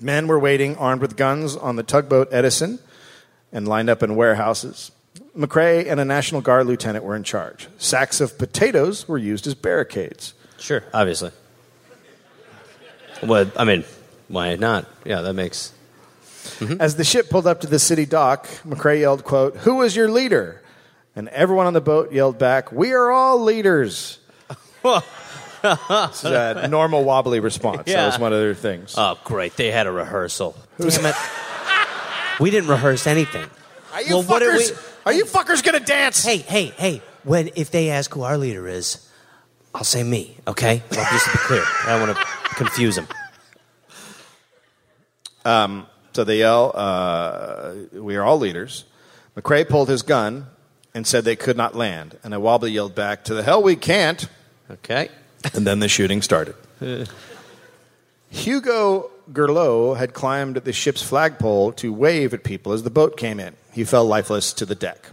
Men 0.00 0.26
were 0.26 0.38
waiting 0.38 0.76
armed 0.76 1.00
with 1.02 1.16
guns 1.16 1.56
on 1.56 1.76
the 1.76 1.82
tugboat 1.82 2.28
Edison 2.30 2.78
and 3.52 3.66
lined 3.66 3.90
up 3.90 4.02
in 4.02 4.16
warehouses. 4.16 4.92
McRae 5.36 5.90
and 5.90 6.00
a 6.00 6.04
National 6.04 6.40
Guard 6.40 6.66
lieutenant 6.66 7.04
were 7.04 7.16
in 7.16 7.22
charge. 7.22 7.68
Sacks 7.78 8.20
of 8.20 8.38
potatoes 8.38 9.08
were 9.08 9.18
used 9.18 9.46
as 9.46 9.54
barricades. 9.54 10.34
Sure, 10.58 10.84
obviously. 10.92 11.30
What? 13.20 13.58
I 13.58 13.64
mean, 13.64 13.84
why 14.28 14.56
not? 14.56 14.86
Yeah, 15.04 15.22
that 15.22 15.34
makes. 15.34 15.72
Mm-hmm. 16.42 16.80
As 16.80 16.96
the 16.96 17.04
ship 17.04 17.30
pulled 17.30 17.46
up 17.46 17.60
to 17.60 17.66
the 17.66 17.78
city 17.78 18.06
dock, 18.06 18.46
McRae 18.66 19.00
yelled, 19.00 19.24
quote, 19.24 19.56
Who 19.58 19.82
is 19.82 19.94
your 19.94 20.08
leader? 20.08 20.62
And 21.14 21.28
everyone 21.28 21.66
on 21.66 21.72
the 21.72 21.80
boat 21.80 22.12
yelled 22.12 22.38
back, 22.38 22.72
We 22.72 22.92
are 22.92 23.10
all 23.10 23.42
leaders. 23.42 24.18
this 24.82 26.24
is 26.24 26.24
a 26.24 26.68
normal 26.68 27.04
wobbly 27.04 27.40
response. 27.40 27.86
That 27.86 28.06
was 28.06 28.18
one 28.18 28.32
of 28.32 28.40
their 28.40 28.54
things. 28.54 28.94
Oh, 28.96 29.18
great! 29.24 29.56
They 29.56 29.70
had 29.70 29.86
a 29.86 29.92
rehearsal. 29.92 30.56
Damn 30.78 31.06
it. 31.06 31.14
we 32.40 32.50
didn't 32.50 32.68
rehearse 32.68 33.06
anything. 33.06 33.48
are 33.92 34.02
you 34.02 34.16
well, 34.16 34.22
what 34.24 34.38
did 34.40 34.60
fuckers, 34.60 34.96
are 35.06 35.12
you 35.12 35.24
fuckers 35.24 35.62
gonna 35.62 35.80
dance? 35.80 36.24
Hey, 36.24 36.38
hey, 36.38 36.66
hey! 36.66 37.02
When 37.22 37.50
if 37.54 37.70
they 37.70 37.90
ask 37.90 38.12
who 38.12 38.22
our 38.22 38.36
leader 38.36 38.66
is, 38.66 39.08
I'll 39.74 39.84
say 39.84 40.02
me. 40.02 40.36
Okay? 40.46 40.82
Well, 40.90 41.06
just 41.10 41.26
to 41.26 41.32
be 41.32 41.38
clear, 41.38 41.62
I 41.84 41.98
don't 41.98 42.08
want 42.08 42.18
to 42.18 42.24
confuse 42.54 42.96
them. 42.96 43.06
Um, 45.44 45.86
So 46.12 46.24
they 46.24 46.38
yell, 46.38 46.72
uh, 46.74 47.72
We 47.92 48.16
are 48.16 48.22
all 48.22 48.38
leaders. 48.38 48.84
McRae 49.36 49.68
pulled 49.68 49.88
his 49.88 50.02
gun 50.02 50.46
and 50.94 51.06
said 51.06 51.24
they 51.24 51.36
could 51.36 51.56
not 51.56 51.74
land. 51.74 52.18
And 52.22 52.34
a 52.34 52.40
wobbly 52.40 52.70
yelled 52.70 52.94
back, 52.94 53.24
To 53.24 53.34
the 53.34 53.42
hell 53.42 53.62
we 53.62 53.76
can't. 53.76 54.28
Okay. 54.70 55.08
And 55.54 55.66
then 55.66 55.80
the 55.80 55.88
shooting 55.88 56.22
started. 56.22 56.54
Hugo 58.30 59.10
Gerlot 59.30 59.98
had 59.98 60.14
climbed 60.14 60.56
the 60.56 60.72
ship's 60.72 61.02
flagpole 61.02 61.72
to 61.72 61.92
wave 61.92 62.32
at 62.34 62.44
people 62.44 62.72
as 62.72 62.82
the 62.82 62.90
boat 62.90 63.16
came 63.16 63.38
in. 63.38 63.54
He 63.72 63.84
fell 63.84 64.04
lifeless 64.04 64.52
to 64.54 64.66
the 64.66 64.74
deck. 64.74 65.10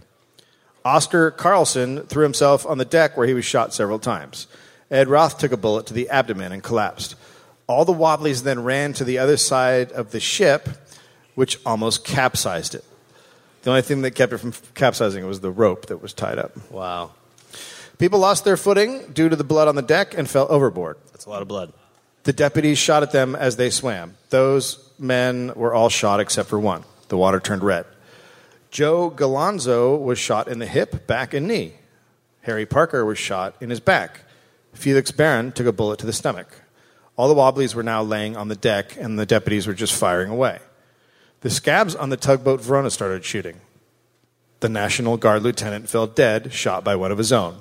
Oscar 0.84 1.30
Carlson 1.30 2.06
threw 2.06 2.22
himself 2.22 2.64
on 2.66 2.78
the 2.78 2.84
deck 2.84 3.16
where 3.16 3.26
he 3.26 3.34
was 3.34 3.44
shot 3.44 3.74
several 3.74 3.98
times. 3.98 4.46
Ed 4.90 5.08
Roth 5.08 5.38
took 5.38 5.52
a 5.52 5.56
bullet 5.56 5.86
to 5.86 5.94
the 5.94 6.08
abdomen 6.08 6.52
and 6.52 6.62
collapsed. 6.62 7.14
All 7.66 7.84
the 7.84 7.92
Wobblies 7.92 8.42
then 8.42 8.64
ran 8.64 8.92
to 8.94 9.04
the 9.04 9.18
other 9.18 9.36
side 9.36 9.92
of 9.92 10.10
the 10.10 10.20
ship, 10.20 10.68
which 11.40 11.58
almost 11.64 12.04
capsized 12.04 12.74
it. 12.74 12.84
The 13.62 13.70
only 13.70 13.80
thing 13.80 14.02
that 14.02 14.10
kept 14.10 14.34
it 14.34 14.38
from 14.38 14.52
capsizing 14.74 15.26
was 15.26 15.40
the 15.40 15.50
rope 15.50 15.86
that 15.86 16.02
was 16.02 16.12
tied 16.12 16.38
up. 16.38 16.52
Wow, 16.70 17.12
People 17.96 18.18
lost 18.18 18.44
their 18.44 18.58
footing 18.58 19.10
due 19.14 19.30
to 19.30 19.36
the 19.36 19.44
blood 19.44 19.66
on 19.66 19.74
the 19.74 19.80
deck 19.96 20.12
and 20.16 20.28
fell 20.28 20.46
overboard. 20.50 20.98
that's 21.12 21.24
a 21.24 21.30
lot 21.30 21.40
of 21.40 21.48
blood. 21.48 21.72
The 22.24 22.34
deputies 22.34 22.76
shot 22.76 23.02
at 23.02 23.12
them 23.12 23.34
as 23.34 23.56
they 23.56 23.70
swam. 23.70 24.16
Those 24.28 24.86
men 24.98 25.52
were 25.56 25.72
all 25.72 25.88
shot 25.88 26.20
except 26.20 26.50
for 26.50 26.60
one. 26.60 26.84
The 27.08 27.16
water 27.16 27.40
turned 27.40 27.62
red. 27.62 27.86
Joe 28.70 29.10
Galonzo 29.10 29.98
was 29.98 30.18
shot 30.18 30.46
in 30.46 30.58
the 30.58 30.66
hip, 30.66 31.06
back, 31.06 31.32
and 31.32 31.48
knee. 31.48 31.72
Harry 32.42 32.66
Parker 32.66 33.02
was 33.06 33.18
shot 33.18 33.54
in 33.62 33.70
his 33.70 33.80
back. 33.80 34.20
Felix 34.74 35.10
Baran 35.10 35.52
took 35.52 35.66
a 35.66 35.72
bullet 35.72 35.98
to 36.00 36.06
the 36.06 36.12
stomach. 36.12 36.48
All 37.16 37.28
the 37.28 37.34
Wobblies 37.34 37.74
were 37.74 37.82
now 37.82 38.02
laying 38.02 38.36
on 38.36 38.48
the 38.48 38.56
deck, 38.56 38.96
and 38.98 39.18
the 39.18 39.24
deputies 39.24 39.66
were 39.66 39.74
just 39.74 39.94
firing 39.94 40.30
away. 40.30 40.58
The 41.40 41.50
scabs 41.50 41.94
on 41.94 42.10
the 42.10 42.16
tugboat 42.16 42.60
Verona 42.60 42.90
started 42.90 43.24
shooting. 43.24 43.60
The 44.60 44.68
National 44.68 45.16
Guard 45.16 45.42
lieutenant 45.42 45.88
fell 45.88 46.06
dead, 46.06 46.52
shot 46.52 46.84
by 46.84 46.96
one 46.96 47.10
of 47.10 47.18
his 47.18 47.32
own. 47.32 47.56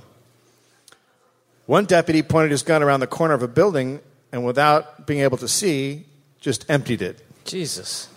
One 1.66 1.86
deputy 1.86 2.22
pointed 2.22 2.52
his 2.52 2.64
gun 2.64 2.84
around 2.84 3.00
the 3.00 3.08
corner 3.08 3.34
of 3.34 3.44
a 3.44 3.48
building 3.48 4.02
and, 4.32 4.46
without 4.46 5.08
being 5.08 5.22
able 5.22 5.38
to 5.38 5.48
see, 5.48 6.06
just 6.40 6.70
emptied 6.70 7.02
it. 7.02 7.26
Jesus. 7.46 8.10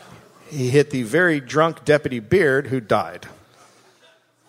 He 0.50 0.70
hit 0.70 0.90
the 0.90 1.04
very 1.04 1.38
drunk 1.38 1.84
deputy 1.84 2.18
Beard, 2.18 2.66
who 2.66 2.80
died. 2.80 3.26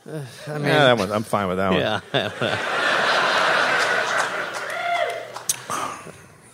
Uh, 0.07 0.23
I 0.47 0.53
mean, 0.53 0.63
that 0.63 0.97
one, 0.97 1.11
I'm 1.11 1.23
fine 1.23 1.47
with 1.47 1.57
that 1.57 1.69
one. 1.69 1.79
Yeah. 1.79 1.99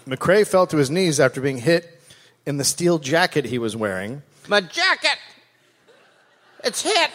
McRae 0.08 0.46
fell 0.46 0.68
to 0.68 0.78
his 0.78 0.90
knees 0.90 1.20
after 1.20 1.40
being 1.40 1.60
hit 1.60 2.02
in 2.46 2.58
the 2.58 2.64
steel 2.64 3.00
jacket 3.00 3.46
he 3.46 3.58
was 3.58 3.76
wearing. 3.76 4.24
My 4.50 4.62
jacket. 4.62 5.18
It's 6.64 6.82
hit. 6.82 7.12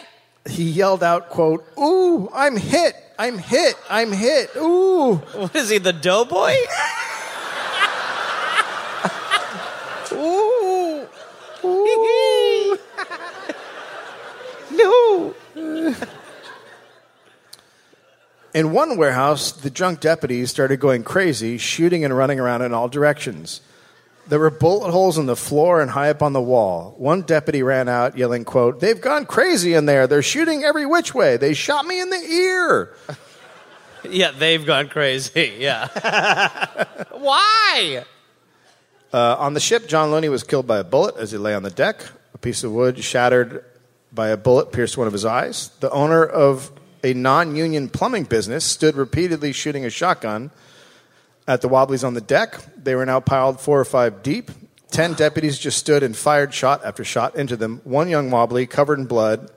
He 0.47 0.63
yelled 0.63 1.03
out, 1.03 1.29
"quote 1.29 1.67
Ooh, 1.77 2.29
I'm 2.33 2.55
hit! 2.55 2.95
I'm 3.19 3.37
hit! 3.37 3.75
I'm 3.89 4.13
hit! 4.13 4.51
Ooh!" 4.55 5.15
What 5.15 5.53
is 5.53 5.69
he, 5.69 5.77
the 5.77 5.91
doughboy? 5.91 6.53
Ooh. 10.13 11.05
Ooh. 11.65 12.79
no. 14.71 15.35
In 18.53 18.71
one 18.71 18.95
warehouse, 18.95 19.51
the 19.51 19.69
drunk 19.69 19.99
deputies 19.99 20.51
started 20.51 20.79
going 20.79 21.03
crazy, 21.03 21.57
shooting 21.57 22.05
and 22.05 22.15
running 22.15 22.39
around 22.39 22.61
in 22.61 22.73
all 22.73 22.87
directions. 22.87 23.59
There 24.27 24.39
were 24.39 24.49
bullet 24.49 24.91
holes 24.91 25.17
in 25.19 25.27
the 25.27 25.35
floor 25.35 25.81
and 25.81 25.91
high 25.91 26.09
up 26.09 26.23
on 26.23 26.33
the 26.33 26.41
wall. 26.41 26.95
One 26.97 27.21
deputy 27.21 27.61
ran 27.61 27.87
out 27.87 28.17
yelling, 28.17 28.43
quote, 28.43 28.79
They've 28.79 28.99
gone 28.99 29.25
crazy 29.25 29.75
in 29.75 29.85
there. 29.85 30.07
They're 30.07 30.23
shooting 30.23 30.63
every 30.63 30.85
which 30.85 31.13
way. 31.13 31.37
They 31.37 31.53
shot 31.53 31.85
me 31.85 32.01
in 32.01 32.09
the 32.09 32.17
ear. 32.17 32.95
Yeah, 34.07 34.29
they've 34.29 34.63
gone 34.63 34.87
crazy. 34.89 35.55
Yeah. 35.57 35.87
Why? 37.11 38.03
Uh, 39.11 39.35
on 39.39 39.55
the 39.55 39.59
ship, 39.59 39.87
John 39.87 40.11
Looney 40.11 40.29
was 40.29 40.43
killed 40.43 40.67
by 40.67 40.77
a 40.77 40.83
bullet 40.83 41.15
as 41.17 41.31
he 41.31 41.39
lay 41.39 41.55
on 41.55 41.63
the 41.63 41.71
deck. 41.71 42.05
A 42.35 42.37
piece 42.37 42.63
of 42.63 42.71
wood 42.71 43.03
shattered 43.03 43.65
by 44.13 44.29
a 44.29 44.37
bullet 44.37 44.71
pierced 44.71 44.97
one 44.97 45.07
of 45.07 45.13
his 45.13 45.25
eyes. 45.25 45.69
The 45.79 45.89
owner 45.89 46.23
of 46.23 46.71
a 47.03 47.13
non 47.13 47.55
union 47.55 47.89
plumbing 47.89 48.25
business 48.25 48.63
stood 48.63 48.95
repeatedly 48.95 49.53
shooting 49.53 49.85
a 49.85 49.89
shotgun 49.89 50.51
at 51.47 51.61
the 51.61 51.67
Wobblies 51.67 52.03
on 52.03 52.13
the 52.13 52.21
deck. 52.21 52.59
They 52.75 52.95
were 52.95 53.05
now 53.05 53.19
piled 53.19 53.59
four 53.59 53.79
or 53.79 53.85
five 53.85 54.23
deep. 54.23 54.51
Ten 54.91 55.13
deputies 55.13 55.59
just 55.59 55.77
stood 55.77 56.03
and 56.03 56.15
fired 56.15 56.53
shot 56.53 56.85
after 56.85 57.03
shot 57.03 57.35
into 57.35 57.57
them. 57.57 57.81
One 57.83 58.07
young 58.07 58.31
Wobbly, 58.31 58.65
covered 58.67 58.99
in 58.99 59.05
blood 59.05 59.51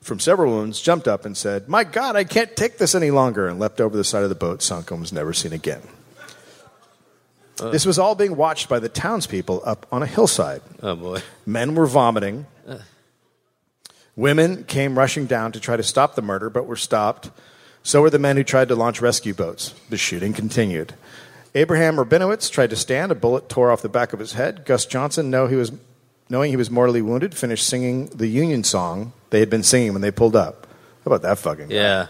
from 0.00 0.20
several 0.20 0.52
wounds, 0.52 0.80
jumped 0.80 1.08
up 1.08 1.24
and 1.24 1.36
said, 1.36 1.68
My 1.68 1.84
God, 1.84 2.16
I 2.16 2.24
can't 2.24 2.54
take 2.56 2.78
this 2.78 2.94
any 2.94 3.10
longer, 3.10 3.48
and 3.48 3.58
leapt 3.58 3.80
over 3.80 3.96
the 3.96 4.04
side 4.04 4.22
of 4.22 4.28
the 4.28 4.34
boat, 4.34 4.62
sunk, 4.62 4.90
and 4.90 5.00
was 5.00 5.12
never 5.12 5.32
seen 5.32 5.52
again. 5.52 5.82
Uh. 7.60 7.70
This 7.70 7.84
was 7.84 7.98
all 7.98 8.14
being 8.14 8.36
watched 8.36 8.68
by 8.68 8.78
the 8.78 8.88
townspeople 8.88 9.62
up 9.64 9.86
on 9.90 10.02
a 10.02 10.06
hillside. 10.06 10.62
Oh 10.82 10.94
boy. 10.94 11.22
Men 11.44 11.74
were 11.74 11.86
vomiting. 11.86 12.46
Uh. 12.66 12.78
Women 14.14 14.64
came 14.64 14.98
rushing 14.98 15.26
down 15.26 15.52
to 15.52 15.60
try 15.60 15.76
to 15.76 15.82
stop 15.82 16.14
the 16.14 16.22
murder, 16.22 16.50
but 16.50 16.66
were 16.66 16.76
stopped. 16.76 17.30
So 17.88 18.02
were 18.02 18.10
the 18.10 18.18
men 18.18 18.36
who 18.36 18.44
tried 18.44 18.68
to 18.68 18.74
launch 18.74 19.00
rescue 19.00 19.32
boats. 19.32 19.72
The 19.88 19.96
shooting 19.96 20.34
continued. 20.34 20.92
Abraham 21.54 21.96
Rabinowitz 21.96 22.50
tried 22.50 22.68
to 22.68 22.76
stand. 22.76 23.10
A 23.10 23.14
bullet 23.14 23.48
tore 23.48 23.70
off 23.70 23.80
the 23.80 23.88
back 23.88 24.12
of 24.12 24.18
his 24.18 24.34
head. 24.34 24.66
Gus 24.66 24.84
Johnson, 24.84 25.30
know 25.30 25.46
he 25.46 25.56
was, 25.56 25.72
knowing 26.28 26.50
he 26.50 26.58
was 26.58 26.70
mortally 26.70 27.00
wounded, 27.00 27.34
finished 27.34 27.66
singing 27.66 28.08
the 28.08 28.26
Union 28.26 28.62
song 28.62 29.14
they 29.30 29.40
had 29.40 29.48
been 29.48 29.62
singing 29.62 29.94
when 29.94 30.02
they 30.02 30.10
pulled 30.10 30.36
up. 30.36 30.66
How 31.02 31.12
about 31.14 31.22
that 31.22 31.38
fucking 31.38 31.68
guy? 31.68 31.74
Yeah. 31.74 32.06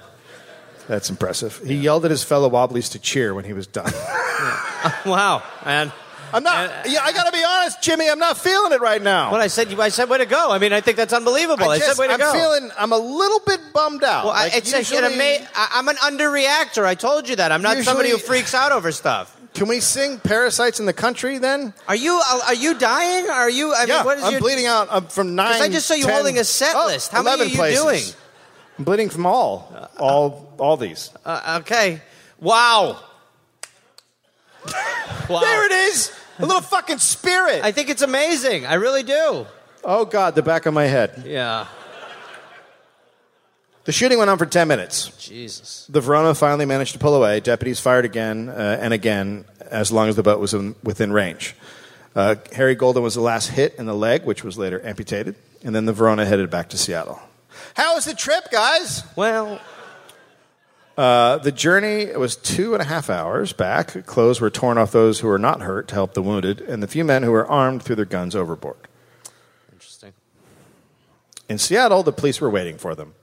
That's 0.89 1.11
impressive. 1.11 1.61
He 1.65 1.77
yelled 1.77 2.05
at 2.05 2.11
his 2.11 2.25
fellow 2.25 2.49
Wobblies 2.49 2.89
to 2.89 2.99
cheer 2.99 3.33
when 3.33 3.45
he 3.45 3.53
was 3.53 3.69
done. 3.69 3.93
Wow. 5.07 5.45
And 5.65 5.93
I'm 6.33 6.43
not, 6.43 6.89
yeah, 6.89 7.01
I 7.03 7.13
gotta 7.13 7.33
be 7.33 7.43
honest, 7.45 7.83
Jimmy, 7.83 8.09
I'm 8.09 8.19
not 8.19 8.39
feeling 8.39 8.73
it 8.73 8.81
right 8.81 9.03
now. 9.03 9.31
what 9.31 9.41
I 9.41 9.47
said, 9.47 9.73
I 9.79 9.89
said, 9.89 10.09
way 10.09 10.19
to 10.19 10.27
go. 10.27 10.51
I 10.51 10.59
mean, 10.59 10.73
I 10.73 10.81
think 10.81 10.97
that's 10.97 11.13
unbelievable. 11.13 11.69
I, 11.69 11.79
just, 11.79 11.97
said, 11.97 12.01
way 12.01 12.07
to 12.07 12.15
I'm 12.15 12.19
go. 12.19 12.33
feeling, 12.33 12.71
I'm 12.79 12.93
a 12.93 12.99
little 12.99 13.41
bit 13.41 13.61
bummed 13.73 14.05
out. 14.05 14.25
well, 14.25 14.35
I, 14.35 14.45
Like, 14.45 14.57
it's 14.57 14.73
a, 14.73 14.79
usually- 14.79 14.99
it 14.99 15.05
ama- 15.13 15.49
I, 15.55 15.69
I'm 15.75 15.89
an 15.89 15.97
underreactor. 15.97 16.85
I 16.85 16.95
told 16.95 17.29
you 17.29 17.37
that. 17.37 17.53
I'm 17.53 17.63
not 17.63 17.77
somebody 17.79 18.11
who 18.11 18.19
freaks 18.19 18.55
out 18.55 18.73
over 18.73 18.93
stuff. 18.93 19.35
Can 19.55 19.67
we 19.67 19.81
sing 19.81 20.19
"Parasites 20.21 20.79
in 20.79 20.87
the 20.87 20.93
Country" 20.93 21.39
then? 21.39 21.73
Are 21.89 21.97
you 21.97 22.21
uh, 22.25 22.41
are 22.47 22.55
you 22.55 22.79
dying? 22.79 23.29
Are 23.29 23.51
you? 23.51 23.73
I 23.73 23.85
yeah, 23.85 23.97
mean, 23.97 24.05
what 24.05 24.19
is 24.19 24.25
I'm 24.25 24.33
your? 24.33 24.41
bleeding 24.41 24.67
out 24.67 24.89
I'm 24.91 25.07
from 25.07 25.35
nine. 25.35 25.61
I 25.61 25.69
just 25.69 25.87
saw 25.87 25.95
you 25.95 26.05
10 26.05 26.15
holding 26.15 26.39
a 26.39 26.45
set 26.45 26.77
oh, 26.77 26.87
list. 26.87 27.11
How 27.11 27.23
many 27.23 27.43
are 27.43 27.45
you 27.47 27.57
places. 27.57 27.83
doing? 27.83 28.03
I'm 28.79 28.85
bleeding 28.85 29.09
from 29.09 29.27
all, 29.27 29.91
all, 29.99 30.55
all 30.59 30.77
these. 30.77 31.11
Uh, 31.25 31.41
uh 31.45 31.59
okay. 31.63 32.01
Wow. 32.41 33.03
wow. 35.29 35.41
There 35.41 35.67
it 35.67 35.73
is, 35.73 36.13
a 36.39 36.47
little 36.47 36.63
fucking 36.63 36.99
spirit. 36.99 37.65
I 37.65 37.73
think 37.73 37.89
it's 37.91 38.03
amazing. 38.03 38.67
I 38.67 38.75
really 38.75 39.03
do. 39.03 39.47
oh 39.85 40.05
God, 40.05 40.35
the 40.35 40.43
back 40.43 40.67
of 40.67 40.75
my 40.75 40.85
head. 40.85 41.25
Yeah. 41.27 41.67
The 43.85 43.93
shooting 43.93 44.19
went 44.19 44.29
on 44.29 44.37
for 44.37 44.47
ten 44.47 44.69
minutes. 44.69 45.09
Jesus. 45.17 45.87
The 45.89 46.03
Verona 46.03 46.35
finally 46.35 46.67
managed 46.67 46.93
to 46.93 46.99
pull 46.99 47.15
away. 47.15 47.41
Deputies 47.41 47.81
fired 47.81 48.05
again 48.05 48.51
uh, 48.51 48.79
and 48.81 48.93
again 48.93 49.47
as 49.71 49.91
long 49.91 50.09
as 50.09 50.17
the 50.17 50.23
boat 50.23 50.41
was 50.41 50.53
in, 50.53 50.75
within 50.83 51.11
range. 51.11 51.55
Uh, 52.15 52.35
Harry 52.53 52.75
Golden 52.75 53.03
was 53.03 53.15
the 53.15 53.21
last 53.23 53.49
hit 53.49 53.75
in 53.77 53.87
the 53.87 53.95
leg, 53.95 54.25
which 54.25 54.45
was 54.45 54.59
later 54.59 54.85
amputated, 54.85 55.37
and 55.63 55.75
then 55.75 55.87
the 55.87 55.93
Verona 55.93 56.27
headed 56.27 56.51
back 56.51 56.69
to 56.71 56.77
Seattle. 56.79 57.19
How 57.75 57.95
was 57.95 58.05
the 58.05 58.15
trip, 58.15 58.51
guys? 58.51 59.05
Well, 59.17 59.61
Uh, 60.99 61.39
the 61.39 61.53
journey 61.53 62.07
was 62.07 62.35
two 62.35 62.75
and 62.75 62.83
a 62.83 62.85
half 62.85 63.09
hours 63.09 63.53
back. 63.53 64.05
Clothes 64.05 64.41
were 64.41 64.51
torn 64.51 64.79
off 64.79 64.91
those 64.91 65.21
who 65.21 65.29
were 65.29 65.39
not 65.39 65.61
hurt 65.61 65.87
to 65.87 65.95
help 65.95 66.15
the 66.15 66.23
wounded, 66.23 66.61
and 66.61 66.83
the 66.83 66.89
few 66.89 67.05
men 67.05 67.23
who 67.23 67.31
were 67.31 67.47
armed 67.47 67.85
threw 67.85 67.95
their 67.95 68.05
guns 68.05 68.35
overboard. 68.35 68.89
interesting. 69.73 70.13
In 71.49 71.57
Seattle, 71.57 72.03
the 72.03 72.11
police 72.11 72.41
were 72.41 72.51
waiting 72.51 72.79
for 72.79 72.97
them. 72.97 73.15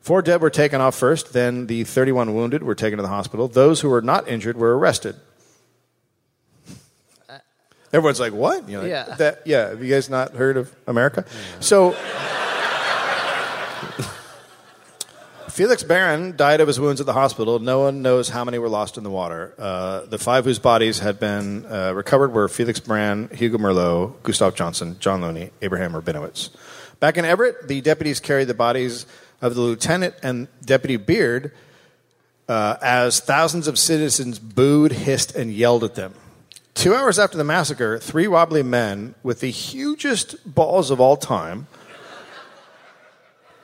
Four 0.00 0.22
dead 0.22 0.40
were 0.40 0.48
taken 0.48 0.80
off 0.80 0.94
first, 0.94 1.34
then 1.34 1.66
the 1.66 1.84
31 1.84 2.34
wounded 2.34 2.62
were 2.62 2.74
taken 2.74 2.96
to 2.96 3.02
the 3.02 3.08
hospital. 3.08 3.46
Those 3.46 3.82
who 3.82 3.90
were 3.90 4.00
not 4.00 4.26
injured 4.26 4.56
were 4.56 4.78
arrested. 4.78 5.16
Everyone's 7.92 8.20
like, 8.20 8.32
"What?" 8.32 8.66
You 8.68 8.76
know, 8.76 8.82
like, 8.84 8.90
Yeah. 8.90 9.14
That, 9.16 9.42
yeah. 9.44 9.68
Have 9.70 9.82
you 9.84 9.92
guys 9.92 10.08
not 10.08 10.32
heard 10.32 10.56
of 10.56 10.74
America? 10.86 11.26
So, 11.58 11.94
Felix 15.50 15.82
Baran 15.82 16.36
died 16.36 16.60
of 16.60 16.68
his 16.68 16.78
wounds 16.78 17.00
at 17.00 17.06
the 17.06 17.12
hospital. 17.12 17.58
No 17.58 17.80
one 17.80 18.02
knows 18.02 18.28
how 18.28 18.44
many 18.44 18.58
were 18.58 18.68
lost 18.68 18.96
in 18.96 19.04
the 19.04 19.10
water. 19.10 19.54
Uh, 19.58 20.06
the 20.06 20.18
five 20.18 20.44
whose 20.44 20.58
bodies 20.58 21.00
had 21.00 21.18
been 21.18 21.66
uh, 21.66 21.92
recovered 21.94 22.32
were 22.32 22.48
Felix 22.48 22.80
Baran, 22.80 23.28
Hugo 23.32 23.58
Gerlot, 23.58 24.22
Gustav 24.22 24.54
Johnson, 24.54 24.96
John 25.00 25.20
Looney, 25.20 25.50
Abraham 25.60 25.92
Rabinowitz. 25.92 26.50
Back 27.00 27.16
in 27.16 27.24
Everett, 27.24 27.68
the 27.68 27.80
deputies 27.80 28.20
carried 28.20 28.46
the 28.46 28.54
bodies 28.54 29.06
of 29.42 29.54
the 29.54 29.60
lieutenant 29.60 30.14
and 30.22 30.48
Deputy 30.64 30.96
Beard 30.96 31.52
uh, 32.48 32.76
as 32.82 33.20
thousands 33.20 33.68
of 33.68 33.78
citizens 33.78 34.38
booed, 34.38 34.92
hissed, 34.92 35.34
and 35.34 35.52
yelled 35.52 35.84
at 35.84 35.94
them. 35.94 36.14
Two 36.74 36.94
hours 36.94 37.18
after 37.18 37.36
the 37.36 37.44
massacre, 37.44 37.98
three 37.98 38.26
wobbly 38.26 38.62
men 38.62 39.14
with 39.22 39.40
the 39.40 39.50
hugest 39.50 40.54
balls 40.54 40.90
of 40.90 41.00
all 41.00 41.16
time 41.16 41.66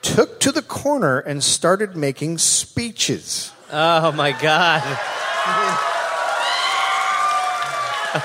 took 0.07 0.39
to 0.39 0.51
the 0.51 0.61
corner 0.61 1.19
and 1.19 1.43
started 1.43 1.95
making 1.95 2.37
speeches. 2.37 3.51
Oh 3.71 4.11
my 4.13 4.31
God. 4.31 4.81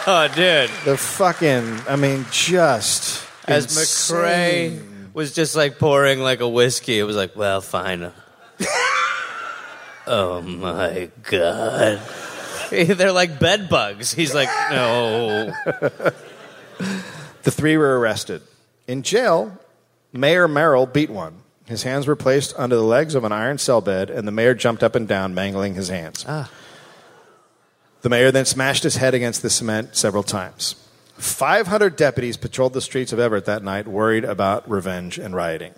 oh, 0.06 0.30
dude. 0.34 0.70
The 0.84 0.96
fucking, 0.96 1.80
I 1.88 1.96
mean, 1.96 2.24
just 2.30 3.26
As 3.46 3.64
insane. 3.64 4.78
McRae 4.78 5.14
was 5.14 5.34
just 5.34 5.56
like 5.56 5.78
pouring 5.78 6.20
like 6.20 6.40
a 6.40 6.48
whiskey, 6.48 6.98
it 6.98 7.02
was 7.02 7.16
like, 7.16 7.34
well, 7.36 7.60
fine. 7.60 8.12
oh 10.06 10.40
my 10.40 11.10
God. 11.24 12.00
They're 12.70 13.12
like 13.12 13.38
bed 13.38 13.68
bugs. 13.68 14.14
He's 14.14 14.34
like, 14.34 14.48
no. 14.70 15.52
The 17.42 17.50
three 17.50 17.76
were 17.76 17.98
arrested. 17.98 18.42
In 18.86 19.02
jail, 19.02 19.58
Mayor 20.12 20.46
Merrill 20.46 20.86
beat 20.86 21.10
one. 21.10 21.41
His 21.66 21.84
hands 21.84 22.06
were 22.06 22.16
placed 22.16 22.54
under 22.58 22.76
the 22.76 22.82
legs 22.82 23.14
of 23.14 23.24
an 23.24 23.32
iron 23.32 23.58
cell 23.58 23.80
bed, 23.80 24.10
and 24.10 24.26
the 24.26 24.32
mayor 24.32 24.54
jumped 24.54 24.82
up 24.82 24.94
and 24.94 25.06
down, 25.06 25.34
mangling 25.34 25.74
his 25.74 25.88
hands. 25.88 26.24
Ah. 26.28 26.50
The 28.02 28.08
mayor 28.08 28.32
then 28.32 28.44
smashed 28.44 28.82
his 28.82 28.96
head 28.96 29.14
against 29.14 29.42
the 29.42 29.50
cement 29.50 29.94
several 29.96 30.24
times. 30.24 30.74
500 31.18 31.94
deputies 31.94 32.36
patrolled 32.36 32.72
the 32.72 32.80
streets 32.80 33.12
of 33.12 33.20
Everett 33.20 33.44
that 33.44 33.62
night, 33.62 33.86
worried 33.86 34.24
about 34.24 34.68
revenge 34.68 35.18
and 35.18 35.36
rioting. 35.36 35.72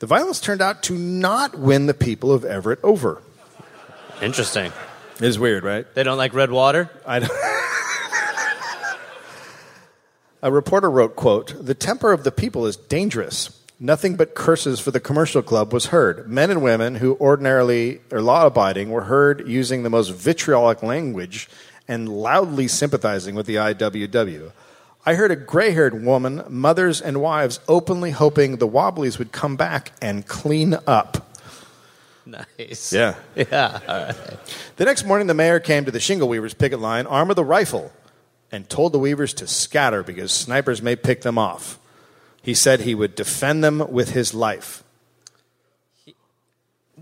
The 0.00 0.06
violence 0.06 0.40
turned 0.40 0.60
out 0.60 0.82
to 0.84 0.98
not 0.98 1.56
win 1.56 1.86
the 1.86 1.94
people 1.94 2.32
of 2.32 2.44
Everett 2.44 2.80
over. 2.82 3.22
Interesting. 4.20 4.72
It 5.16 5.24
is 5.24 5.38
weird, 5.38 5.62
right? 5.62 5.86
They 5.94 6.02
don't 6.02 6.18
like 6.18 6.34
red 6.34 6.50
water? 6.50 6.90
I 7.06 7.20
don't. 7.20 7.30
A 10.42 10.50
reporter 10.50 10.90
wrote, 10.90 11.14
quote, 11.16 11.54
The 11.58 11.74
temper 11.74 12.12
of 12.12 12.24
the 12.24 12.32
people 12.32 12.66
is 12.66 12.76
dangerous. 12.76 13.58
Nothing 13.80 14.14
but 14.16 14.34
curses 14.34 14.78
for 14.78 14.92
the 14.92 15.00
commercial 15.00 15.42
club 15.42 15.72
was 15.72 15.86
heard. 15.86 16.28
Men 16.28 16.50
and 16.50 16.62
women 16.62 16.96
who 16.96 17.16
ordinarily 17.20 18.00
are 18.12 18.22
law 18.22 18.46
abiding 18.46 18.90
were 18.90 19.02
heard 19.02 19.48
using 19.48 19.82
the 19.82 19.90
most 19.90 20.10
vitriolic 20.10 20.82
language 20.82 21.48
and 21.88 22.08
loudly 22.08 22.68
sympathizing 22.68 23.34
with 23.34 23.46
the 23.46 23.56
IWW. 23.56 24.52
I 25.04 25.14
heard 25.14 25.30
a 25.30 25.36
gray 25.36 25.72
haired 25.72 26.02
woman, 26.04 26.44
mothers 26.48 27.02
and 27.02 27.20
wives, 27.20 27.60
openly 27.68 28.12
hoping 28.12 28.56
the 28.56 28.66
Wobblies 28.66 29.18
would 29.18 29.32
come 29.32 29.56
back 29.56 29.92
and 30.00 30.26
clean 30.26 30.76
up. 30.86 31.36
Nice. 32.24 32.92
Yeah. 32.92 33.16
Yeah. 33.36 33.80
All 33.86 34.04
right. 34.04 34.16
The 34.76 34.84
next 34.84 35.04
morning, 35.04 35.26
the 35.26 35.34
mayor 35.34 35.60
came 35.60 35.84
to 35.84 35.90
the 35.90 36.00
shingle 36.00 36.28
weavers' 36.28 36.54
picket 36.54 36.78
line 36.78 37.06
armed 37.06 37.28
with 37.28 37.38
a 37.38 37.44
rifle 37.44 37.92
and 38.50 38.68
told 38.70 38.92
the 38.92 38.98
weavers 38.98 39.34
to 39.34 39.46
scatter 39.46 40.02
because 40.02 40.32
snipers 40.32 40.80
may 40.80 40.96
pick 40.96 41.20
them 41.22 41.36
off. 41.36 41.78
He 42.44 42.52
said 42.54 42.80
he 42.80 42.94
would 42.94 43.14
defend 43.14 43.64
them 43.64 43.82
with 43.90 44.10
his 44.10 44.34
life. 44.34 44.84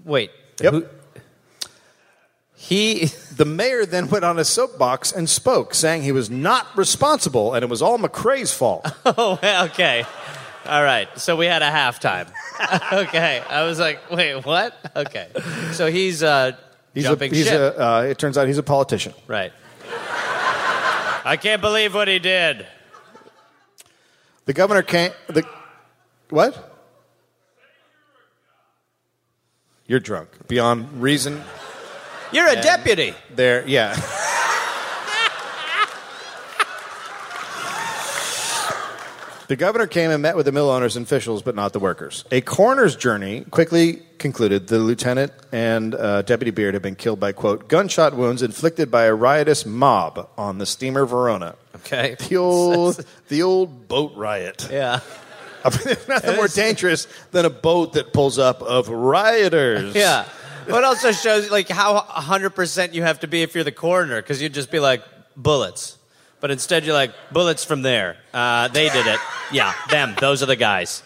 Wait. 0.05 0.31
Yep. 0.63 0.73
Who- 0.73 0.87
he. 2.55 3.11
The 3.33 3.47
mayor 3.47 3.87
then 3.87 4.09
went 4.09 4.25
on 4.27 4.39
a 4.39 4.45
soapbox 4.45 5.11
and 5.11 5.29
spoke, 5.29 5.73
saying 5.75 6.03
he 6.03 6.13
was 6.13 6.29
not 6.29 6.67
responsible 6.77 7.55
and 7.55 7.65
it 7.65 7.69
was 7.71 7.81
all 7.81 7.99
McRae's 7.99 8.53
fault. 8.53 8.87
Oh, 9.07 9.39
okay. 9.71 10.05
All 10.67 10.85
right. 10.85 11.09
So 11.19 11.35
we 11.35 11.47
had 11.47 11.63
a 11.63 11.71
halftime. 11.71 12.31
okay. 12.93 13.43
I 13.49 13.65
was 13.65 13.81
like, 13.81 14.11
wait, 14.11 14.45
what? 14.45 14.77
Okay. 14.95 15.29
So 15.73 15.91
he's 15.91 16.23
uh, 16.23 16.53
He's 16.95 17.05
jumping 17.05 17.33
a, 17.33 17.35
he's 17.35 17.47
ship. 17.47 17.59
a, 17.77 17.83
uh, 17.83 18.03
it 18.03 18.19
turns 18.19 18.37
out 18.37 18.47
he's 18.47 18.59
a 18.59 18.63
politician. 18.63 19.15
Right. 19.27 19.51
I 21.25 21.39
can't 21.41 21.63
believe 21.63 21.95
what 21.95 22.07
he 22.07 22.19
did. 22.19 22.67
The 24.45 24.53
governor 24.53 24.83
came. 24.83 25.13
The, 25.29 25.45
what? 26.31 26.69
You're 29.87 30.01
drunk 30.01 30.49
beyond 30.49 31.03
reason. 31.03 31.43
You're 32.33 32.49
a 32.49 32.55
deputy. 32.55 33.15
There, 33.35 33.67
yeah. 33.67 33.95
The 39.53 39.57
governor 39.57 39.87
came 39.87 40.11
and 40.11 40.23
met 40.23 40.35
with 40.35 40.47
the 40.47 40.53
mill 40.53 40.71
owners 40.71 40.97
and 40.97 41.05
officials, 41.05 41.43
but 41.43 41.55
not 41.55 41.75
the 41.75 41.79
workers. 41.79 42.25
A 42.31 42.41
coroner's 42.41 42.97
journey 42.97 43.45
quickly 43.51 44.03
concluded 44.17 44.69
the 44.69 44.79
lieutenant 44.79 45.31
and 45.53 45.95
uh, 45.95 46.23
Deputy 46.23 46.51
Beard 46.51 46.73
had 46.73 46.83
been 46.83 46.97
killed 46.97 47.21
by, 47.21 47.33
quote, 47.33 47.69
gunshot 47.69 48.17
wounds 48.17 48.41
inflicted 48.41 48.91
by 48.91 49.05
a 49.05 49.15
riotous 49.15 49.67
mob 49.67 50.31
on 50.39 50.57
the 50.57 50.65
steamer 50.65 51.05
Verona. 51.05 51.57
Okay. 51.77 52.17
The 52.31 52.39
old, 52.39 53.05
the 53.29 53.43
old 53.43 53.89
boat 53.89 54.17
riot. 54.17 54.69
Yeah. 54.73 55.01
I 55.63 55.69
mean, 55.69 55.81
there's 55.85 56.09
nothing 56.09 56.37
more 56.37 56.49
dangerous 56.49 57.07
than 57.33 57.45
a 57.45 57.51
boat 57.51 57.93
that 57.93 58.15
pulls 58.15 58.39
up 58.39 58.63
of 58.63 58.89
rioters. 58.89 59.95
Yeah. 59.95 60.25
But 60.67 60.83
also 60.83 61.13
shows 61.13 61.51
like 61.51 61.69
how 61.69 62.01
100% 62.01 62.95
you 62.95 63.03
have 63.03 63.21
to 63.21 63.29
be 63.29 63.43
if 63.43 63.55
you're 63.55 63.65
the 63.65 63.71
coroner, 63.71 64.23
because 64.23 64.41
you'd 64.41 64.55
just 64.55 64.71
be 64.71 64.81
like, 64.81 65.03
bullets. 65.37 65.99
But 66.43 66.51
instead, 66.51 66.85
you're 66.85 66.95
like, 66.95 67.13
bullets 67.33 67.65
from 67.65 67.81
there. 67.81 68.19
Uh, 68.35 68.69
they 68.69 68.91
did 68.91 69.07
it. 69.07 69.21
Yeah, 69.51 69.73
them. 69.89 70.15
Those 70.21 70.43
are 70.43 70.47
the 70.47 70.57
guys. 70.57 71.03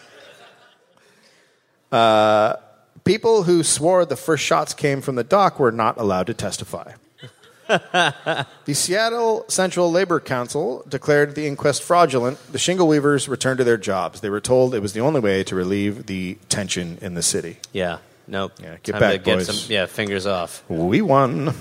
People 3.07 3.43
who 3.43 3.63
swore 3.63 4.03
the 4.05 4.17
first 4.17 4.43
shots 4.43 4.73
came 4.73 4.99
from 4.99 5.15
the 5.15 5.23
dock 5.23 5.61
were 5.61 5.71
not 5.71 5.97
allowed 5.97 6.27
to 6.27 6.33
testify. 6.33 6.91
the 7.67 8.73
Seattle 8.73 9.45
Central 9.47 9.89
Labor 9.89 10.19
Council 10.19 10.83
declared 10.89 11.33
the 11.35 11.47
inquest 11.47 11.83
fraudulent. 11.83 12.37
The 12.51 12.59
shingle 12.59 12.85
weavers 12.87 13.29
returned 13.29 13.59
to 13.59 13.63
their 13.63 13.77
jobs. 13.77 14.19
They 14.19 14.29
were 14.29 14.41
told 14.41 14.75
it 14.75 14.81
was 14.81 14.91
the 14.91 14.99
only 14.99 15.21
way 15.21 15.43
to 15.45 15.55
relieve 15.55 16.07
the 16.07 16.37
tension 16.49 16.97
in 17.01 17.13
the 17.13 17.23
city. 17.23 17.57
Yeah. 17.71 17.99
Nope. 18.27 18.53
Yeah, 18.61 18.75
get 18.83 18.91
Time 18.93 18.99
back, 18.99 19.11
to 19.13 19.17
get 19.19 19.37
boys. 19.37 19.61
some. 19.63 19.71
Yeah, 19.71 19.85
fingers 19.85 20.25
off. 20.25 20.63
We 20.69 21.01
won. 21.01 21.53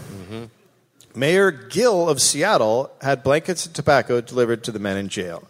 Mayor 1.16 1.50
Gill 1.50 2.08
of 2.08 2.20
Seattle 2.20 2.92
had 3.00 3.22
blankets 3.22 3.64
and 3.64 3.74
tobacco 3.74 4.20
delivered 4.20 4.62
to 4.64 4.72
the 4.72 4.78
men 4.78 4.98
in 4.98 5.08
jail. 5.08 5.48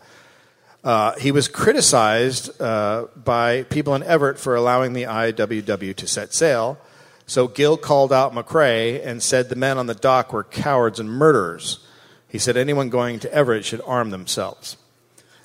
Uh, 0.85 1.19
he 1.19 1.33
was 1.33 1.49
criticized 1.49 2.61
uh, 2.61 3.07
by 3.17 3.65
people 3.65 3.97
in 3.97 4.05
Everett 4.05 4.39
for 4.39 4.55
allowing 4.55 4.93
the 4.93 5.03
IWW 5.03 5.97
to 5.97 6.07
set 6.07 6.33
sail. 6.33 6.79
So 7.27 7.49
Gill 7.49 7.77
called 7.77 8.13
out 8.13 8.33
McRae 8.33 9.05
and 9.05 9.21
said 9.21 9.49
the 9.49 9.57
men 9.57 9.79
on 9.79 9.87
the 9.87 9.97
dock 9.97 10.33
were 10.33 10.45
cowards 10.45 11.01
and 11.01 11.11
murderers. 11.11 11.85
He 12.29 12.39
said 12.39 12.57
anyone 12.57 12.89
going 12.89 13.19
to 13.19 13.33
Everett 13.35 13.65
should 13.65 13.81
arm 13.85 14.11
themselves. 14.11 14.77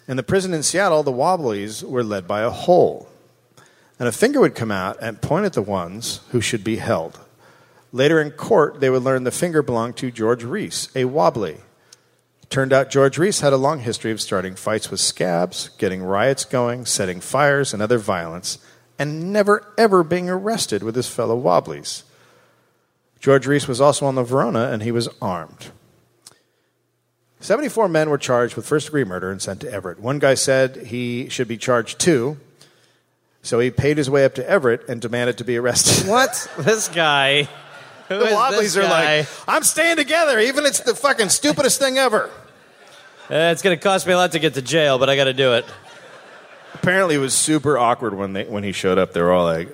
In 0.07 0.18
the 0.18 0.23
prison 0.23 0.53
in 0.53 0.61
Seattle, 0.61 1.02
the 1.02 1.11
Wobblies 1.11 1.84
were 1.84 2.03
led 2.03 2.27
by 2.27 2.41
a 2.41 2.52
hole. 2.52 3.10
And 3.98 4.07
a 4.07 4.11
finger 4.11 4.39
would 4.39 4.53
come 4.53 4.72
out 4.72 4.98
and 5.02 5.22
point 5.22 5.45
at 5.45 5.53
the 5.53 5.61
ones 5.64 6.22
who 6.30 6.41
should 6.41 6.64
be 6.64 6.76
held. 6.76 7.19
Later 7.91 8.22
in 8.22 8.31
court, 8.31 8.80
they 8.80 8.89
would 8.89 9.03
learn 9.03 9.23
the 9.23 9.31
finger 9.31 9.61
belonged 9.61 9.97
to 9.97 10.11
George 10.11 10.43
Reese, 10.43 10.89
a 10.95 11.05
wobbly. 11.05 11.57
Turned 12.49 12.73
out 12.73 12.89
George 12.89 13.18
Reese 13.18 13.41
had 13.41 13.53
a 13.53 13.57
long 13.57 13.80
history 13.80 14.11
of 14.11 14.22
starting 14.22 14.55
fights 14.55 14.91
with 14.91 14.99
scabs, 14.99 15.69
getting 15.77 16.03
riots 16.03 16.45
going, 16.45 16.85
setting 16.85 17.22
fires, 17.22 17.73
and 17.73 17.81
other 17.81 17.97
violence, 17.97 18.59
and 18.99 19.31
never 19.31 19.73
ever 19.77 20.03
being 20.03 20.30
arrested 20.30 20.84
with 20.84 20.95
his 20.95 21.07
fellow 21.09 21.35
wobblies. 21.35 22.03
George 23.19 23.45
Reese 23.45 23.68
was 23.68 23.80
also 23.80 24.05
on 24.05 24.15
the 24.15 24.23
Verona, 24.23 24.69
and 24.72 24.84
he 24.84 24.91
was 24.91 25.07
armed. 25.22 25.72
74 27.39 27.88
men 27.88 28.09
were 28.09 28.18
charged 28.18 28.55
with 28.55 28.68
first 28.68 28.88
degree 28.88 29.03
murder 29.03 29.31
and 29.31 29.41
sent 29.41 29.61
to 29.61 29.72
Everett. 29.72 29.99
One 29.99 30.19
guy 30.19 30.34
said 30.34 30.88
he 30.88 31.30
should 31.30 31.47
be 31.47 31.57
charged 31.57 31.99
too, 31.99 32.38
so 33.41 33.59
he 33.59 33.72
paid 33.72 33.97
his 33.97 34.09
way 34.09 34.26
up 34.26 34.35
to 34.35 34.47
Everett 34.47 34.88
and 34.88 35.01
demanded 35.01 35.38
to 35.39 35.43
be 35.43 35.57
arrested. 35.57 36.07
What? 36.07 36.51
this 36.59 36.88
guy. 36.88 37.47
Who 38.11 38.19
The 38.19 38.25
is 38.27 38.33
Wobblies 38.33 38.77
are 38.77 38.83
like, 38.88 39.27
I'm 39.47 39.63
staying 39.63 39.95
together, 39.97 40.39
even 40.39 40.65
it's 40.65 40.79
the 40.81 40.95
fucking 40.95 41.29
stupidest 41.29 41.79
thing 41.79 41.97
ever. 41.97 42.29
Uh, 43.29 43.51
it's 43.51 43.61
going 43.61 43.77
to 43.77 43.81
cost 43.81 44.05
me 44.05 44.13
a 44.13 44.17
lot 44.17 44.33
to 44.33 44.39
get 44.39 44.53
to 44.55 44.61
jail, 44.61 44.99
but 44.99 45.09
I 45.09 45.15
got 45.15 45.25
to 45.25 45.33
do 45.33 45.53
it. 45.53 45.65
Apparently, 46.73 47.15
it 47.15 47.19
was 47.19 47.33
super 47.33 47.77
awkward 47.77 48.13
when 48.13 48.33
they 48.33 48.43
when 48.45 48.63
he 48.63 48.71
showed 48.71 48.97
up. 48.97 49.13
They 49.13 49.21
were 49.21 49.31
all 49.31 49.45
like, 49.45 49.69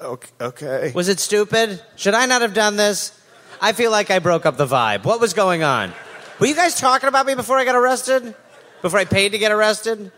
"Okay, 0.00 0.30
okay." 0.40 0.92
Was 0.94 1.08
it 1.08 1.18
stupid? 1.20 1.82
Should 1.96 2.14
I 2.14 2.26
not 2.26 2.40
have 2.40 2.54
done 2.54 2.76
this? 2.76 3.12
I 3.60 3.72
feel 3.72 3.90
like 3.90 4.10
I 4.10 4.18
broke 4.18 4.46
up 4.46 4.56
the 4.56 4.66
vibe. 4.66 5.04
What 5.04 5.20
was 5.20 5.34
going 5.34 5.62
on? 5.62 5.92
Were 6.38 6.46
you 6.46 6.54
guys 6.54 6.74
talking 6.78 7.08
about 7.08 7.26
me 7.26 7.34
before 7.34 7.58
I 7.58 7.64
got 7.64 7.74
arrested? 7.74 8.34
Before 8.80 8.98
I 8.98 9.04
paid 9.04 9.32
to 9.32 9.38
get 9.38 9.52
arrested? 9.52 10.10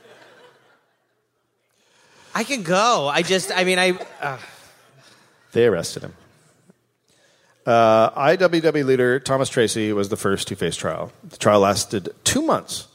I 2.34 2.44
can 2.44 2.62
go. 2.62 3.08
I 3.12 3.22
just, 3.22 3.50
I 3.52 3.64
mean, 3.64 3.78
I. 3.78 3.98
Uh, 4.20 4.38
They 5.52 5.66
arrested 5.66 6.02
him. 6.02 6.14
Uh, 7.66 8.10
IWW 8.10 8.84
leader 8.84 9.18
Thomas 9.18 9.48
Tracy 9.48 9.92
was 9.92 10.10
the 10.10 10.16
first 10.16 10.48
to 10.48 10.56
face 10.56 10.76
trial. 10.76 11.12
The 11.22 11.36
trial 11.36 11.60
lasted 11.60 12.14
two 12.24 12.42
months. 12.42 12.88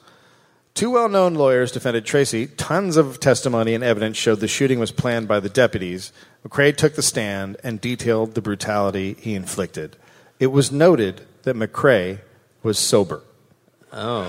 Two 0.76 0.92
well 0.92 1.10
known 1.10 1.34
lawyers 1.34 1.72
defended 1.72 2.06
Tracy. 2.06 2.48
Tons 2.48 2.96
of 2.96 3.20
testimony 3.20 3.74
and 3.74 3.84
evidence 3.84 4.16
showed 4.16 4.40
the 4.40 4.48
shooting 4.48 4.80
was 4.80 4.92
planned 4.92 5.28
by 5.28 5.40
the 5.40 5.50
deputies. 5.50 6.14
McRae 6.48 6.76
took 6.76 6.96
the 6.96 7.02
stand 7.02 7.58
and 7.64 7.82
detailed 7.82 8.36
the 8.36 8.42
brutality 8.42 9.16
he 9.20 9.34
inflicted. 9.34 9.98
It 10.40 10.48
was 10.48 10.72
noted 10.72 11.22
that 11.44 11.56
McRae 11.56 12.20
was 12.64 12.78
sober. 12.80 13.24
Oh, 13.92 14.26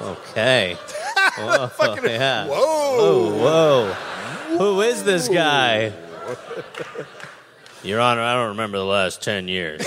okay. 0.00 0.74
Whoa, 1.36 1.96
yeah. 2.04 2.46
Whoa. 2.46 3.38
Whoa. 3.38 3.92
Who 4.58 4.80
is 4.82 5.02
this 5.02 5.28
guy? 5.28 5.92
Your 7.84 8.00
Honor, 8.00 8.22
I 8.22 8.34
don't 8.34 8.48
remember 8.48 8.78
the 8.78 8.84
last 8.84 9.22
10 9.22 9.46
years. 9.48 9.84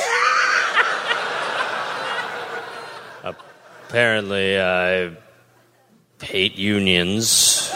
Apparently, 3.89 4.59
I 4.59 5.11
hate 6.21 6.55
unions 6.57 7.73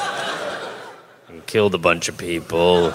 and 1.29 1.45
killed 1.47 1.73
a 1.73 1.77
bunch 1.79 2.07
of 2.09 2.17
people. 2.17 2.93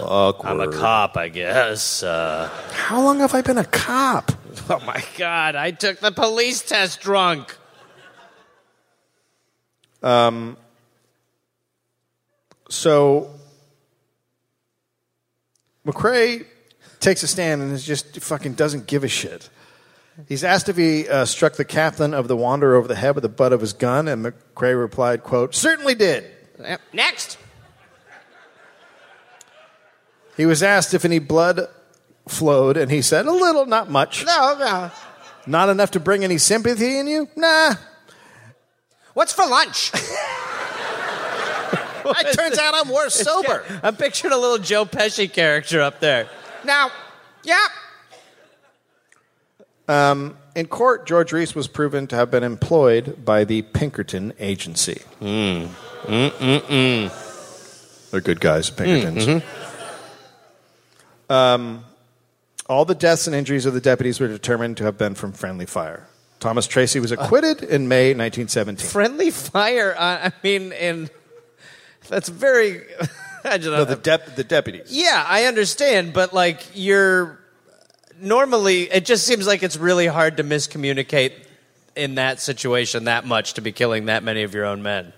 Awkward. 0.00 0.50
I'm 0.50 0.60
a 0.60 0.72
cop, 0.72 1.16
I 1.16 1.28
guess. 1.28 2.02
Uh, 2.02 2.48
How 2.72 3.00
long 3.02 3.20
have 3.20 3.34
I 3.34 3.42
been 3.42 3.58
a 3.58 3.64
cop? 3.64 4.32
oh 4.70 4.80
my 4.86 5.02
God, 5.18 5.54
I 5.54 5.70
took 5.70 6.00
the 6.00 6.10
police 6.10 6.62
test 6.62 7.00
drunk. 7.02 7.56
Um, 10.02 10.56
So 12.68 13.30
McRae 15.86 16.46
takes 17.00 17.22
a 17.22 17.26
stand 17.26 17.62
and 17.62 17.72
is 17.72 17.84
just 17.84 18.20
fucking 18.20 18.54
doesn't 18.54 18.86
give 18.86 19.04
a 19.04 19.08
shit. 19.08 19.50
He's 20.28 20.44
asked 20.44 20.68
if 20.68 20.76
he 20.76 21.08
uh, 21.08 21.24
struck 21.24 21.54
the 21.54 21.64
captain 21.64 22.14
of 22.14 22.28
the 22.28 22.36
Wanderer 22.36 22.76
over 22.76 22.86
the 22.86 22.94
head 22.94 23.14
with 23.14 23.22
the 23.22 23.28
butt 23.28 23.52
of 23.52 23.60
his 23.60 23.72
gun, 23.72 24.08
and 24.08 24.24
McRae 24.24 24.78
replied, 24.78 25.22
"quote 25.22 25.54
Certainly 25.54 25.94
did." 25.96 26.30
Next. 26.92 27.38
He 30.36 30.46
was 30.46 30.62
asked 30.62 30.94
if 30.94 31.04
any 31.04 31.18
blood 31.18 31.66
flowed, 32.28 32.76
and 32.76 32.90
he 32.90 33.02
said, 33.02 33.26
"A 33.26 33.32
little, 33.32 33.66
not 33.66 33.90
much. 33.90 34.24
No, 34.24 34.56
no. 34.58 34.90
Not 35.46 35.70
enough 35.70 35.92
to 35.92 36.00
bring 36.00 36.24
any 36.24 36.38
sympathy 36.38 36.98
in 36.98 37.06
you. 37.06 37.28
Nah." 37.34 37.74
What's 39.14 39.32
for 39.32 39.46
lunch? 39.46 39.92
It 42.20 42.34
turns 42.34 42.58
out 42.58 42.74
I'm 42.74 42.92
worse 42.92 43.14
sober. 43.14 43.64
I'm 43.82 43.96
picturing 43.96 44.32
a 44.32 44.38
little 44.38 44.58
Joe 44.58 44.84
Pesci 44.84 45.32
character 45.32 45.80
up 45.80 46.00
there. 46.00 46.28
Now, 46.64 46.90
yeah. 47.44 47.66
In 50.54 50.66
court, 50.66 51.06
George 51.06 51.32
Reese 51.32 51.54
was 51.54 51.66
proven 51.66 52.06
to 52.08 52.16
have 52.16 52.30
been 52.30 52.42
employed 52.42 53.24
by 53.24 53.44
the 53.44 53.62
Pinkerton 53.62 54.34
Agency. 54.38 55.00
Mm. 55.20 55.68
Mm-mm-mm. 56.02 58.10
They're 58.10 58.20
good 58.20 58.40
guys, 58.40 58.68
Pinkertons. 58.68 59.42
Um, 61.30 61.84
all 62.68 62.84
the 62.84 62.94
deaths 62.94 63.26
and 63.26 63.34
injuries 63.34 63.64
of 63.64 63.72
the 63.72 63.80
deputies 63.80 64.20
were 64.20 64.28
determined 64.28 64.76
to 64.78 64.84
have 64.84 64.98
been 64.98 65.14
from 65.14 65.32
friendly 65.32 65.66
fire. 65.66 66.06
Thomas 66.40 66.66
Tracy 66.66 67.00
was 67.00 67.12
acquitted 67.12 67.62
in 67.62 67.88
May 67.88 68.08
1917. 68.08 68.86
Friendly 68.86 69.30
fire. 69.30 69.94
Uh, 69.96 70.28
I 70.28 70.32
mean, 70.42 70.72
and 70.72 71.08
that's 72.08 72.28
very. 72.28 72.82
I 73.44 73.58
just, 73.58 73.70
No, 73.70 73.84
the, 73.84 73.96
dep- 73.96 74.36
the 74.36 74.44
deputies. 74.44 74.86
yeah, 74.90 75.24
I 75.26 75.44
understand, 75.46 76.12
but 76.12 76.32
like 76.32 76.62
you're 76.74 77.38
normally, 78.20 78.82
it 78.84 79.04
just 79.04 79.26
seems 79.26 79.46
like 79.46 79.62
it's 79.64 79.76
really 79.76 80.06
hard 80.06 80.36
to 80.36 80.44
miscommunicate 80.44 81.32
in 81.96 82.14
that 82.14 82.40
situation 82.40 83.04
that 83.04 83.26
much 83.26 83.54
to 83.54 83.60
be 83.60 83.72
killing 83.72 84.06
that 84.06 84.22
many 84.22 84.44
of 84.44 84.54
your 84.54 84.64
own 84.64 84.82
men. 84.82 85.12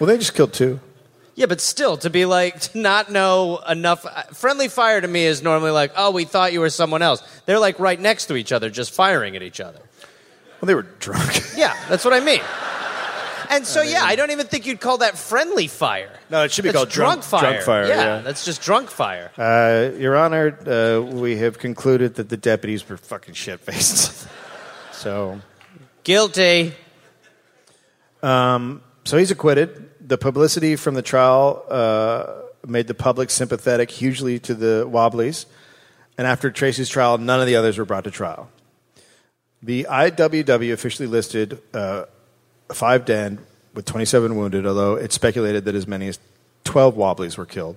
Well, 0.00 0.06
they 0.06 0.16
just 0.16 0.34
killed 0.34 0.52
two. 0.54 0.80
Yeah, 1.34 1.46
but 1.46 1.60
still, 1.60 1.96
to 1.98 2.10
be 2.10 2.24
like, 2.24 2.58
to 2.72 2.78
not 2.78 3.12
know 3.12 3.58
enough. 3.68 4.06
uh, 4.06 4.22
Friendly 4.32 4.68
fire 4.68 5.00
to 5.00 5.06
me 5.08 5.24
is 5.24 5.42
normally 5.42 5.70
like, 5.70 5.92
oh, 5.96 6.10
we 6.10 6.24
thought 6.24 6.52
you 6.54 6.60
were 6.60 6.70
someone 6.70 7.02
else. 7.02 7.22
They're 7.46 7.58
like 7.60 7.78
right 7.78 8.00
next 8.00 8.26
to 8.26 8.36
each 8.36 8.50
other, 8.50 8.70
just 8.70 8.92
firing 8.92 9.36
at 9.36 9.42
each 9.42 9.60
other. 9.60 9.78
Well, 10.60 10.66
they 10.66 10.74
were 10.74 10.86
drunk. 11.00 11.44
Yeah, 11.56 11.76
that's 11.88 12.04
what 12.04 12.14
I 12.14 12.20
mean. 12.20 12.40
And 13.50 13.66
so, 13.66 13.80
yeah, 13.82 14.02
I 14.04 14.14
don't 14.16 14.30
even 14.30 14.46
think 14.46 14.66
you'd 14.66 14.80
call 14.80 14.98
that 14.98 15.16
friendly 15.16 15.66
fire. 15.68 16.10
No, 16.30 16.44
it 16.44 16.52
should 16.52 16.62
be 16.62 16.68
That's 16.68 16.76
called 16.78 16.90
drunk- 16.90 17.22
fire. 17.22 17.40
drunk 17.40 17.62
fire, 17.64 17.86
yeah. 17.86 18.18
that's 18.20 18.44
just 18.44 18.60
drunk 18.62 18.90
fire. 18.90 19.30
Uh, 19.38 19.96
Your 19.98 20.16
Honor, 20.16 20.56
uh, 20.68 21.00
we 21.00 21.36
have 21.38 21.58
concluded 21.58 22.16
that 22.16 22.28
the 22.28 22.36
deputies 22.36 22.86
were 22.88 22.96
fucking 22.98 23.34
shit 23.34 23.60
faced. 23.60 24.28
so, 24.92 25.40
Guilty. 26.04 26.74
so 28.22 28.80
he's 29.16 29.30
acquitted. 29.30 29.88
the 30.00 30.18
publicity 30.18 30.76
from 30.76 30.94
the 30.94 31.02
trial 31.02 31.64
uh, 31.70 32.42
made 32.66 32.86
the 32.86 32.94
public 32.94 33.30
sympathetic 33.30 33.90
hugely 33.90 34.38
to 34.40 34.54
the 34.54 34.86
Wobblies. 34.88 35.46
And 36.16 36.26
after 36.26 36.50
Tracy's 36.50 36.88
trial, 36.88 37.18
none 37.18 37.40
of 37.40 37.46
the 37.46 37.56
others 37.56 37.78
were 37.78 37.84
brought 37.84 38.04
to 38.04 38.10
trial. 38.10 38.50
The 39.62 39.86
IWW 39.88 40.72
officially 40.72 41.08
listed 41.08 41.60
uh, 41.74 42.04
five 42.72 43.04
dead 43.04 43.38
with 43.74 43.84
27 43.84 44.36
wounded, 44.36 44.66
although 44.66 44.94
it's 44.94 45.14
speculated 45.14 45.64
that 45.64 45.74
as 45.74 45.86
many 45.86 46.08
as 46.08 46.18
12 46.64 46.96
Wobblies 46.96 47.36
were 47.36 47.46
killed. 47.46 47.76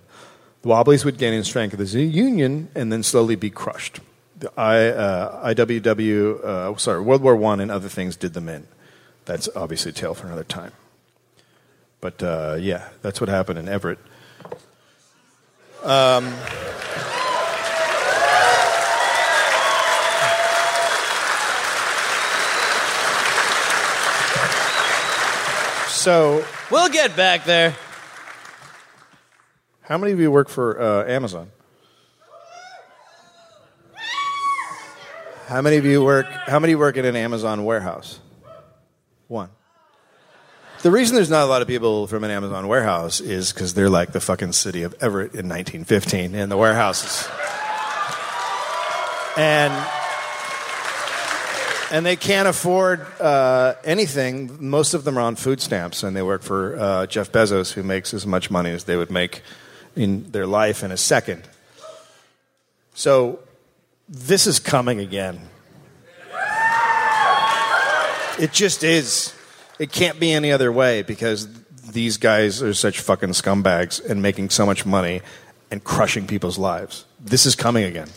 The 0.62 0.68
Wobblies 0.70 1.06
would 1.06 1.18
gain 1.18 1.34
in 1.34 1.44
strength 1.44 1.80
as 1.80 1.96
a 1.96 2.02
union 2.02 2.70
and 2.76 2.92
then 2.92 3.04
slowly 3.04 3.36
be 3.36 3.50
crushed. 3.50 4.00
The 4.38 4.52
I, 4.58 4.88
uh, 4.88 5.54
IWW, 5.54 6.44
uh, 6.44 6.78
sorry, 6.78 7.02
World 7.02 7.22
War 7.22 7.36
One 7.36 7.60
and 7.60 7.72
other 7.72 7.90
things 7.90 8.16
did 8.16 8.34
them 8.34 8.50
in. 8.50 8.68
That's 9.26 9.48
obviously 9.56 9.92
a 9.92 9.94
tale 9.94 10.14
for 10.14 10.28
another 10.28 10.44
time. 10.44 10.72
But 12.00 12.22
uh, 12.24 12.58
yeah, 12.60 12.90
that's 13.02 13.22
what 13.22 13.30
happened 13.30 13.60
in 13.60 13.70
Everett. 13.70 14.00
Um, 15.84 16.34
so, 26.02 26.44
We'll 26.72 26.90
get 26.90 27.16
back 27.16 27.44
there. 27.46 27.76
how 29.82 30.00
many 30.00 30.14
of 30.14 30.20
you 30.20 30.32
work 30.32 30.50
for 30.50 30.82
uh, 30.82 31.06
Amazon? 31.06 31.52
How 35.48 35.62
many 35.62 35.76
of 35.78 35.86
you 35.86 36.04
work? 36.04 36.26
How 36.48 36.58
many 36.60 36.74
work 36.76 36.98
in 36.98 37.06
an 37.06 37.16
Amazon 37.16 37.66
warehouse? 37.66 38.20
One. 39.28 39.50
The 40.82 40.90
reason 40.90 41.16
there's 41.16 41.30
not 41.30 41.44
a 41.44 41.46
lot 41.46 41.62
of 41.62 41.68
people 41.68 42.08
from 42.08 42.24
an 42.24 42.32
Amazon 42.32 42.68
warehouse 42.68 43.20
is 43.20 43.54
because 43.54 43.76
they're 43.76 43.90
like 43.90 44.12
the 44.12 44.22
fucking 44.22 44.54
city 44.54 44.82
of 44.82 44.96
Everett 45.02 45.34
in 45.34 45.48
1915 45.48 46.34
in 46.34 46.50
the 46.50 46.58
warehouses, 46.58 47.28
and 49.38 49.72
and 51.92 52.06
they 52.06 52.16
can't 52.16 52.48
afford 52.48 53.06
uh, 53.20 53.76
anything. 53.84 54.70
Most 54.70 54.94
of 54.94 55.04
them 55.04 55.18
are 55.18 55.22
on 55.22 55.36
food 55.36 55.62
stamps, 55.62 56.04
and 56.04 56.16
they 56.16 56.22
work 56.22 56.42
for 56.42 56.80
uh, 56.80 57.06
Jeff 57.06 57.32
Bezos, 57.32 57.74
who 57.74 57.84
makes 57.84 58.14
as 58.14 58.26
much 58.26 58.50
money 58.50 58.72
as 58.72 58.86
they 58.86 58.96
would 58.96 59.12
make 59.12 59.42
in 59.96 60.32
their 60.32 60.48
life 60.48 60.84
in 60.84 60.92
a 60.92 60.98
second. 60.98 61.44
So 62.94 63.40
this 64.08 64.48
is 64.48 64.60
coming 64.60 65.00
again. 65.00 65.42
It 68.40 68.54
just 68.54 68.84
is. 68.84 69.36
It 69.78 69.92
can't 69.92 70.20
be 70.20 70.32
any 70.32 70.52
other 70.52 70.72
way 70.72 71.02
because 71.02 71.48
these 71.92 72.18
guys 72.18 72.64
are 72.64 72.74
such 72.74 73.02
fucking 73.02 73.30
scumbags 73.30 74.04
and 74.04 74.22
making 74.22 74.50
so 74.50 74.66
much 74.66 74.86
money 74.86 75.22
and 75.70 75.84
crushing 75.84 76.26
people's 76.26 76.58
lives. 76.58 77.06
This 77.20 77.46
is 77.46 77.56
coming 77.56 77.84
again. 77.84 78.08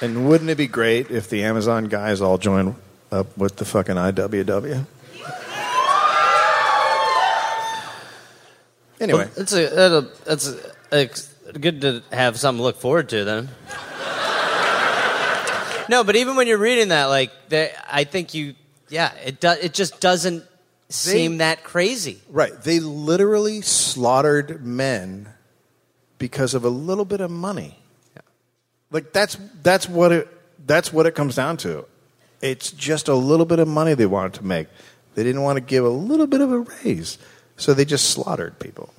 And 0.00 0.28
wouldn't 0.28 0.48
it 0.50 0.56
be 0.56 0.66
great 0.68 1.10
if 1.10 1.28
the 1.28 1.42
Amazon 1.44 1.86
guys 1.86 2.20
all 2.20 2.38
joined 2.38 2.76
up 3.10 3.36
with 3.36 3.56
the 3.56 3.64
fucking 3.64 3.96
IWW? 3.96 4.86
Anyway, 9.00 9.28
It's 9.36 9.52
a, 9.52 10.10
that's 10.24 10.48
a, 10.48 10.72
it's 10.90 11.32
good 11.60 11.80
to 11.82 12.02
have 12.10 12.36
something 12.38 12.58
to 12.58 12.62
look 12.64 12.80
forward 12.80 13.08
to 13.10 13.24
then. 13.24 13.48
no, 15.88 16.02
but 16.04 16.16
even 16.16 16.34
when 16.34 16.48
you're 16.48 16.58
reading 16.58 16.88
that, 16.88 17.04
like, 17.04 17.30
there- 17.48 17.72
I 17.88 18.02
think 18.04 18.34
you, 18.34 18.54
yeah, 18.88 19.12
it 19.24 19.38
do, 19.40 19.50
it 19.50 19.72
just 19.72 20.00
doesn't 20.00 20.44
seem 20.88 21.38
that 21.38 21.62
crazy. 21.62 22.20
right, 22.28 22.52
they 22.62 22.80
literally 22.80 23.60
slaughtered 23.60 24.64
men 24.66 25.28
because 26.18 26.54
of 26.54 26.64
a 26.64 26.68
little 26.70 27.04
bit 27.04 27.20
of 27.20 27.30
money. 27.30 27.78
Like 28.90 29.12
that's 29.12 29.36
that's 29.62 29.88
what 29.88 30.12
it 30.12 30.28
that's 30.66 30.92
what 30.92 31.06
it 31.06 31.14
comes 31.14 31.36
down 31.36 31.56
to. 31.58 31.84
It's 32.40 32.70
just 32.70 33.08
a 33.08 33.14
little 33.14 33.46
bit 33.46 33.58
of 33.58 33.68
money 33.68 33.94
they 33.94 34.06
wanted 34.06 34.34
to 34.34 34.44
make. 34.44 34.68
They 35.14 35.24
didn't 35.24 35.42
want 35.42 35.56
to 35.56 35.60
give 35.60 35.84
a 35.84 35.88
little 35.90 36.26
bit 36.26 36.40
of 36.40 36.52
a 36.52 36.60
raise, 36.60 37.18
so 37.56 37.74
they 37.74 37.84
just 37.84 38.10
slaughtered 38.10 38.58
people. 38.60 38.94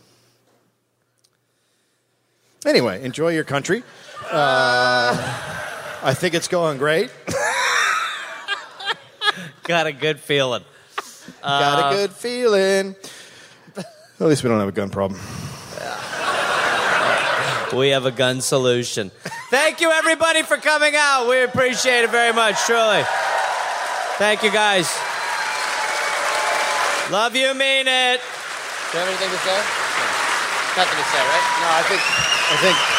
Anyway, 2.66 3.02
enjoy 3.03 3.30
your 3.30 3.45
country. 3.45 3.84
Uh, 4.30 5.16
I 6.03 6.14
think 6.14 6.34
it's 6.34 6.49
going 6.49 6.78
great. 6.78 7.10
Got 9.64 9.88
a 9.88 9.94
good 9.94 10.20
feeling. 10.20 10.64
Got 11.41 11.94
a 11.94 11.95
good 11.95 12.11
feeling. 12.11 12.95
At 13.78 14.28
least 14.28 14.44
we 14.44 14.49
don't 14.49 14.60
have 14.60 14.68
a 14.68 14.74
gun 14.74 14.90
problem. 14.90 15.22
We 17.74 17.90
have 17.90 18.06
a 18.06 18.12
gun 18.12 18.41
solution. 18.41 19.12
Thank 19.50 19.80
you, 19.82 19.91
everybody, 19.91 20.41
for 20.41 20.58
coming 20.58 20.94
out. 20.96 21.30
We 21.30 21.44
appreciate 21.44 22.04
it 22.04 22.10
very 22.10 22.34
much, 22.34 22.58
truly. 22.66 23.04
Thank 24.18 24.44
you, 24.44 24.52
guys. 24.52 24.90
Love 27.12 27.36
you, 27.36 27.54
mean 27.54 27.88
it. 27.88 28.22
Do 28.91 28.98
you 28.98 29.06
have 29.06 29.10
anything 29.10 29.30
to 29.30 29.41
say? 29.46 29.60
Nothing 30.78 30.98
to 30.98 31.08
say, 31.10 31.22
right? 31.22 31.46
No, 31.62 31.68
I 31.78 31.84
think 31.90 32.02
I 32.02 32.58
think 32.62 32.99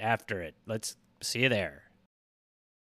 after 0.00 0.40
it. 0.42 0.54
Let's 0.66 0.96
see 1.22 1.40
you 1.40 1.48
there. 1.48 1.83